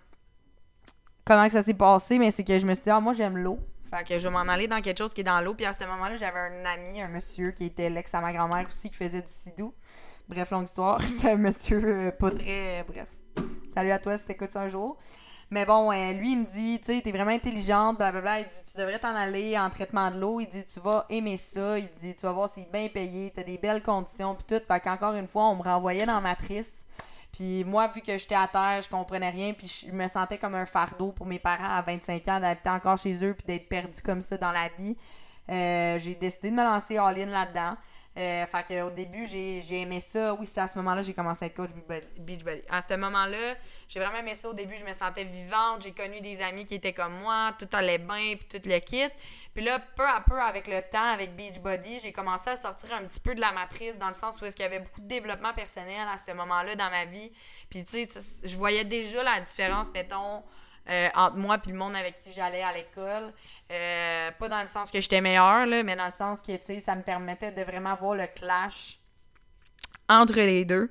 comment 1.25 1.47
que 1.47 1.53
ça 1.53 1.63
s'est 1.63 1.73
passé? 1.73 2.17
Mais 2.17 2.31
c'est 2.31 2.43
que 2.43 2.59
je 2.59 2.65
me 2.65 2.73
suis 2.73 2.83
dit, 2.83 2.89
ah, 2.89 2.99
moi, 2.99 3.13
j'aime 3.13 3.37
l'eau. 3.37 3.59
Fait 3.89 4.03
que 4.05 4.19
je 4.19 4.27
vais 4.27 4.33
m'en 4.33 4.39
aller 4.39 4.67
dans 4.67 4.81
quelque 4.81 4.97
chose 4.97 5.13
qui 5.13 5.21
est 5.21 5.23
dans 5.23 5.39
l'eau. 5.41 5.53
Puis 5.53 5.65
à 5.65 5.73
ce 5.73 5.85
moment-là, 5.85 6.15
j'avais 6.15 6.39
un 6.39 6.65
ami, 6.65 7.01
un 7.01 7.07
monsieur 7.07 7.51
qui 7.51 7.65
était 7.65 7.89
l'ex 7.89 8.13
à 8.13 8.21
ma 8.21 8.33
grand-mère 8.33 8.67
aussi, 8.67 8.89
qui 8.89 8.95
faisait 8.95 9.21
du 9.21 9.31
sidou. 9.31 9.73
Bref, 10.27 10.51
longue 10.51 10.65
histoire. 10.65 10.99
C'est 11.19 11.31
un 11.31 11.37
monsieur 11.37 11.81
euh, 11.83 12.11
pas 12.11 12.31
très. 12.31 12.83
bref. 12.87 13.07
Salut 13.73 13.91
à 13.91 13.99
toi 13.99 14.17
si 14.17 14.25
t'écoutes 14.25 14.55
un 14.55 14.69
jour. 14.69 14.97
Mais 15.49 15.65
bon, 15.65 15.91
euh, 15.93 16.11
lui, 16.11 16.33
il 16.33 16.39
me 16.39 16.45
dit, 16.45 16.79
tu 16.79 16.93
sais, 16.93 17.01
t'es 17.01 17.11
vraiment 17.11 17.31
intelligente, 17.31 17.97
blablabla. 17.97 18.41
Il 18.41 18.45
dit, 18.47 18.63
tu 18.69 18.77
devrais 18.77 18.99
t'en 18.99 19.15
aller 19.15 19.57
en 19.57 19.69
traitement 19.69 20.11
de 20.11 20.19
l'eau. 20.19 20.41
Il 20.41 20.49
dit, 20.49 20.65
tu 20.65 20.81
vas 20.81 21.05
aimer 21.09 21.37
ça. 21.37 21.79
Il 21.79 21.89
dit, 21.93 22.13
tu 22.13 22.21
vas 22.23 22.33
voir, 22.33 22.49
c'est 22.49 22.69
bien 22.69 22.89
payé, 22.89 23.31
t'as 23.33 23.43
des 23.43 23.57
belles 23.57 23.81
conditions, 23.81 24.35
puis 24.35 24.43
tout. 24.43 24.61
Fait 24.67 24.79
qu'encore 24.81 25.13
une 25.13 25.27
fois, 25.27 25.45
on 25.45 25.55
me 25.55 25.63
renvoyait 25.63 26.05
dans 26.05 26.15
ma 26.15 26.21
matrice. 26.21 26.83
Puis 27.37 27.63
moi, 27.63 27.87
vu 27.87 28.01
que 28.01 28.17
j'étais 28.17 28.33
à 28.33 28.47
terre, 28.47 28.81
je 28.81 28.89
comprenais 28.89 29.29
rien, 29.29 29.53
puis 29.53 29.67
je 29.67 29.91
me 29.91 30.07
sentais 30.07 30.39
comme 30.39 30.55
un 30.55 30.65
fardeau 30.65 31.11
pour 31.11 31.27
mes 31.27 31.37
parents 31.37 31.69
à 31.69 31.83
25 31.83 32.27
ans 32.29 32.39
d'habiter 32.39 32.69
encore 32.71 32.97
chez 32.97 33.13
eux, 33.23 33.35
puis 33.35 33.45
d'être 33.45 33.69
perdu 33.69 34.01
comme 34.01 34.23
ça 34.23 34.37
dans 34.37 34.51
la 34.51 34.69
vie. 34.79 34.97
Euh, 35.47 35.99
j'ai 35.99 36.15
décidé 36.15 36.49
de 36.49 36.55
me 36.55 36.63
lancer 36.63 36.97
all-in 36.97 37.27
là-dedans. 37.27 37.75
Euh, 38.17 38.47
fait 38.47 38.63
que, 38.67 38.81
au 38.81 38.89
début, 38.89 39.27
j'ai, 39.27 39.61
aimé 39.79 39.99
ça. 39.99 40.33
Oui, 40.33 40.47
c'est 40.47 40.59
à 40.59 40.67
ce 40.67 40.75
moment-là 40.79 41.03
j'ai 41.03 41.13
commencé 41.13 41.45
à 41.45 41.47
être 41.47 41.55
coach 41.55 41.69
Beachbody. 42.17 42.63
À 42.67 42.81
ce 42.81 42.95
moment-là, 42.95 43.55
j'ai 43.87 43.99
vraiment 43.99 44.17
aimé 44.17 44.33
ça. 44.33 44.49
Au 44.49 44.53
début, 44.53 44.75
je 44.75 44.83
me 44.83 44.93
sentais 44.93 45.23
vivante. 45.23 45.83
J'ai 45.83 45.91
connu 45.91 46.19
des 46.19 46.41
amis 46.41 46.65
qui 46.65 46.75
étaient 46.75 46.93
comme 46.93 47.13
moi. 47.19 47.51
Tout 47.59 47.67
allait 47.73 47.99
bien, 47.99 48.35
puis 48.35 48.59
tout 48.59 48.67
le 48.67 48.79
kit. 48.79 49.09
Puis 49.53 49.63
là, 49.63 49.79
peu 49.95 50.07
à 50.07 50.21
peu, 50.21 50.41
avec 50.41 50.67
le 50.67 50.81
temps, 50.81 51.11
avec 51.13 51.35
Beachbody, 51.35 51.99
j'ai 52.01 52.11
commencé 52.11 52.49
à 52.49 52.57
sortir 52.57 52.91
un 52.93 53.03
petit 53.03 53.19
peu 53.19 53.35
de 53.35 53.41
la 53.41 53.51
matrice 53.51 53.99
dans 53.99 54.07
le 54.07 54.15
sens 54.15 54.41
où 54.41 54.45
est-ce 54.45 54.55
qu'il 54.55 54.63
y 54.63 54.67
avait 54.67 54.79
beaucoup 54.79 55.01
de 55.01 55.07
développement 55.07 55.53
personnel 55.53 56.07
à 56.11 56.17
ce 56.17 56.31
moment-là 56.31 56.75
dans 56.75 56.89
ma 56.89 57.05
vie. 57.05 57.31
Puis, 57.69 57.83
tu 57.85 58.03
sais, 58.03 58.19
je 58.43 58.55
voyais 58.55 58.83
déjà 58.83 59.21
la 59.21 59.39
différence, 59.41 59.91
mettons, 59.93 60.41
euh, 60.89 61.09
entre 61.15 61.35
moi 61.37 61.57
et 61.63 61.69
le 61.69 61.77
monde 61.77 61.95
avec 61.95 62.15
qui 62.15 62.31
j'allais 62.31 62.63
à 62.63 62.73
l'école. 62.73 63.33
Euh, 63.71 64.31
pas 64.31 64.49
dans 64.49 64.61
le 64.61 64.67
sens 64.67 64.89
que 64.89 65.01
j'étais 65.01 65.21
meilleure, 65.21 65.65
là, 65.65 65.83
mais 65.83 65.95
dans 65.95 66.05
le 66.05 66.11
sens 66.11 66.41
que 66.41 66.51
ça 66.79 66.95
me 66.95 67.01
permettait 67.01 67.51
de 67.51 67.61
vraiment 67.61 67.95
voir 67.95 68.15
le 68.15 68.27
clash 68.27 68.99
entre 70.07 70.35
les 70.35 70.63
deux. 70.63 70.89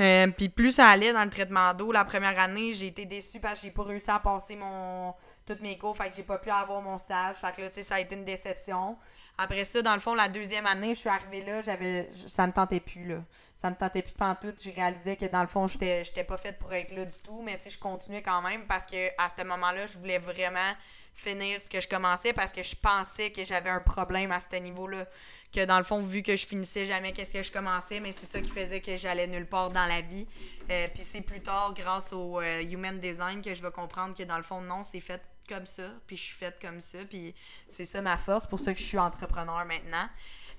Euh, 0.00 0.28
puis 0.28 0.48
plus 0.48 0.72
ça 0.72 0.88
allait 0.88 1.12
dans 1.12 1.24
le 1.24 1.30
traitement 1.30 1.74
d'eau, 1.74 1.92
la 1.92 2.04
première 2.04 2.38
année, 2.38 2.72
j'ai 2.72 2.88
été 2.88 3.04
déçue 3.04 3.40
parce 3.40 3.60
que 3.60 3.66
j'ai 3.66 3.70
pas 3.70 3.82
réussi 3.82 4.10
à 4.10 4.18
passer 4.18 4.56
mon 4.56 5.14
toutes 5.46 5.60
mes 5.62 5.76
cours, 5.76 5.96
fait 5.96 6.08
que 6.10 6.16
j'ai 6.16 6.22
pas 6.22 6.38
pu 6.38 6.50
avoir 6.50 6.80
mon 6.80 6.96
stage. 6.96 7.36
Fait 7.36 7.54
que 7.56 7.62
là, 7.62 7.68
ça 7.70 7.96
a 7.96 8.00
été 8.00 8.14
une 8.14 8.24
déception. 8.24 8.96
Après 9.36 9.64
ça, 9.64 9.82
dans 9.82 9.94
le 9.94 10.00
fond, 10.00 10.14
la 10.14 10.28
deuxième 10.28 10.66
année, 10.66 10.94
je 10.94 11.00
suis 11.00 11.08
arrivée 11.08 11.42
là, 11.44 11.60
j'avais 11.62 12.10
ça 12.12 12.46
me 12.46 12.52
tentait 12.52 12.80
plus 12.80 13.06
là 13.06 13.16
ça 13.60 13.68
me 13.68 13.76
tentait 13.76 14.00
plus 14.00 14.14
tout. 14.14 14.54
Je 14.64 14.70
réalisais 14.70 15.16
que 15.16 15.26
dans 15.26 15.42
le 15.42 15.46
fond, 15.46 15.66
j'étais, 15.66 16.02
j'étais 16.02 16.24
pas 16.24 16.38
faite 16.38 16.58
pour 16.58 16.72
être 16.72 16.94
là 16.94 17.04
du 17.04 17.18
tout, 17.22 17.42
mais 17.42 17.58
tu 17.58 17.64
sais, 17.64 17.70
je 17.70 17.78
continuais 17.78 18.22
quand 18.22 18.40
même 18.40 18.66
parce 18.66 18.86
que 18.86 19.08
à 19.18 19.28
ce 19.28 19.44
moment-là, 19.44 19.86
je 19.86 19.98
voulais 19.98 20.16
vraiment 20.16 20.72
finir 21.14 21.60
ce 21.60 21.68
que 21.68 21.78
je 21.78 21.86
commençais 21.86 22.32
parce 22.32 22.54
que 22.54 22.62
je 22.62 22.74
pensais 22.74 23.30
que 23.32 23.44
j'avais 23.44 23.68
un 23.68 23.80
problème 23.80 24.32
à 24.32 24.40
ce 24.40 24.56
niveau-là. 24.56 25.04
Que 25.52 25.66
dans 25.66 25.76
le 25.76 25.84
fond, 25.84 26.00
vu 26.00 26.22
que 26.22 26.38
je 26.38 26.46
finissais 26.46 26.86
jamais 26.86 27.12
qu'est-ce 27.12 27.34
que 27.34 27.42
je 27.42 27.52
commençais, 27.52 28.00
mais 28.00 28.12
c'est 28.12 28.24
ça 28.24 28.40
qui 28.40 28.50
faisait 28.50 28.80
que 28.80 28.96
j'allais 28.96 29.26
nulle 29.26 29.46
part 29.46 29.68
dans 29.68 29.84
la 29.84 30.00
vie. 30.00 30.26
Euh, 30.70 30.88
puis 30.94 31.04
c'est 31.04 31.20
plus 31.20 31.42
tard, 31.42 31.74
grâce 31.74 32.14
au 32.14 32.40
euh, 32.40 32.62
Human 32.62 32.98
Design, 32.98 33.42
que 33.42 33.54
je 33.54 33.60
vais 33.60 33.72
comprendre 33.72 34.16
que 34.16 34.22
dans 34.22 34.38
le 34.38 34.42
fond, 34.42 34.62
non, 34.62 34.84
c'est 34.84 35.00
fait 35.00 35.20
comme 35.46 35.66
ça, 35.66 35.82
puis 36.06 36.16
je 36.16 36.22
suis 36.22 36.34
faite 36.34 36.58
comme 36.62 36.80
ça, 36.80 36.98
puis 37.04 37.34
c'est 37.68 37.84
ça 37.84 38.00
ma 38.00 38.16
force, 38.16 38.46
pour 38.46 38.58
ça 38.58 38.72
que 38.72 38.80
je 38.80 38.84
suis 38.84 38.98
entrepreneur 38.98 39.66
maintenant. 39.66 40.08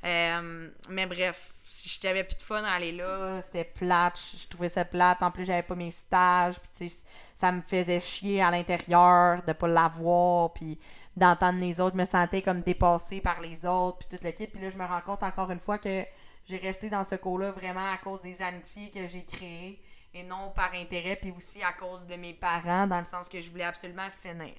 Euh, 0.03 0.69
mais 0.89 1.05
bref, 1.07 1.53
si 1.71 1.87
je 1.87 1.99
t'avais 2.01 2.25
plus 2.25 2.35
de 2.35 2.41
fun 2.41 2.63
à 2.63 2.73
aller 2.73 2.91
là, 2.91 3.41
c'était 3.41 3.63
plate, 3.63 4.19
je, 4.37 4.47
trouvais 4.47 4.67
ça 4.67 4.83
plate. 4.83 5.23
En 5.23 5.31
plus, 5.31 5.45
j'avais 5.45 5.63
pas 5.63 5.75
mes 5.75 5.89
stages, 5.89 6.55
puis 6.59 6.93
ça 7.35 7.51
me 7.51 7.61
faisait 7.61 8.01
chier 8.01 8.41
à 8.41 8.51
l'intérieur 8.51 9.41
de 9.43 9.53
pas 9.53 9.67
l'avoir, 9.69 10.51
puis 10.51 10.77
d'entendre 11.15 11.59
les 11.59 11.79
autres. 11.79 11.95
Je 11.95 12.01
me 12.01 12.05
sentais 12.05 12.41
comme 12.41 12.61
dépassée 12.61 13.21
par 13.21 13.39
les 13.39 13.65
autres, 13.65 13.99
puis 13.99 14.07
toute 14.09 14.23
l'équipe. 14.25 14.51
Puis 14.51 14.61
là, 14.61 14.69
je 14.69 14.77
me 14.77 14.85
rends 14.85 15.01
compte 15.01 15.23
encore 15.23 15.49
une 15.49 15.61
fois 15.61 15.77
que 15.77 16.05
j'ai 16.45 16.57
resté 16.57 16.89
dans 16.89 17.05
ce 17.05 17.15
cours-là 17.15 17.51
vraiment 17.51 17.89
à 17.91 17.97
cause 17.97 18.21
des 18.21 18.41
amitiés 18.41 18.91
que 18.91 19.07
j'ai 19.07 19.23
créées 19.23 19.81
et 20.13 20.23
non 20.23 20.51
par 20.53 20.73
intérêt, 20.73 21.15
puis 21.15 21.31
aussi 21.31 21.63
à 21.63 21.71
cause 21.71 22.05
de 22.05 22.15
mes 22.15 22.33
parents, 22.33 22.85
dans 22.85 22.99
le 22.99 23.05
sens 23.05 23.29
que 23.29 23.39
je 23.39 23.49
voulais 23.49 23.63
absolument 23.63 24.09
finir. 24.21 24.55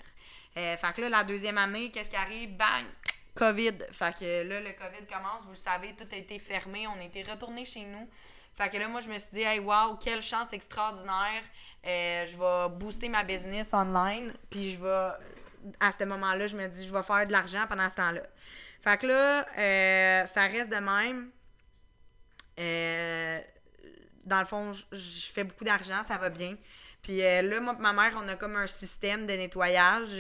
Euh, 0.57 0.77
fait 0.79 0.92
que 0.94 1.03
là, 1.03 1.11
la 1.11 1.25
deuxième 1.25 1.59
année, 1.59 1.90
qu'est-ce 1.90 2.09
qui 2.09 2.16
arrive? 2.16 2.57
Bang! 2.57 2.87
COVID. 3.35 3.79
Fait 3.92 4.14
que 4.16 4.42
là, 4.42 4.61
le 4.61 4.73
COVID 4.73 5.07
commence, 5.07 5.42
vous 5.42 5.51
le 5.51 5.57
savez, 5.57 5.95
tout 5.95 6.07
a 6.11 6.16
été 6.16 6.38
fermé. 6.38 6.87
On 6.87 7.01
était 7.01 7.23
retourné 7.23 7.64
chez 7.64 7.85
nous. 7.85 8.09
Fait 8.55 8.68
que 8.68 8.77
là, 8.77 8.88
moi, 8.88 9.01
je 9.01 9.09
me 9.09 9.18
suis 9.18 9.31
dit, 9.33 9.42
hey, 9.42 9.59
wow, 9.59 9.97
quelle 9.97 10.23
chance 10.23 10.53
extraordinaire. 10.53 11.42
Euh, 11.87 12.27
je 12.27 12.37
vais 12.37 12.77
booster 12.77 13.09
ma 13.09 13.25
business 13.25 13.73
online. 13.73 14.33
Puis 14.51 14.73
je 14.73 14.83
vais, 14.83 15.09
à 15.81 15.92
ce 15.92 16.05
moment-là, 16.05 16.47
je 16.47 16.57
me 16.57 16.68
dis, 16.68 16.87
je 16.87 16.92
vais 16.92 17.03
faire 17.03 17.27
de 17.27 17.33
l'argent 17.33 17.64
pendant 17.68 17.88
ce 17.88 17.97
temps-là. 17.97 18.23
Fait 18.83 18.99
que 18.99 19.07
là, 19.07 19.47
euh, 19.59 20.27
ça 20.27 20.42
reste 20.42 20.71
de 20.71 20.77
même. 20.77 21.31
Euh, 22.59 23.40
dans 24.25 24.40
le 24.40 24.47
fond, 24.47 24.73
je 24.73 25.33
fais 25.33 25.45
beaucoup 25.45 25.64
d'argent, 25.64 26.03
ça 26.07 26.18
va 26.18 26.29
bien. 26.29 26.57
Puis 27.03 27.18
là, 27.18 27.61
moi 27.61 27.75
ma 27.81 27.92
mère, 27.92 28.12
on 28.23 28.29
a 28.29 28.37
comme 28.37 28.55
un 28.55 28.68
système 28.68 29.27
de 29.27 29.33
nettoyage 29.33 30.11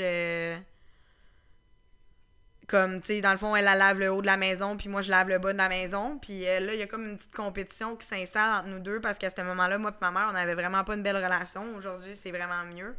comme, 2.68 3.00
tu 3.00 3.08
sais, 3.08 3.20
dans 3.20 3.32
le 3.32 3.38
fond, 3.38 3.54
elle, 3.56 3.64
lave 3.64 3.98
le 3.98 4.10
haut 4.10 4.20
de 4.20 4.26
la 4.26 4.36
maison, 4.36 4.76
puis 4.76 4.88
moi, 4.88 5.02
je 5.02 5.10
lave 5.10 5.28
le 5.28 5.38
bas 5.38 5.52
de 5.52 5.58
la 5.58 5.68
maison. 5.68 6.18
Puis 6.18 6.46
euh, 6.46 6.60
là, 6.60 6.74
il 6.74 6.80
y 6.80 6.82
a 6.82 6.86
comme 6.86 7.08
une 7.08 7.16
petite 7.16 7.34
compétition 7.34 7.96
qui 7.96 8.06
s'installe 8.06 8.60
entre 8.60 8.68
nous 8.68 8.78
deux 8.78 9.00
parce 9.00 9.18
qu'à 9.18 9.30
ce 9.30 9.40
moment-là, 9.42 9.78
moi 9.78 9.90
et 9.90 9.94
ma 10.00 10.10
mère, 10.10 10.30
on 10.32 10.34
avait 10.34 10.54
vraiment 10.54 10.84
pas 10.84 10.94
une 10.94 11.02
belle 11.02 11.16
relation. 11.16 11.62
Aujourd'hui, 11.76 12.14
c'est 12.14 12.30
vraiment 12.30 12.64
mieux. 12.64 12.94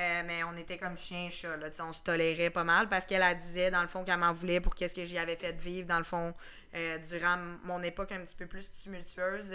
Euh, 0.00 0.22
mais 0.26 0.42
on 0.42 0.56
était 0.56 0.76
comme 0.76 0.96
chien 0.96 1.30
chat 1.30 1.56
là, 1.56 1.68
on 1.78 1.92
se 1.92 2.02
tolérait 2.02 2.50
pas 2.50 2.64
mal 2.64 2.88
parce 2.88 3.06
qu'elle 3.06 3.22
a 3.22 3.32
disait 3.32 3.70
dans 3.70 3.82
le 3.82 3.86
fond 3.86 4.02
qu'elle 4.02 4.18
m'en 4.18 4.32
voulait 4.32 4.58
pour 4.58 4.74
qu'est-ce 4.74 4.92
que 4.92 5.04
j'y 5.04 5.18
avais 5.18 5.36
fait 5.36 5.52
vivre 5.52 5.86
dans 5.86 5.98
le 5.98 6.04
fond 6.04 6.34
euh, 6.74 6.98
durant 6.98 7.36
mon 7.62 7.80
époque 7.80 8.10
un 8.10 8.18
petit 8.18 8.34
peu 8.34 8.46
plus 8.46 8.72
tumultueuse 8.72 9.50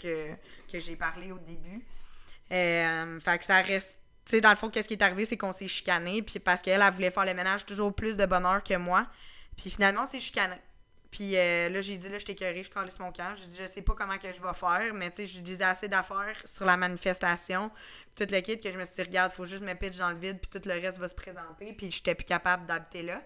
que, 0.00 0.30
que 0.72 0.80
j'ai 0.80 0.96
parlé 0.96 1.30
au 1.30 1.38
début. 1.38 1.84
fait 2.48 3.38
que 3.38 3.44
ça 3.44 3.60
reste 3.60 3.98
tu 4.24 4.30
sais, 4.30 4.40
dans 4.40 4.50
le 4.50 4.56
fond, 4.56 4.70
qu'est-ce 4.70 4.88
qui 4.88 4.94
est 4.94 5.02
arrivé, 5.02 5.26
c'est 5.26 5.36
qu'on 5.36 5.52
s'est 5.52 5.66
chicané, 5.66 6.22
puis 6.22 6.38
parce 6.38 6.62
qu'elle, 6.62 6.80
elle 6.80 6.92
voulait 6.92 7.10
faire 7.10 7.24
le 7.24 7.34
ménage 7.34 7.66
toujours 7.66 7.92
plus 7.94 8.16
de 8.16 8.24
bonheur 8.26 8.62
que 8.62 8.74
moi. 8.76 9.06
Puis 9.56 9.70
finalement, 9.70 10.02
on 10.04 10.06
s'est 10.06 10.20
chicané. 10.20 10.56
Puis 11.10 11.36
euh, 11.36 11.68
là, 11.68 11.82
j'ai 11.82 11.98
dit, 11.98 12.08
là, 12.08 12.18
je 12.18 12.24
t'ai 12.24 12.34
je 12.34 12.70
calisse 12.70 12.98
mon 12.98 13.12
camp. 13.12 13.36
Je 13.36 13.44
dit, 13.44 13.58
je 13.60 13.66
sais 13.66 13.82
pas 13.82 13.94
comment 13.94 14.16
que 14.16 14.32
je 14.32 14.42
vais 14.42 14.54
faire, 14.54 14.94
mais 14.94 15.10
tu 15.10 15.16
sais, 15.18 15.26
je 15.26 15.40
disais 15.40 15.64
assez 15.64 15.86
d'affaires 15.86 16.36
sur 16.46 16.64
la 16.64 16.78
manifestation. 16.78 17.70
Tout 18.16 18.26
le 18.30 18.40
kit 18.40 18.58
que 18.58 18.72
je 18.72 18.78
me 18.78 18.84
suis 18.84 18.94
dit, 18.94 19.02
regarde, 19.02 19.30
faut 19.30 19.44
juste 19.44 19.62
me 19.62 19.74
pitch 19.74 19.98
dans 19.98 20.10
le 20.10 20.16
vide, 20.16 20.38
puis 20.40 20.48
tout 20.48 20.66
le 20.66 20.72
reste 20.72 20.98
va 20.98 21.08
se 21.08 21.14
présenter. 21.14 21.74
Puis 21.74 21.90
j'étais 21.90 22.14
plus 22.14 22.24
capable 22.24 22.64
d'habiter 22.64 23.02
là. 23.02 23.20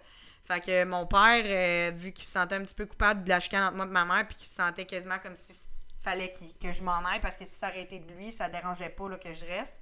Fait 0.45 0.61
que 0.61 0.85
mon 0.85 1.07
père, 1.07 1.45
euh, 1.47 1.93
vu 1.97 2.13
qu'il 2.13 2.25
se 2.25 2.33
sentait 2.33 2.57
un 2.57 2.63
petit 2.63 2.75
peu 2.75 2.87
coupable 2.87 3.23
de 3.23 3.29
la 3.29 3.39
chicane 3.39 3.63
entre 3.63 3.77
moi 3.77 3.87
et 3.87 3.89
ma 3.89 4.05
mère, 4.05 4.27
puis 4.27 4.37
qu'il 4.37 4.47
se 4.47 4.55
sentait 4.55 4.85
quasiment 4.85 5.19
comme 5.19 5.37
si 5.37 5.69
fallait 6.03 6.33
que 6.61 6.73
je 6.73 6.83
m'en 6.83 7.05
aille, 7.05 7.21
parce 7.21 7.37
que 7.37 7.45
si 7.45 7.55
ça 7.55 7.69
aurait 7.69 7.83
été 7.83 8.01
de 8.01 8.13
lui, 8.15 8.33
ça 8.33 8.49
dérangeait 8.49 8.89
pas 8.89 9.09
là, 9.09 9.17
que 9.17 9.33
je 9.33 9.45
reste. 9.45 9.81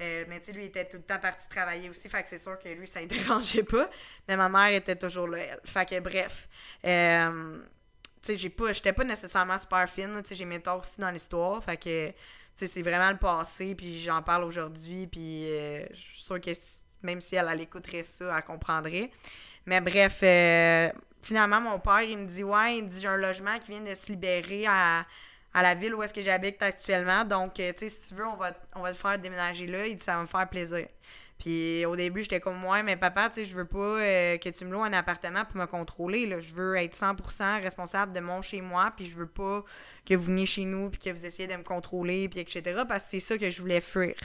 Euh, 0.00 0.24
mais 0.28 0.38
tu 0.40 0.46
sais, 0.46 0.52
lui, 0.52 0.66
était 0.66 0.84
tout 0.84 0.98
le 0.98 1.02
temps 1.02 1.18
parti 1.18 1.48
travailler 1.48 1.90
aussi, 1.90 2.08
fait 2.08 2.22
que 2.22 2.28
c'est 2.28 2.38
sûr 2.38 2.58
que 2.58 2.68
lui, 2.68 2.86
ça 2.86 3.00
ne 3.00 3.06
dérangeait 3.06 3.64
pas. 3.64 3.88
Mais 4.28 4.36
ma 4.36 4.48
mère 4.48 4.68
était 4.68 4.96
toujours 4.96 5.28
là, 5.28 5.38
elle. 5.38 5.60
Fait 5.64 5.88
que 5.88 5.98
bref. 6.00 6.48
Euh, 6.84 7.58
tu 8.22 8.32
sais, 8.32 8.36
j'ai 8.36 8.50
pas, 8.50 8.72
j'étais 8.72 8.92
pas 8.92 9.04
nécessairement 9.04 9.58
super 9.58 9.88
fine, 9.88 10.20
tu 10.22 10.28
sais, 10.28 10.34
j'ai 10.34 10.44
mes 10.44 10.60
torts 10.60 10.80
aussi 10.80 11.00
dans 11.00 11.10
l'histoire, 11.10 11.62
fait 11.62 11.76
que, 11.76 12.08
tu 12.08 12.14
sais, 12.54 12.66
c'est 12.66 12.82
vraiment 12.82 13.10
le 13.10 13.16
passé, 13.16 13.74
puis 13.74 14.00
j'en 14.00 14.22
parle 14.22 14.44
aujourd'hui, 14.44 15.06
puis 15.06 15.50
euh, 15.50 15.86
je 15.92 16.00
suis 16.00 16.22
sûre 16.22 16.40
que 16.40 16.50
même 17.02 17.20
si 17.20 17.36
elle, 17.36 17.48
elle 17.50 17.60
écouterait 17.60 18.04
ça, 18.04 18.36
elle 18.36 18.44
comprendrait. 18.44 19.10
Mais 19.66 19.80
bref, 19.80 20.18
finalement, 21.22 21.60
mon 21.60 21.78
père, 21.78 22.02
il 22.02 22.18
me 22.18 22.26
dit, 22.26 22.42
ouais, 22.42 22.78
il 22.78 22.84
me 22.84 22.88
dit, 22.88 23.00
j'ai 23.00 23.08
un 23.08 23.16
logement 23.16 23.56
qui 23.58 23.70
vient 23.70 23.80
de 23.80 23.94
se 23.94 24.06
libérer 24.06 24.66
à 24.66 25.06
à 25.54 25.62
la 25.62 25.74
ville 25.74 25.94
où 25.94 26.02
est-ce 26.02 26.14
que 26.14 26.22
j'habite 26.22 26.62
actuellement. 26.62 27.24
Donc, 27.24 27.58
euh, 27.60 27.72
tu 27.72 27.80
sais, 27.80 27.88
si 27.88 28.08
tu 28.08 28.14
veux, 28.14 28.26
on 28.26 28.36
va, 28.36 28.52
te 28.92 28.98
faire 28.98 29.18
déménager 29.18 29.66
là. 29.66 29.86
Il 29.86 29.96
dit, 29.96 30.04
ça 30.04 30.16
va 30.16 30.22
me 30.22 30.26
faire 30.26 30.48
plaisir. 30.48 30.86
Puis 31.38 31.86
au 31.86 31.94
début, 31.94 32.22
j'étais 32.22 32.40
comme, 32.40 32.64
ouais, 32.64 32.82
mais 32.82 32.96
papa, 32.96 33.28
tu 33.28 33.36
sais, 33.36 33.44
je 33.44 33.54
veux 33.54 33.64
pas 33.64 33.78
euh, 33.78 34.38
que 34.38 34.48
tu 34.48 34.64
me 34.64 34.72
loues 34.72 34.82
un 34.82 34.92
appartement 34.92 35.44
pour 35.44 35.56
me 35.56 35.66
contrôler. 35.66 36.26
Là. 36.26 36.40
Je 36.40 36.52
veux 36.52 36.74
être 36.76 36.96
100% 36.96 37.62
responsable 37.62 38.12
de 38.12 38.18
mon 38.18 38.42
chez 38.42 38.60
moi, 38.60 38.92
puis 38.96 39.06
je 39.06 39.16
veux 39.16 39.28
pas 39.28 39.64
que 40.04 40.14
vous 40.14 40.24
veniez 40.24 40.46
chez 40.46 40.64
nous, 40.64 40.90
puis 40.90 41.00
que 41.00 41.10
vous 41.10 41.24
essayez 41.24 41.46
de 41.46 41.56
me 41.56 41.62
contrôler, 41.62 42.28
puis 42.28 42.40
etc. 42.40 42.82
Parce 42.88 43.04
que 43.04 43.10
c'est 43.10 43.20
ça 43.20 43.38
que 43.38 43.50
je 43.50 43.60
voulais 43.62 43.80
fuir. 43.80 44.16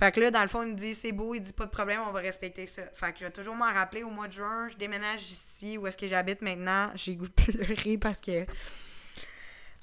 Fait 0.00 0.12
que 0.12 0.20
là, 0.20 0.32
dans 0.32 0.42
le 0.42 0.48
fond, 0.48 0.64
il 0.64 0.70
me 0.70 0.74
dit, 0.74 0.96
c'est 0.96 1.12
beau, 1.12 1.32
il 1.34 1.40
dit, 1.40 1.52
pas 1.52 1.66
de 1.66 1.70
problème, 1.70 2.00
on 2.08 2.12
va 2.12 2.20
respecter 2.20 2.66
ça. 2.66 2.82
Fait 2.92 3.12
que 3.12 3.20
je 3.20 3.24
vais 3.26 3.30
toujours 3.30 3.54
m'en 3.54 3.72
rappeler 3.72 4.02
au 4.02 4.10
mois 4.10 4.26
de 4.26 4.32
juin, 4.32 4.68
je 4.68 4.76
déménage 4.76 5.30
ici, 5.30 5.78
où 5.78 5.86
est-ce 5.86 5.96
que 5.96 6.08
j'habite 6.08 6.42
maintenant. 6.42 6.90
J'ai 6.96 7.14
goût 7.14 7.28
de 7.28 7.32
pleurer 7.52 7.98
parce 7.98 8.20
que. 8.20 8.44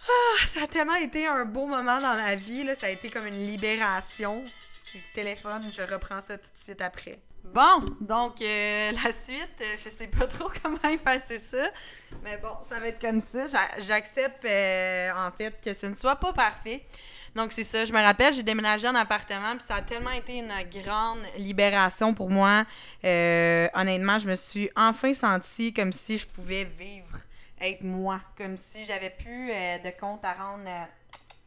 Ah, 0.08 0.46
ça 0.48 0.64
a 0.64 0.68
tellement 0.68 0.96
été 0.96 1.28
un 1.28 1.46
beau 1.46 1.66
moment 1.66 2.00
dans 2.00 2.16
ma 2.16 2.36
vie. 2.36 2.68
Ça 2.76 2.88
a 2.88 2.90
été 2.90 3.10
comme 3.10 3.26
une 3.28 3.48
libération 3.48 4.44
téléphone, 5.14 5.64
je 5.76 5.82
reprends 5.82 6.22
ça 6.22 6.38
tout 6.38 6.52
de 6.52 6.58
suite 6.58 6.82
après. 6.82 7.20
Bon, 7.44 7.84
donc 8.02 8.42
euh, 8.42 8.92
la 9.04 9.12
suite, 9.12 9.62
euh, 9.62 9.76
je 9.84 9.90
sais 9.90 10.08
pas 10.08 10.28
trop 10.28 10.50
comment 10.64 10.94
effacer 10.94 11.40
ça, 11.40 11.70
mais 12.24 12.38
bon, 12.38 12.50
ça 12.70 12.80
va 12.80 12.88
être 12.88 13.00
comme 13.00 13.22
ça. 13.22 13.46
J'accepte 13.80 14.46
euh, 14.46 15.12
en 15.16 15.32
fait 15.32 15.60
que 15.64 15.74
ce 15.74 15.86
ne 15.86 15.96
soit 15.96 16.16
pas 16.16 16.34
parfait. 16.34 16.84
Donc 17.36 17.52
c'est 17.52 17.66
ça, 17.66 17.84
je 17.84 17.92
me 17.92 18.02
rappelle, 18.02 18.34
j'ai 18.34 18.44
déménagé 18.44 18.88
en 18.88 18.96
appartement, 18.96 19.58
puis 19.58 19.66
ça 19.68 19.76
a 19.76 19.82
tellement 19.82 20.12
été 20.12 20.38
une 20.38 20.54
grande 20.72 21.20
libération 21.38 22.14
pour 22.14 22.30
moi. 22.30 22.66
honnêtement, 23.04 24.20
je 24.20 24.28
me 24.28 24.36
suis 24.36 24.70
enfin 24.76 25.14
sentie 25.14 25.74
comme 25.74 25.92
si 25.92 26.18
je 26.18 26.26
pouvais 26.26 26.64
vivre, 26.64 27.18
être 27.62 27.84
moi, 27.84 28.22
comme 28.38 28.58
si 28.58 28.86
j'avais 28.86 29.10
plus 29.10 29.48
de 29.48 30.00
compte 30.00 30.24
à 30.26 30.34
rendre 30.34 30.68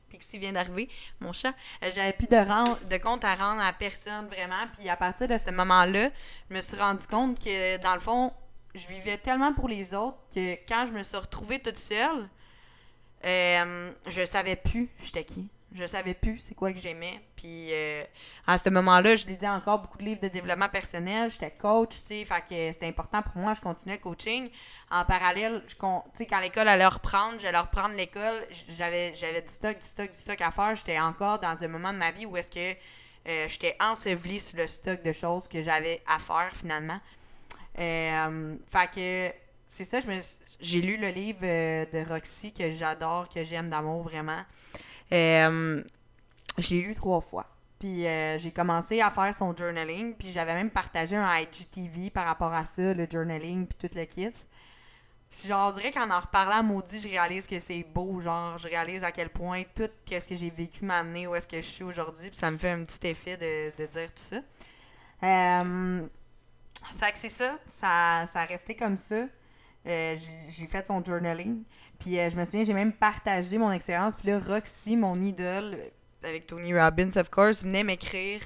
Pixie 0.09 0.38
vient 0.38 0.53
d'arriver, 0.53 0.88
mon 1.21 1.33
chat. 1.33 1.55
Euh, 1.83 1.90
j'avais 1.94 2.12
plus 2.12 2.27
de, 2.27 2.88
de 2.88 2.97
compte 3.03 3.25
à 3.25 3.35
rendre 3.35 3.62
à 3.62 3.73
personne, 3.73 4.27
vraiment. 4.27 4.66
Puis 4.77 4.88
à 4.88 4.97
partir 4.97 5.29
de 5.29 5.38
ce 5.38 5.51
moment-là, 5.51 6.11
je 6.51 6.55
me 6.55 6.61
suis 6.61 6.77
rendu 6.77 7.07
compte 7.07 7.38
que, 7.38 7.77
dans 7.79 7.94
le 7.94 8.01
fond, 8.01 8.33
je 8.75 8.87
vivais 8.87 9.18
tellement 9.18 9.53
pour 9.53 9.68
les 9.68 9.94
autres 9.94 10.18
que 10.35 10.55
quand 10.66 10.87
je 10.87 10.92
me 10.92 11.03
suis 11.03 11.16
retrouvée 11.16 11.61
toute 11.61 11.79
seule, 11.79 12.29
euh, 13.25 13.92
je 14.07 14.25
savais 14.25 14.57
plus 14.57 14.88
j'étais 14.99 15.25
qui. 15.25 15.49
Je 15.74 15.87
savais 15.87 16.14
plus 16.14 16.38
c'est 16.38 16.54
quoi 16.54 16.72
que 16.72 16.78
j'aimais. 16.78 17.20
Puis 17.37 17.68
euh, 17.72 18.02
à 18.46 18.57
ce 18.57 18.70
moment-là, 18.70 19.16
je 19.16 19.26
lisais 19.26 19.48
encore 19.48 19.81
beaucoup 19.81 19.98
de 19.98 20.04
livres 20.04 20.20
de 20.22 20.28
développement 20.28 20.68
personnel. 20.68 21.31
J'étais 21.31 21.50
coach, 21.50 22.02
tu 22.02 22.24
sais, 22.24 22.26
que 22.48 22.72
c'était 22.72 22.87
important 22.87 23.20
pour 23.20 23.37
moi. 23.37 23.52
Je 23.52 23.61
continuais 23.61 23.98
coaching. 23.98 24.48
En 24.90 25.04
parallèle, 25.04 25.62
je 25.66 25.74
tu 25.74 26.26
quand 26.26 26.40
l'école 26.40 26.68
allait 26.68 26.87
reprendre, 26.87 27.38
j'allais 27.38 27.59
reprendre 27.59 27.94
l'école. 27.94 28.46
J'avais, 28.70 29.14
j'avais 29.14 29.42
du 29.42 29.48
stock, 29.48 29.78
du 29.78 29.87
stock, 29.87 30.11
du 30.11 30.16
stock 30.16 30.40
à 30.40 30.50
faire. 30.50 30.74
J'étais 30.74 30.98
encore 30.98 31.38
dans 31.38 31.62
un 31.62 31.68
moment 31.68 31.92
de 31.92 31.98
ma 31.98 32.12
vie 32.12 32.24
où 32.24 32.37
est-ce 32.38 32.50
que 32.50 32.78
euh, 33.28 33.46
j'étais 33.48 33.76
ensevelie 33.78 34.40
sur 34.40 34.57
le 34.57 34.66
stock 34.66 35.02
de 35.02 35.12
choses 35.12 35.48
que 35.48 35.61
j'avais 35.61 36.02
à 36.07 36.18
faire 36.18 36.50
finalement. 36.54 36.98
Euh, 37.78 38.57
fait 38.72 38.90
que 38.94 39.37
c'est 39.66 39.85
ça, 39.85 39.98
j'ai 40.61 40.81
lu 40.81 40.96
le 40.96 41.09
livre 41.09 41.42
de 41.42 42.09
Roxy 42.09 42.54
que 42.54 42.70
j'adore, 42.70 43.28
que 43.28 43.44
j'aime 43.44 43.68
d'amour 43.68 44.02
vraiment. 44.04 44.42
Euh, 45.12 45.83
je 46.59 46.71
l'ai 46.71 46.83
lu 46.83 46.94
trois 46.94 47.21
fois. 47.21 47.47
Puis 47.79 48.07
euh, 48.07 48.38
j'ai 48.38 48.51
commencé 48.51 49.01
à 49.01 49.11
faire 49.11 49.33
son 49.35 49.57
journaling, 49.57 50.14
puis 50.14 50.31
j'avais 50.31 50.55
même 50.55 50.71
partagé 50.71 51.16
un 51.16 51.38
IGTV 51.38 52.11
par 52.11 52.27
rapport 52.27 52.53
à 52.53 52.66
ça, 52.66 52.92
le 52.92 53.07
journaling, 53.11 53.66
puis 53.66 53.88
tout 53.88 53.94
le 53.97 54.05
kit. 54.05 54.31
Genre, 55.47 55.68
on 55.68 55.77
dirait 55.77 55.92
qu'en 55.92 56.11
en 56.11 56.21
reparlant 56.21 56.62
maudit, 56.62 57.01
je 57.01 57.09
réalise 57.09 57.47
que 57.47 57.61
c'est 57.61 57.85
beau, 57.85 58.18
genre, 58.18 58.57
je 58.59 58.66
réalise 58.66 59.05
à 59.05 59.12
quel 59.12 59.29
point 59.29 59.62
tout 59.75 59.90
ce 60.11 60.27
que 60.27 60.35
j'ai 60.35 60.51
vécu 60.51 60.85
m'a 60.85 61.01
amené 61.01 61.27
où 61.27 61.35
est-ce 61.35 61.49
que 61.49 61.59
je 61.59 61.66
suis 61.66 61.85
aujourd'hui, 61.85 62.31
puis 62.31 62.38
ça 62.38 62.51
me 62.51 62.57
fait 62.57 62.71
un 62.71 62.83
petit 62.83 63.07
effet 63.07 63.37
de, 63.37 63.87
dire 63.87 64.09
tout 64.09 64.23
ça. 64.23 64.37
Euh, 65.23 66.07
fait 66.99 67.12
que 67.12 67.18
c'est 67.18 67.29
ça, 67.29 67.59
ça, 67.66 68.27
ça 68.27 68.40
a 68.40 68.44
resté 68.47 68.75
comme 68.75 68.97
ça. 68.97 69.27
Euh, 69.87 70.16
j'ai 70.49 70.66
fait 70.66 70.87
son 70.87 71.05
journaling. 71.05 71.62
Puis 71.98 72.18
euh, 72.18 72.30
je 72.30 72.37
me 72.37 72.44
souviens, 72.44 72.64
j'ai 72.64 72.74
même 72.74 72.92
partagé 72.92 73.58
mon 73.58 73.72
expérience. 73.72 74.14
Puis 74.14 74.28
là, 74.28 74.38
Roxy, 74.38 74.96
mon 74.96 75.20
idole, 75.20 75.76
avec 76.22 76.46
Tony 76.46 76.78
Robbins, 76.78 77.11
of 77.16 77.30
course, 77.30 77.64
venait 77.64 77.84
m'écrire 77.84 78.40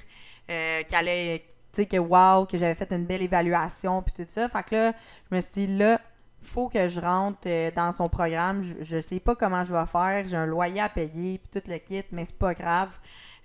euh, 0.49 0.81
qu'elle 0.87 0.99
allait, 0.99 1.39
tu 1.71 1.81
sais, 1.81 1.85
que 1.85 1.97
wow, 1.97 2.45
que 2.45 2.57
j'avais 2.57 2.75
fait 2.75 2.91
une 2.91 3.05
belle 3.05 3.21
évaluation, 3.21 4.01
puis 4.01 4.13
tout 4.13 4.29
ça. 4.29 4.49
Fait 4.49 4.63
que 4.63 4.75
là, 4.75 4.93
je 5.29 5.35
me 5.35 5.41
suis 5.41 5.51
dit, 5.51 5.67
là, 5.67 6.01
faut 6.41 6.67
que 6.67 6.89
je 6.89 6.99
rentre 6.99 7.39
euh, 7.45 7.71
dans 7.71 7.91
son 7.91 8.09
programme. 8.09 8.63
Je, 8.81 8.99
sais 8.99 9.19
pas 9.19 9.35
comment 9.35 9.63
je 9.63 9.73
vais 9.73 9.85
faire. 9.85 10.25
J'ai 10.27 10.37
un 10.37 10.45
loyer 10.45 10.81
à 10.81 10.89
payer, 10.89 11.37
puis 11.37 11.61
tout 11.61 11.69
le 11.69 11.77
kit, 11.77 12.03
mais 12.11 12.25
c'est 12.25 12.37
pas 12.37 12.53
grave. 12.53 12.89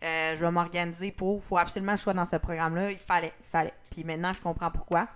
je 0.03 0.41
vais 0.41 0.51
m'organiser 0.51 1.13
pour. 1.13 1.43
faut 1.45 1.59
absolument 1.59 1.93
que 1.93 1.99
je 1.99 2.03
sois 2.05 2.15
dans 2.15 2.27
ce 2.27 2.37
programme-là. 2.37 2.91
Il 2.91 2.99
fallait, 2.99 3.33
il 3.41 3.47
fallait. 3.47 3.75
Puis 3.91 4.05
maintenant, 4.05 4.33
je 4.33 4.41
comprends 4.41 4.71
pourquoi. 4.71 5.07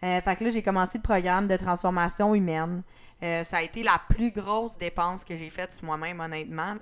fait 0.00 0.36
que 0.36 0.44
là, 0.44 0.50
j'ai 0.50 0.62
commencé 0.62 0.98
le 0.98 1.02
programme 1.02 1.46
de 1.46 1.56
transformation 1.56 2.34
humaine. 2.34 2.82
Euh, 3.22 3.44
ça 3.44 3.58
a 3.58 3.62
été 3.62 3.82
la 3.82 4.00
plus 4.08 4.32
grosse 4.32 4.76
dépense 4.76 5.24
que 5.24 5.36
j'ai 5.36 5.50
faite 5.50 5.72
sur 5.72 5.84
moi-même, 5.84 6.18
honnêtement. 6.20 6.76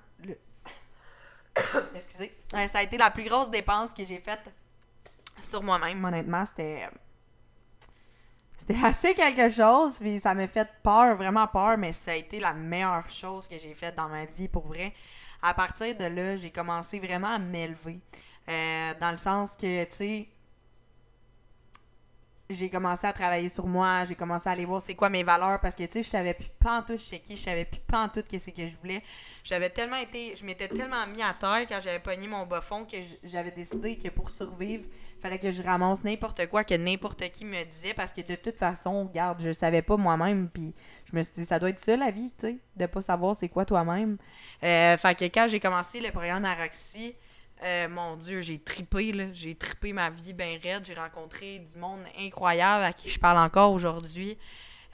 Excusez. 1.94 2.34
Euh, 2.54 2.66
ça 2.66 2.78
a 2.78 2.82
été 2.82 2.96
la 2.96 3.10
plus 3.10 3.24
grosse 3.24 3.50
dépense 3.50 3.92
que 3.92 4.04
j'ai 4.04 4.20
faite 4.20 4.42
sur 5.42 5.62
moi-même, 5.62 6.02
honnêtement. 6.04 6.44
C'était. 6.46 6.88
C'était 8.56 8.76
assez 8.84 9.14
quelque 9.14 9.48
chose, 9.48 9.98
puis 9.98 10.18
ça 10.18 10.34
m'a 10.34 10.46
fait 10.46 10.68
peur, 10.82 11.16
vraiment 11.16 11.46
peur, 11.46 11.76
mais 11.78 11.92
ça 11.92 12.12
a 12.12 12.14
été 12.14 12.40
la 12.40 12.52
meilleure 12.52 13.08
chose 13.08 13.48
que 13.48 13.58
j'ai 13.58 13.74
faite 13.74 13.96
dans 13.96 14.08
ma 14.08 14.24
vie, 14.24 14.48
pour 14.48 14.66
vrai. 14.66 14.92
À 15.42 15.54
partir 15.54 15.96
de 15.96 16.04
là, 16.04 16.36
j'ai 16.36 16.50
commencé 16.50 16.98
vraiment 16.98 17.34
à 17.34 17.38
m'élever. 17.38 18.00
Euh, 18.48 18.94
dans 19.00 19.10
le 19.10 19.16
sens 19.16 19.56
que, 19.56 19.84
tu 19.84 19.90
sais, 19.90 20.28
j'ai 22.50 22.68
commencé 22.68 23.06
à 23.06 23.12
travailler 23.12 23.48
sur 23.48 23.66
moi, 23.66 24.04
j'ai 24.04 24.14
commencé 24.16 24.48
à 24.48 24.52
aller 24.52 24.64
voir 24.64 24.82
c'est 24.82 24.94
quoi 24.94 25.08
mes 25.08 25.22
valeurs 25.22 25.60
parce 25.60 25.74
que 25.74 25.84
tu 25.84 25.92
sais, 25.92 26.02
je 26.02 26.08
savais 26.08 26.34
plus 26.34 26.50
tout 26.86 26.98
chez 26.98 27.20
qui, 27.20 27.36
je 27.36 27.42
savais 27.42 27.64
plus 27.64 27.80
tout 28.12 28.22
qu'est-ce 28.28 28.50
que 28.50 28.66
je 28.66 28.76
voulais. 28.76 29.02
J'avais 29.44 29.70
tellement 29.70 29.96
été, 29.96 30.34
je 30.36 30.44
m'étais 30.44 30.68
tellement 30.68 31.06
mis 31.06 31.22
à 31.22 31.32
terre 31.32 31.66
quand 31.68 31.78
j'avais 31.82 32.00
pogné 32.00 32.26
mon 32.26 32.46
bas 32.46 32.60
que 32.60 32.96
j'avais 33.22 33.52
décidé 33.52 33.96
que 33.96 34.08
pour 34.08 34.30
survivre, 34.30 34.84
fallait 35.20 35.38
que 35.38 35.52
je 35.52 35.62
ramasse 35.62 36.04
n'importe 36.04 36.46
quoi 36.48 36.64
que 36.64 36.74
n'importe 36.74 37.30
qui 37.30 37.44
me 37.44 37.64
disait 37.64 37.94
parce 37.94 38.12
que 38.12 38.20
de 38.20 38.34
toute 38.34 38.56
façon, 38.56 39.06
regarde, 39.06 39.40
je 39.40 39.52
savais 39.52 39.82
pas 39.82 39.96
moi-même 39.96 40.48
puis 40.48 40.74
je 41.04 41.16
me 41.16 41.22
suis 41.22 41.34
dit 41.34 41.44
ça 41.44 41.58
doit 41.58 41.70
être 41.70 41.78
ça 41.78 41.96
la 41.96 42.10
vie, 42.10 42.32
tu 42.32 42.46
sais, 42.46 42.58
de 42.76 42.86
pas 42.86 43.00
savoir 43.00 43.36
c'est 43.36 43.48
quoi 43.48 43.64
toi-même. 43.64 44.18
Euh, 44.62 44.96
fait 44.96 45.18
que 45.18 45.24
quand 45.26 45.46
j'ai 45.48 45.60
commencé 45.60 46.00
le 46.00 46.10
programme 46.10 46.44
à 46.44 46.54
Roxy, 46.54 47.14
euh, 47.62 47.88
mon 47.88 48.16
Dieu, 48.16 48.40
j'ai 48.40 48.58
tripé, 48.58 49.12
là. 49.12 49.26
J'ai 49.32 49.54
tripé 49.54 49.92
ma 49.92 50.10
vie 50.10 50.32
bien 50.32 50.58
raide. 50.62 50.84
J'ai 50.84 50.94
rencontré 50.94 51.58
du 51.58 51.78
monde 51.78 52.00
incroyable 52.18 52.84
à 52.84 52.92
qui 52.92 53.08
je 53.08 53.18
parle 53.18 53.38
encore 53.38 53.72
aujourd'hui. 53.72 54.38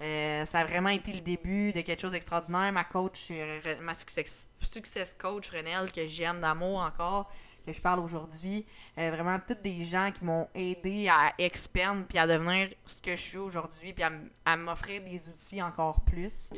Euh, 0.02 0.44
ça 0.44 0.60
a 0.60 0.64
vraiment 0.64 0.90
été 0.90 1.12
le 1.12 1.20
début 1.20 1.72
de 1.72 1.80
quelque 1.80 2.00
chose 2.00 2.12
d'extraordinaire. 2.12 2.72
Ma 2.72 2.84
coach, 2.84 3.28
euh, 3.30 3.76
ma 3.80 3.94
success, 3.94 4.48
success 4.60 5.14
coach, 5.14 5.50
Renelle, 5.50 5.90
que 5.90 6.06
j'aime 6.06 6.40
d'amour 6.40 6.80
encore, 6.80 7.30
que 7.66 7.72
je 7.72 7.80
parle 7.80 8.00
aujourd'hui. 8.00 8.64
Euh, 8.98 9.10
vraiment, 9.10 9.38
toutes 9.46 9.62
des 9.62 9.84
gens 9.84 10.10
qui 10.12 10.24
m'ont 10.24 10.48
aidé 10.54 11.08
à 11.08 11.32
expandre 11.38 12.04
puis 12.08 12.18
à 12.18 12.26
devenir 12.26 12.68
ce 12.86 13.02
que 13.02 13.16
je 13.16 13.20
suis 13.20 13.38
aujourd'hui 13.38 13.92
puis 13.92 14.04
à, 14.44 14.56
m'offrir 14.56 15.02
des 15.02 15.28
outils 15.28 15.60
encore 15.60 16.00
plus. 16.02 16.50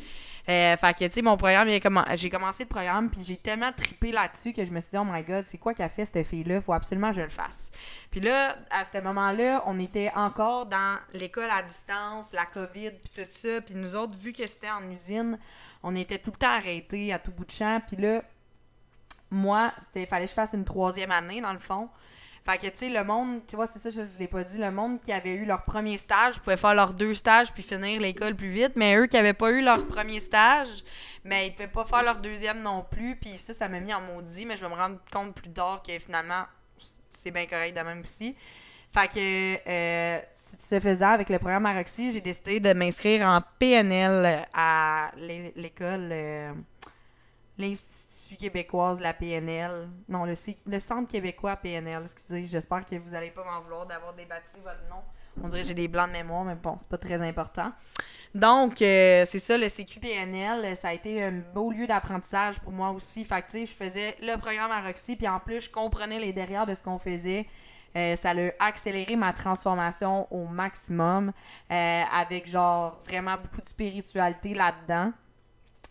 Euh, 0.49 0.77
fait 0.77 0.95
que, 0.95 1.05
tu 1.07 1.15
sais, 1.15 1.23
mon 1.23 1.37
programme, 1.37 1.69
j'ai 1.69 2.31
commencé 2.31 2.65
le 2.65 2.69
programme 2.69 3.11
puis 3.11 3.23
j'ai 3.25 3.37
tellement 3.37 3.73
tripé 3.73 4.13
là-dessus 4.13 4.53
que 4.53 4.65
je 4.65 4.71
me 4.71 4.81
suis 4.81 4.91
dit, 4.91 4.99
oh 4.99 5.05
my 5.05 5.23
god, 5.23 5.45
c'est 5.47 5.59
quoi 5.59 5.75
qu'a 5.75 5.89
fait 5.89 6.05
cette 6.05 6.27
fille-là? 6.27 6.61
Faut 6.61 6.75
absolument 6.75 7.11
que 7.11 7.17
je 7.17 7.23
le 7.23 7.31
fasse. 7.31 7.71
Puis 8.11 8.21
là, 8.21 8.57
à 8.71 8.85
ce 8.85 9.01
moment-là, 9.01 9.63
on 9.67 9.81
était 9.81 10.13
encore 10.15 10.67
dans 10.67 10.99
l'école 11.15 11.51
à 11.51 11.63
distance, 11.63 12.33
la 12.33 12.45
COVID 12.47 12.91
puis 12.91 13.25
tout 13.25 13.31
ça. 13.31 13.61
Puis 13.63 13.75
nous 13.75 13.95
autres, 13.95 14.19
vu 14.19 14.33
que 14.33 14.47
c'était 14.47 14.71
en 14.71 14.89
usine, 14.91 15.39
on 15.83 15.95
était 15.95 16.19
tout 16.19 16.31
le 16.31 16.37
temps 16.37 16.51
arrêtés 16.51 17.13
à 17.13 17.19
tout 17.19 17.33
bout 17.33 17.45
de 17.45 17.51
champ. 17.51 17.81
Puis 17.87 17.97
là, 17.97 18.23
moi, 19.31 19.73
c'était 19.81 20.07
fallait 20.07 20.25
que 20.25 20.31
je 20.31 20.35
fasse 20.35 20.53
une 20.53 20.65
troisième 20.65 21.11
année, 21.11 21.41
dans 21.41 21.53
le 21.53 21.59
fond. 21.59 21.89
Fait 22.49 22.57
que, 22.57 22.67
tu 22.69 22.79
sais, 22.79 22.89
le 22.89 23.05
monde, 23.05 23.43
tu 23.47 23.57
vois, 23.57 23.67
c'est 23.67 23.79
ça, 23.79 23.91
je, 23.91 24.07
je 24.11 24.19
l'ai 24.19 24.27
pas 24.27 24.43
dit, 24.43 24.57
le 24.57 24.71
monde 24.71 25.01
qui 25.01 25.13
avait 25.13 25.35
eu 25.35 25.45
leur 25.45 25.65
premier 25.65 25.99
stage 25.99 26.41
pouvait 26.41 26.57
faire 26.57 26.75
leurs 26.75 26.95
deux 26.95 27.13
stages 27.13 27.53
puis 27.53 27.63
finir 27.63 28.01
l'école 28.01 28.35
plus 28.35 28.49
vite, 28.49 28.73
mais 28.75 28.97
eux 28.97 29.07
qui 29.07 29.19
avaient 29.19 29.35
pas 29.35 29.51
eu 29.51 29.61
leur 29.61 29.87
premier 29.87 30.19
stage, 30.19 30.83
mais 31.25 31.49
ils 31.49 31.53
pouvaient 31.53 31.69
pas 31.69 31.85
faire 31.85 32.03
leur 32.03 32.19
deuxième 32.21 32.63
non 32.63 32.87
plus, 32.91 33.17
puis 33.17 33.37
ça, 33.37 33.53
ça 33.53 33.69
m'a 33.69 33.81
mis 33.81 33.93
en 33.93 34.01
maudit, 34.01 34.47
mais 34.47 34.57
je 34.57 34.63
vais 34.65 34.71
me 34.71 34.81
rendre 34.81 34.99
compte 35.13 35.35
plus 35.35 35.51
tard 35.51 35.83
que 35.87 35.99
finalement, 35.99 36.45
c'est 37.11 37.31
bien 37.31 37.47
correct 37.47 37.77
de 37.77 37.83
même 37.83 38.01
aussi. 38.01 38.35
Fait 38.95 39.09
que, 39.09 39.69
euh, 39.69 40.81
faisant 40.81 41.11
avec 41.11 41.29
le 41.29 41.39
programme 41.39 41.67
Aroxy, 41.67 42.13
j'ai 42.13 42.23
décidé 42.23 42.61
de 42.61 42.73
m'inscrire 42.73 43.27
en 43.27 43.43
PNL 43.59 44.47
à 44.55 45.11
l'école, 45.17 46.09
euh, 46.11 46.53
l'Institut 47.59 48.37
québécoise, 48.37 49.01
la 49.01 49.13
PNL. 49.13 49.89
Non, 50.09 50.25
le, 50.25 50.35
le 50.67 50.81
Centre 50.81 51.11
québécois 51.11 51.57
PNL, 51.57 52.03
excusez. 52.03 52.47
J'espère 52.47 52.85
que 52.85 52.97
vous 52.97 53.11
n'allez 53.11 53.31
pas 53.31 53.45
m'en 53.45 53.61
vouloir 53.61 53.87
d'avoir 53.87 54.15
débattu 54.15 54.57
votre 54.63 54.89
nom. 54.89 55.03
On 55.43 55.49
dirait 55.49 55.63
que 55.63 55.69
j'ai 55.69 55.75
des 55.75 55.89
blancs 55.89 56.09
de 56.09 56.13
mémoire, 56.13 56.45
mais 56.45 56.55
bon, 56.55 56.77
c'est 56.79 56.89
pas 56.89 56.99
très 56.99 57.21
important. 57.21 57.73
Donc, 58.35 58.83
euh, 58.83 59.25
c'est 59.27 59.39
ça, 59.39 59.57
le 59.57 59.69
CQPNL, 59.69 60.77
ça 60.77 60.89
a 60.89 60.93
été 60.93 61.23
un 61.23 61.41
beau 61.55 61.71
lieu 61.71 61.87
d'apprentissage 61.87 62.61
pour 62.61 62.73
moi 62.73 62.91
aussi. 62.91 63.25
Fait 63.25 63.43
que, 63.43 63.59
je 63.59 63.73
faisais 63.73 64.17
le 64.21 64.37
programme 64.37 64.71
à 64.71 64.83
Roxy, 64.83 65.17
puis 65.17 65.29
en 65.29 65.41
plus, 65.41 65.63
je 65.63 65.71
comprenais 65.71 66.19
les 66.19 66.33
derrière 66.33 66.67
de 66.67 66.75
ce 66.75 66.83
qu'on 66.83 66.99
faisait. 66.99 67.47
Euh, 67.97 68.17
ça 68.17 68.31
a 68.31 68.67
accéléré 68.67 69.17
ma 69.17 69.33
transformation 69.33 70.33
au 70.33 70.47
maximum, 70.47 71.33
euh, 71.71 72.03
avec 72.13 72.49
genre 72.49 73.01
vraiment 73.07 73.37
beaucoup 73.43 73.63
de 73.63 73.67
spiritualité 73.67 74.53
là-dedans. 74.53 75.13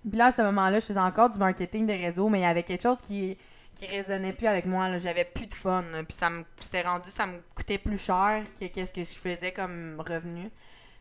Puis 0.09 0.17
là, 0.17 0.27
à 0.27 0.31
ce 0.31 0.41
moment-là, 0.41 0.79
je 0.79 0.85
faisais 0.85 0.99
encore 0.99 1.29
du 1.29 1.39
marketing 1.39 1.85
de 1.85 1.93
réseau, 1.93 2.29
mais 2.29 2.39
il 2.39 2.43
y 2.43 2.45
avait 2.45 2.63
quelque 2.63 2.83
chose 2.83 3.01
qui 3.01 3.37
qui 3.77 3.85
résonnait 3.85 4.33
plus 4.33 4.47
avec 4.47 4.65
moi. 4.65 4.97
J'avais 4.97 5.25
plus 5.25 5.47
de 5.47 5.53
fun. 5.53 5.83
Puis 6.07 6.17
ça 6.17 6.29
me 6.29 6.43
c'était 6.59 6.81
rendu, 6.81 7.09
ça 7.09 7.27
me 7.27 7.39
coûtait 7.55 7.77
plus 7.77 8.01
cher 8.01 8.43
que 8.59 8.65
qu'est-ce 8.65 8.91
que 8.93 9.03
je 9.03 9.13
faisais 9.13 9.51
comme 9.51 10.01
revenu. 10.05 10.49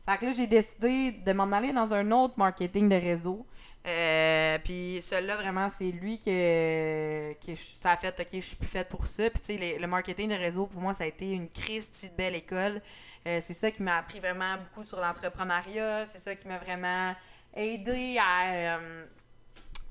Fait 0.08 0.18
que 0.18 0.26
là, 0.26 0.32
j'ai 0.32 0.46
décidé 0.46 1.12
de 1.12 1.32
m'en 1.32 1.50
aller 1.52 1.72
dans 1.72 1.92
un 1.92 2.10
autre 2.12 2.34
marketing 2.36 2.88
de 2.88 2.94
réseau. 2.94 3.46
Euh, 3.86 4.58
puis 4.64 4.98
celui-là, 5.00 5.36
vraiment, 5.36 5.68
c'est 5.70 5.90
lui 5.90 6.18
que, 6.18 7.32
que 7.34 7.54
ça 7.56 7.92
a 7.92 7.96
fait, 7.96 8.18
OK, 8.20 8.28
je 8.32 8.40
suis 8.40 8.56
plus 8.56 8.68
faite 8.68 8.88
pour 8.88 9.06
ça. 9.06 9.30
Puis 9.30 9.40
tu 9.40 9.58
sais, 9.58 9.78
le 9.78 9.86
marketing 9.86 10.28
de 10.28 10.34
réseau, 10.34 10.66
pour 10.66 10.80
moi, 10.80 10.92
ça 10.92 11.04
a 11.04 11.06
été 11.06 11.30
une 11.32 11.48
crise 11.48 11.90
de 12.02 12.16
belle 12.16 12.34
école. 12.34 12.82
Euh, 13.26 13.38
c'est 13.40 13.54
ça 13.54 13.70
qui 13.70 13.82
m'a 13.82 13.96
appris 13.96 14.20
vraiment 14.20 14.56
beaucoup 14.58 14.84
sur 14.84 15.00
l'entrepreneuriat. 15.00 16.06
C'est 16.06 16.18
ça 16.18 16.34
qui 16.34 16.46
m'a 16.46 16.58
vraiment 16.58 17.14
aidé 17.56 18.18
à, 18.18 18.76
euh, 18.76 19.04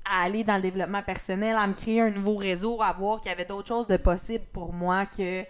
à 0.04 0.22
aller 0.22 0.44
dans 0.44 0.56
le 0.56 0.62
développement 0.62 1.02
personnel, 1.02 1.56
à 1.56 1.66
me 1.66 1.74
créer 1.74 2.00
un 2.00 2.10
nouveau 2.10 2.36
réseau, 2.36 2.80
à 2.80 2.92
voir 2.92 3.20
qu'il 3.20 3.30
y 3.30 3.34
avait 3.34 3.44
d'autres 3.44 3.68
choses 3.68 3.86
de 3.86 3.96
possibles 3.96 4.44
pour 4.52 4.72
moi 4.72 5.06
que 5.06 5.44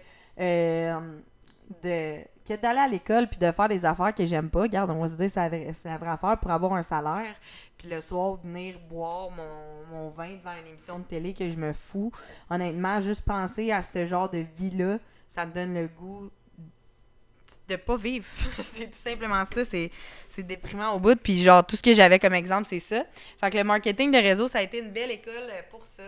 que 2.47 2.55
d'aller 2.55 2.79
à 2.79 2.87
l'école 2.87 3.27
puis 3.27 3.39
de 3.39 3.51
faire 3.51 3.67
des 3.67 3.83
affaires 3.83 4.15
que 4.15 4.25
j'aime 4.25 4.49
pas. 4.49 4.61
Regarde, 4.61 4.89
on 4.91 5.01
va 5.01 5.09
se 5.09 5.15
dire 5.15 5.29
c'est 5.29 5.89
la, 5.89 5.97
vraie 5.97 6.09
affaire 6.09 6.37
pour 6.39 6.51
avoir 6.51 6.73
un 6.73 6.83
salaire. 6.83 7.35
Puis 7.77 7.89
le 7.89 7.99
soir, 8.01 8.35
venir 8.35 8.79
boire 8.89 9.29
mon 9.91 10.09
vin 10.09 10.35
devant 10.35 10.53
une 10.61 10.67
émission 10.67 10.99
de 10.99 11.03
télé 11.03 11.33
que 11.33 11.49
je 11.49 11.57
me 11.57 11.73
fous. 11.73 12.11
Honnêtement, 12.49 13.01
juste 13.01 13.23
penser 13.23 13.71
à 13.71 13.83
ce 13.83 14.05
genre 14.05 14.29
de 14.29 14.39
vie-là, 14.57 14.97
ça 15.27 15.45
me 15.45 15.51
donne 15.51 15.73
le 15.73 15.87
goût 15.87 16.29
de 17.67 17.75
pas 17.75 17.97
vivre. 17.97 18.25
c'est 18.61 18.87
tout 18.87 18.93
simplement 18.93 19.43
ça. 19.45 19.63
C'est, 19.65 19.91
déprimant 20.43 20.93
au 20.93 20.99
bout. 20.99 21.19
Puis 21.19 21.43
genre, 21.43 21.65
tout 21.65 21.75
ce 21.75 21.81
que 21.81 21.93
j'avais 21.93 22.19
comme 22.19 22.33
exemple, 22.33 22.67
c'est 22.69 22.79
ça. 22.79 23.03
Fait 23.39 23.49
que 23.49 23.57
le 23.57 23.63
marketing 23.63 24.11
de 24.11 24.17
réseau, 24.17 24.47
ça 24.47 24.59
a 24.59 24.61
été 24.61 24.79
une 24.79 24.91
belle 24.91 25.11
école 25.11 25.51
pour 25.69 25.85
ça. 25.85 26.03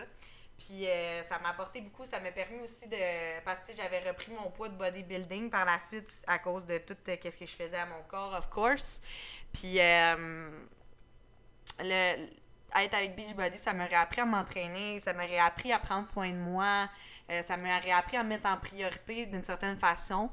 Puis 0.60 0.88
euh, 0.88 1.24
ça 1.24 1.40
m'a 1.40 1.50
apporté 1.50 1.82
beaucoup. 1.82 2.06
Ça 2.06 2.20
m'a 2.20 2.32
permis 2.32 2.60
aussi 2.60 2.88
de. 2.88 3.42
Parce 3.46 3.62
que 3.62 3.74
j'avais 3.76 4.08
repris 4.08 4.32
mon 4.32 4.50
poids 4.52 4.70
de 4.70 4.76
bodybuilding 4.76 5.50
par 5.50 5.66
la 5.66 5.80
suite 5.80 6.22
à 6.28 6.38
cause 6.40 6.66
de 6.66 6.78
tout 6.80 6.98
euh, 7.08 7.16
ce 7.24 7.38
que 7.38 7.46
je 7.46 7.52
faisais 7.52 7.78
à 7.78 7.86
mon 7.86 8.04
corps, 8.08 8.34
of 8.34 8.50
course. 8.50 9.00
Puis 9.54 9.80
euh, 9.80 10.50
le, 11.80 12.28
être 12.76 12.94
avec 12.94 13.16
Beachbody, 13.16 13.58
ça 13.58 13.74
m'a 13.74 13.86
réappris 13.86 14.22
à 14.22 14.26
m'entraîner, 14.26 15.00
ça 15.00 15.14
m'a 15.14 15.24
réappris 15.24 15.72
à 15.72 15.80
prendre 15.80 16.08
soin 16.08 16.30
de 16.30 16.36
moi, 16.36 16.88
ça 17.48 17.58
m'a 17.58 17.80
réappris 17.80 18.18
à 18.18 18.24
me 18.24 18.30
mettre 18.30 18.48
en 18.48 18.58
priorité 18.58 19.26
d'une 19.26 19.44
certaine 19.44 19.78
façon. 19.78 20.30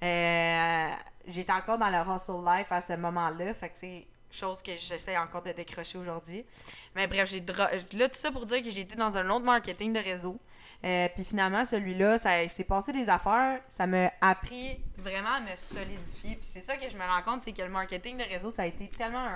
J'étais 0.00 1.52
encore 1.52 1.78
dans 1.78 1.90
le 1.90 1.98
hustle 1.98 2.44
life 2.44 2.70
à 2.70 2.80
ce 2.80 2.94
moment-là. 2.94 3.54
Fait 3.54 3.68
que, 3.68 3.78
c'est 3.78 4.06
chose 4.30 4.62
que 4.62 4.72
j'essaie 4.76 5.16
encore 5.16 5.42
de 5.42 5.52
décrocher 5.52 5.98
aujourd'hui. 5.98 6.44
Mais 6.94 7.06
bref, 7.06 7.28
j'ai 7.28 7.44
là 7.92 8.08
tout 8.08 8.16
ça 8.16 8.30
pour 8.30 8.46
dire 8.46 8.62
que 8.62 8.70
j'ai 8.70 8.82
été 8.82 8.94
dans 8.94 9.16
un 9.16 9.28
autre 9.30 9.44
marketing 9.44 9.92
de 9.92 9.98
réseau. 9.98 10.38
Euh, 10.84 11.08
puis 11.14 11.24
finalement, 11.24 11.64
celui-là, 11.64 12.18
ça 12.18 12.46
s'est 12.48 12.64
passé 12.64 12.92
des 12.92 13.08
affaires, 13.08 13.60
ça 13.68 13.86
m'a 13.86 14.10
appris 14.20 14.80
vraiment 14.96 15.34
à 15.34 15.40
me 15.40 15.54
solidifier. 15.56 16.36
Puis 16.36 16.44
c'est 16.44 16.60
ça 16.60 16.76
que 16.76 16.88
je 16.88 16.96
me 16.96 17.02
rends 17.02 17.22
compte, 17.22 17.42
c'est 17.42 17.52
que 17.52 17.62
le 17.62 17.68
marketing 17.68 18.16
de 18.16 18.24
réseau, 18.24 18.50
ça 18.50 18.62
a 18.62 18.66
été 18.66 18.88
tellement 18.88 19.28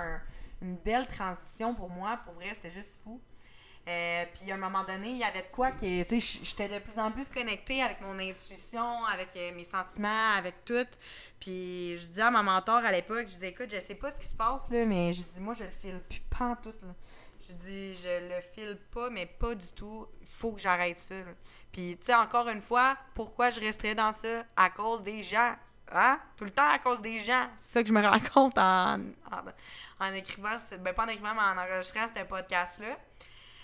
une 0.61 0.75
belle 0.77 1.05
transition 1.07 1.75
pour 1.75 1.89
moi. 1.89 2.19
Pour 2.25 2.33
vrai, 2.33 2.51
c'était 2.53 2.71
juste 2.71 3.01
fou. 3.03 3.21
Euh, 3.87 4.25
puis 4.33 4.51
à 4.51 4.55
un 4.55 4.57
moment 4.57 4.83
donné, 4.83 5.09
il 5.09 5.17
y 5.17 5.23
avait 5.23 5.41
de 5.41 5.47
quoi 5.51 5.71
que, 5.71 6.03
tu 6.03 6.19
sais, 6.19 6.39
j'étais 6.43 6.67
de 6.67 6.79
plus 6.79 6.97
en 6.97 7.11
plus 7.11 7.29
connectée 7.29 7.83
avec 7.83 8.01
mon 8.01 8.17
intuition, 8.17 9.05
avec 9.05 9.29
euh, 9.35 9.53
mes 9.53 9.63
sentiments, 9.63 10.33
avec 10.35 10.65
tout. 10.65 10.87
Puis 11.39 11.95
je 11.97 12.07
dis 12.07 12.21
à 12.21 12.31
ma 12.31 12.41
mentor 12.41 12.83
à 12.83 12.91
l'époque, 12.91 13.25
je 13.27 13.33
disais, 13.33 13.49
écoute, 13.49 13.69
je 13.71 13.79
sais 13.79 13.93
pas 13.93 14.09
ce 14.09 14.19
qui 14.19 14.25
se 14.25 14.33
passe, 14.33 14.69
là, 14.71 14.85
mais 14.85 15.13
je 15.13 15.21
dis, 15.21 15.39
moi, 15.39 15.53
je 15.53 15.65
le 15.65 15.69
file 15.69 16.01
plus 16.09 16.21
pas 16.21 16.57
tout, 16.63 16.73
là. 16.81 16.95
Je 17.47 17.53
dis, 17.53 17.95
je 17.95 18.27
le 18.27 18.41
file 18.53 18.79
pas, 18.91 19.11
mais 19.11 19.27
pas 19.27 19.53
du 19.53 19.71
tout. 19.73 20.07
Il 20.21 20.27
faut 20.27 20.53
que 20.53 20.61
j'arrête 20.61 20.97
ça. 20.97 21.15
Puis, 21.71 21.95
tu 21.99 22.07
sais, 22.07 22.15
encore 22.15 22.49
une 22.49 22.61
fois, 22.61 22.97
pourquoi 23.13 23.51
je 23.51 23.59
resterais 23.59 23.93
dans 23.93 24.13
ça? 24.13 24.45
À 24.55 24.71
cause 24.71 25.03
des 25.03 25.21
gens. 25.21 25.53
Hein? 25.91 26.19
Tout 26.37 26.45
le 26.45 26.49
temps 26.49 26.67
à 26.67 26.79
cause 26.79 27.01
des 27.01 27.19
gens. 27.19 27.47
C'est 27.55 27.73
ça 27.73 27.81
que 27.83 27.89
je 27.89 27.93
me 27.93 28.01
rends 28.07 28.19
compte 28.33 28.57
en, 28.57 28.99
en, 29.99 30.13
écrivant, 30.13 30.55
ben 30.79 30.93
pas 30.93 31.03
en 31.03 31.09
écrivant, 31.09 31.35
mais 31.35 31.41
en 31.41 31.63
enregistrant 31.63 32.07
ce 32.07 32.23
podcast-là. 32.23 32.97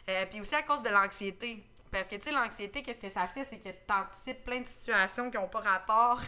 Euh, 0.10 0.26
puis 0.30 0.42
aussi 0.42 0.56
à 0.56 0.64
cause 0.64 0.82
de 0.82 0.90
l'anxiété. 0.90 1.64
Parce 1.92 2.08
que, 2.08 2.16
tu 2.16 2.24
sais, 2.24 2.32
l'anxiété, 2.32 2.84
qu'est-ce 2.84 3.02
que 3.02 3.10
ça 3.10 3.28
fait? 3.28 3.46
C'est 3.46 3.58
que 3.58 3.70
tu 3.70 3.94
anticipes 3.94 4.44
plein 4.44 4.60
de 4.62 4.68
situations 4.68 5.30
qui 5.30 5.38
n'ont 5.38 5.48
pas 5.48 5.60
rapport, 5.60 6.22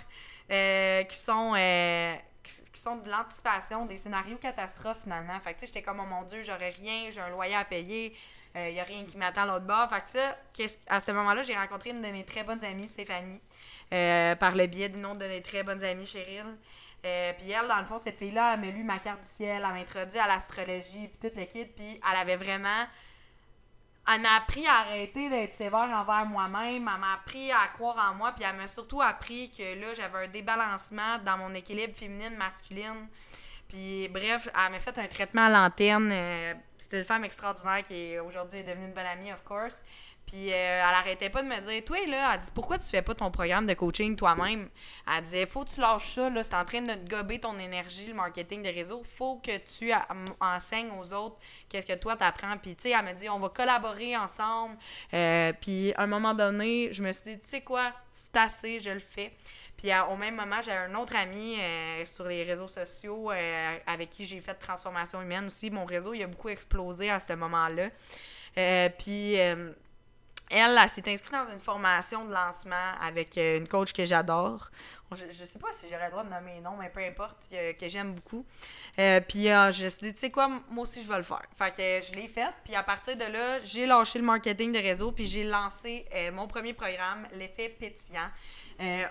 euh, 0.51 1.03
qui 1.03 1.15
sont... 1.15 1.53
Euh, 1.55 2.15
qui 2.43 2.81
sont 2.81 2.97
de 2.97 3.09
l'anticipation, 3.09 3.85
des 3.85 3.95
scénarios 3.95 4.35
catastrophes 4.35 5.03
finalement. 5.03 5.39
Fait 5.39 5.53
que 5.53 5.59
tu 5.59 5.61
sais, 5.61 5.67
j'étais 5.67 5.81
comme, 5.81 6.01
oh 6.01 6.05
mon 6.05 6.23
Dieu, 6.23 6.43
j'aurais 6.43 6.71
rien, 6.71 7.09
j'ai 7.09 7.21
un 7.21 7.29
loyer 7.29 7.55
à 7.55 7.63
payer, 7.63 8.13
il 8.53 8.73
n'y 8.73 8.81
a 8.81 8.83
rien 8.83 9.05
qui 9.05 9.15
m'attend 9.15 9.45
l'autre 9.45 9.65
bord. 9.65 9.89
Fait 9.89 10.01
que 10.01 10.67
ça, 10.67 10.77
à 10.89 10.99
ce 10.99 11.09
moment-là, 11.13 11.43
j'ai 11.43 11.55
rencontré 11.55 11.91
une 11.91 12.01
de 12.01 12.07
mes 12.09 12.25
très 12.25 12.43
bonnes 12.43 12.61
amies, 12.65 12.89
Stéphanie, 12.89 13.39
par 13.89 14.55
le 14.55 14.67
biais 14.67 14.89
d'une 14.89 15.05
autre 15.05 15.19
de 15.19 15.25
mes 15.27 15.41
très 15.41 15.63
bonnes 15.63 15.81
amies, 15.85 16.05
Cheryl. 16.05 16.57
puis 17.01 17.51
elle, 17.51 17.69
dans 17.69 17.79
le 17.79 17.85
fond, 17.85 17.97
cette 17.97 18.17
fille-là, 18.17 18.55
elle 18.55 18.59
m'a 18.59 18.67
lu 18.71 18.83
ma 18.83 18.99
carte 18.99 19.21
du 19.21 19.29
ciel, 19.29 19.63
elle 19.65 19.73
m'a 19.73 19.79
introduit 19.79 20.19
à 20.19 20.27
l'astrologie, 20.27 21.07
puis 21.07 21.29
toute 21.29 21.37
l'équipe, 21.37 21.73
puis 21.73 21.97
elle 22.11 22.17
avait 22.17 22.35
vraiment 22.35 22.85
elle 24.11 24.21
m'a 24.21 24.35
appris 24.35 24.67
à 24.67 24.79
arrêter 24.79 25.29
d'être 25.29 25.53
sévère 25.53 25.89
envers 25.93 26.25
moi-même. 26.25 26.89
Elle 26.93 26.99
m'a 26.99 27.13
appris 27.13 27.51
à 27.51 27.67
croire 27.73 28.11
en 28.11 28.15
moi. 28.15 28.33
Puis 28.33 28.43
elle 28.47 28.57
m'a 28.57 28.67
surtout 28.67 29.01
appris 29.01 29.49
que 29.49 29.79
là, 29.79 29.93
j'avais 29.93 30.25
un 30.25 30.27
débalancement 30.27 31.19
dans 31.25 31.37
mon 31.37 31.53
équilibre 31.53 31.95
féminine-masculine. 31.95 33.07
Puis 33.69 34.09
bref, 34.09 34.49
elle 34.53 34.71
m'a 34.71 34.79
fait 34.79 34.97
un 34.99 35.07
traitement 35.07 35.45
à 35.45 35.49
l'antenne. 35.49 36.09
Euh, 36.11 36.53
c'était 36.77 36.99
une 36.99 37.05
femme 37.05 37.23
extraordinaire 37.23 37.83
qui 37.83 38.19
aujourd'hui 38.19 38.59
est 38.59 38.63
devenue 38.63 38.87
une 38.87 38.93
bonne 38.93 39.05
amie, 39.05 39.31
of 39.31 39.43
course. 39.43 39.81
Puis 40.25 40.51
euh, 40.51 40.53
elle 40.53 40.95
arrêtait 40.95 41.29
pas 41.29 41.41
de 41.41 41.47
me 41.47 41.59
dire, 41.59 41.83
toi 41.83 41.97
là, 42.07 42.31
elle 42.33 42.39
dit 42.39 42.49
pourquoi 42.53 42.77
tu 42.77 42.87
fais 42.87 43.01
pas 43.01 43.13
ton 43.13 43.29
programme 43.29 43.67
de 43.67 43.73
coaching 43.73 44.15
toi-même? 44.15 44.69
Elle 45.07 45.23
disait 45.23 45.45
faut 45.45 45.63
que 45.65 45.71
tu 45.71 45.81
lâches 45.81 46.15
ça 46.15 46.29
là, 46.29 46.43
c'est 46.43 46.55
en 46.55 46.65
train 46.65 46.81
de 46.81 46.93
te 46.93 47.09
gober 47.09 47.39
ton 47.39 47.57
énergie, 47.59 48.07
le 48.07 48.13
marketing 48.13 48.63
de 48.63 48.69
réseau. 48.69 49.03
Faut 49.03 49.37
que 49.37 49.57
tu 49.57 49.91
enseignes 50.39 50.91
aux 50.99 51.13
autres 51.13 51.37
qu'est-ce 51.69 51.85
que 51.85 51.97
toi 51.97 52.15
t'apprends. 52.15 52.57
Puis 52.57 52.75
tu 52.75 52.83
sais, 52.83 52.89
elle 52.91 53.05
me 53.05 53.13
dit 53.13 53.29
on 53.29 53.39
va 53.39 53.49
collaborer 53.49 54.15
ensemble. 54.17 54.77
Euh, 55.13 55.51
puis 55.59 55.93
à 55.93 56.03
un 56.03 56.07
moment 56.07 56.33
donné, 56.33 56.89
je 56.93 57.03
me 57.03 57.11
suis 57.11 57.23
dit 57.23 57.39
tu 57.39 57.47
sais 57.47 57.61
quoi, 57.61 57.91
c'est 58.13 58.35
assez, 58.37 58.79
je 58.79 58.91
le 58.91 58.99
fais. 58.99 59.33
Puis 59.77 59.91
au 60.09 60.15
même 60.15 60.35
moment, 60.35 60.61
j'ai 60.63 60.71
un 60.71 60.95
autre 60.95 61.15
ami 61.15 61.57
euh, 61.59 62.05
sur 62.05 62.25
les 62.25 62.43
réseaux 62.43 62.69
sociaux 62.69 63.31
avec 63.85 64.09
qui 64.09 64.25
j'ai 64.25 64.39
fait 64.39 64.53
transformation 64.53 65.21
humaine 65.21 65.47
aussi. 65.47 65.69
Mon 65.69 65.83
réseau, 65.83 66.13
il 66.13 66.23
a 66.23 66.27
beaucoup 66.27 66.49
explosé 66.49 67.09
à 67.09 67.19
ce 67.19 67.33
moment-là. 67.33 67.89
puis 68.97 69.37
elle, 70.49 70.89
s'est 70.89 71.07
inscrite 71.07 71.31
dans 71.31 71.51
une 71.51 71.59
formation 71.59 72.25
de 72.25 72.33
lancement 72.33 72.93
avec 73.01 73.37
euh, 73.37 73.57
une 73.57 73.67
coach 73.67 73.93
que 73.93 74.05
j'adore. 74.05 74.69
Je, 75.11 75.25
je 75.29 75.43
sais 75.43 75.59
pas 75.59 75.71
si 75.73 75.87
j'aurais 75.89 76.05
le 76.05 76.11
droit 76.11 76.23
de 76.23 76.29
nommer 76.29 76.59
nom, 76.59 76.75
mais 76.77 76.89
peu 76.89 77.01
importe, 77.01 77.37
que 77.49 77.89
j'aime 77.89 78.13
beaucoup. 78.13 78.45
Euh, 78.99 79.21
puis 79.21 79.49
euh, 79.49 79.71
je 79.71 79.83
me 79.83 79.89
suis 79.89 79.99
dit, 80.01 80.13
tu 80.13 80.19
sais 80.19 80.31
quoi, 80.31 80.47
moi 80.47 80.83
aussi 80.83 81.03
je 81.03 81.07
vais 81.07 81.17
le 81.17 81.23
faire. 81.23 81.43
Fait 81.57 81.71
que 81.71 82.07
je 82.07 82.13
l'ai 82.13 82.27
fait. 82.27 82.49
Puis 82.63 82.75
à 82.75 82.83
partir 82.83 83.15
de 83.15 83.25
là, 83.25 83.61
j'ai 83.63 83.85
lâché 83.85 84.19
le 84.19 84.25
marketing 84.25 84.71
de 84.71 84.79
réseau, 84.79 85.11
puis 85.11 85.27
j'ai 85.27 85.43
lancé 85.43 86.05
mon 86.33 86.47
premier 86.47 86.73
programme, 86.73 87.27
l'effet 87.33 87.69
pétillant. 87.69 88.29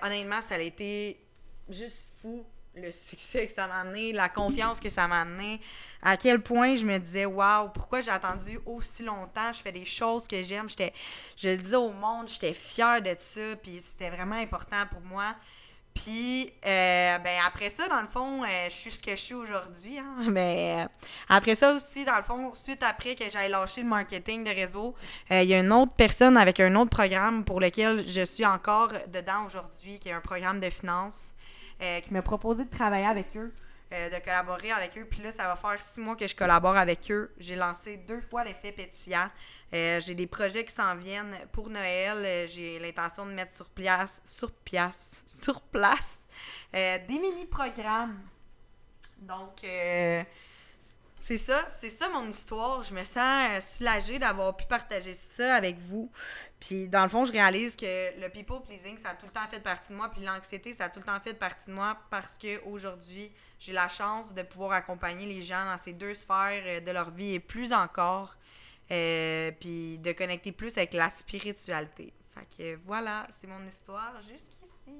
honnêtement, 0.03 0.41
ça 0.41 0.57
a 0.57 0.59
été 0.59 1.24
juste 1.68 2.09
fou 2.20 2.45
le 2.75 2.91
succès 2.91 3.47
que 3.47 3.53
ça 3.53 3.66
m'a 3.66 3.81
amené, 3.81 4.12
la 4.12 4.29
confiance 4.29 4.81
que 4.81 4.89
ça 4.89 5.07
m'a 5.07 5.23
amené, 5.23 5.61
à 6.03 6.16
quel 6.16 6.41
point 6.41 6.77
je 6.77 6.85
me 6.85 6.99
disais 6.99 7.27
waouh, 7.27 7.68
pourquoi 7.68 8.01
j'ai 8.01 8.11
attendu 8.11 8.59
aussi 8.64 9.03
longtemps, 9.03 9.53
je 9.53 9.61
fais 9.61 9.73
des 9.73 9.85
choses 9.85 10.27
que 10.27 10.43
j'aime, 10.43 10.68
j'étais 10.70 10.93
je 11.37 11.51
le 11.51 11.57
disais 11.59 11.77
au 11.77 11.93
monde, 11.93 12.29
j'étais 12.29 12.55
fière 12.55 13.03
de 13.03 13.14
ça, 13.18 13.57
puis 13.62 13.79
c'était 13.81 14.11
vraiment 14.11 14.37
important 14.37 14.85
pour 14.91 15.01
moi. 15.03 15.35
Puis 15.95 16.51
euh, 16.64 17.18
ben 17.18 17.39
après 17.47 17.68
ça 17.68 17.87
dans 17.87 18.01
le 18.01 18.09
fond, 18.09 18.43
euh, 18.45 18.47
je 18.70 18.75
suis 18.75 18.91
ce 18.91 19.03
que 19.03 19.11
je 19.11 19.16
suis 19.16 19.35
aujourd'hui 19.35 19.99
hein, 19.99 20.25
mais 20.31 20.85
euh, 20.87 20.89
après 21.29 21.55
ça 21.55 21.75
aussi 21.75 22.07
dans 22.07 22.16
le 22.16 22.23
fond, 22.23 22.55
suite 22.55 22.83
après 22.83 23.14
que 23.14 23.25
j'aille 23.31 23.51
lâché 23.51 23.83
le 23.83 23.89
marketing 23.89 24.43
de 24.43 24.49
réseau, 24.49 24.95
il 25.31 25.45
y 25.45 25.53
a 25.53 25.61
une 25.61 25.70
autre 25.70 25.93
personne 25.95 26.39
avec 26.39 26.61
un 26.61 26.75
autre 26.77 26.89
programme 26.89 27.45
pour 27.45 27.61
lequel 27.61 28.09
je 28.09 28.23
suis 28.23 28.47
encore 28.47 28.89
dedans 29.09 29.45
aujourd'hui 29.45 29.99
qui 29.99 30.09
est 30.09 30.12
un 30.12 30.23
programme 30.23 30.61
de 30.61 30.70
finance. 30.70 31.35
Euh, 31.81 32.01
qui 32.01 32.12
m'a 32.12 32.23
proposé 32.23 32.64
de 32.64 32.70
travailler 32.70 33.07
avec 33.07 33.37
eux, 33.37 33.53
euh, 33.93 34.09
de 34.09 34.25
collaborer 34.25 34.70
avec 34.70 34.97
eux. 34.97 35.05
Puis 35.05 35.23
là, 35.23 35.33
ça 35.33 35.49
va 35.49 35.57
faire 35.57 35.81
six 35.81 36.01
mois 36.01 36.14
que 36.14 36.29
je 36.29 36.37
collabore 36.37 36.77
avec 36.77 37.11
eux. 37.11 37.33
J'ai 37.39 37.57
lancé 37.57 37.97
deux 37.97 38.20
fois 38.20 38.45
l'effet 38.45 38.73
pétillant. 38.73 39.29
Euh, 39.75 40.01
j'ai 40.01 40.14
des 40.14 40.27
projets 40.27 40.64
qui 40.64 40.75
s'en 40.75 40.95
viennent 40.97 41.35
pour 41.51 41.70
Noël. 41.70 42.49
J'ai 42.49 42.79
l'intention 42.79 43.27
de 43.27 43.33
mettre 43.33 43.53
sur 43.53 43.68
place, 43.70 44.20
sur 44.25 44.53
place, 44.53 45.23
sur 45.43 45.61
place 45.61 46.18
des 46.73 47.01
mini-programmes. 47.09 48.20
Donc, 49.18 49.61
C'est 51.20 51.39
ça, 51.39 51.68
c'est 51.70 51.91
ça 51.91 52.09
mon 52.09 52.29
histoire. 52.29 52.83
Je 52.83 52.95
me 52.95 53.05
sens 53.05 53.77
soulagée 53.77 54.18
d'avoir 54.18 54.57
pu 54.57 54.66
partager 54.66 55.14
ça 55.14 55.55
avec 55.55 55.79
vous. 55.79 56.11
Puis 56.62 56.88
dans 56.88 57.02
le 57.02 57.08
fond, 57.08 57.26
je 57.26 57.32
réalise 57.32 57.74
que 57.74 58.20
le 58.20 58.28
people 58.28 58.62
pleasing, 58.62 58.96
ça 58.96 59.10
a 59.10 59.14
tout 59.16 59.26
le 59.26 59.32
temps 59.32 59.48
fait 59.50 59.58
partie 59.58 59.90
de 59.90 59.96
moi, 59.96 60.08
puis 60.08 60.22
l'anxiété, 60.22 60.72
ça 60.72 60.84
a 60.84 60.88
tout 60.88 61.00
le 61.00 61.04
temps 61.04 61.18
fait 61.18 61.34
partie 61.34 61.70
de 61.70 61.74
moi 61.74 61.98
parce 62.08 62.38
que 62.38 62.62
aujourd'hui, 62.64 63.32
j'ai 63.58 63.72
la 63.72 63.88
chance 63.88 64.32
de 64.32 64.42
pouvoir 64.42 64.70
accompagner 64.70 65.26
les 65.26 65.42
gens 65.42 65.64
dans 65.64 65.76
ces 65.76 65.92
deux 65.92 66.14
sphères 66.14 66.62
euh, 66.64 66.80
de 66.80 66.90
leur 66.92 67.10
vie 67.10 67.34
et 67.34 67.40
plus 67.40 67.72
encore, 67.72 68.36
euh, 68.92 69.50
puis 69.58 69.98
de 69.98 70.12
connecter 70.12 70.52
plus 70.52 70.76
avec 70.76 70.94
la 70.94 71.10
spiritualité. 71.10 72.12
Fait 72.32 72.46
que 72.56 72.76
voilà, 72.76 73.26
c'est 73.30 73.48
mon 73.48 73.66
histoire 73.66 74.20
jusqu'ici. 74.22 74.94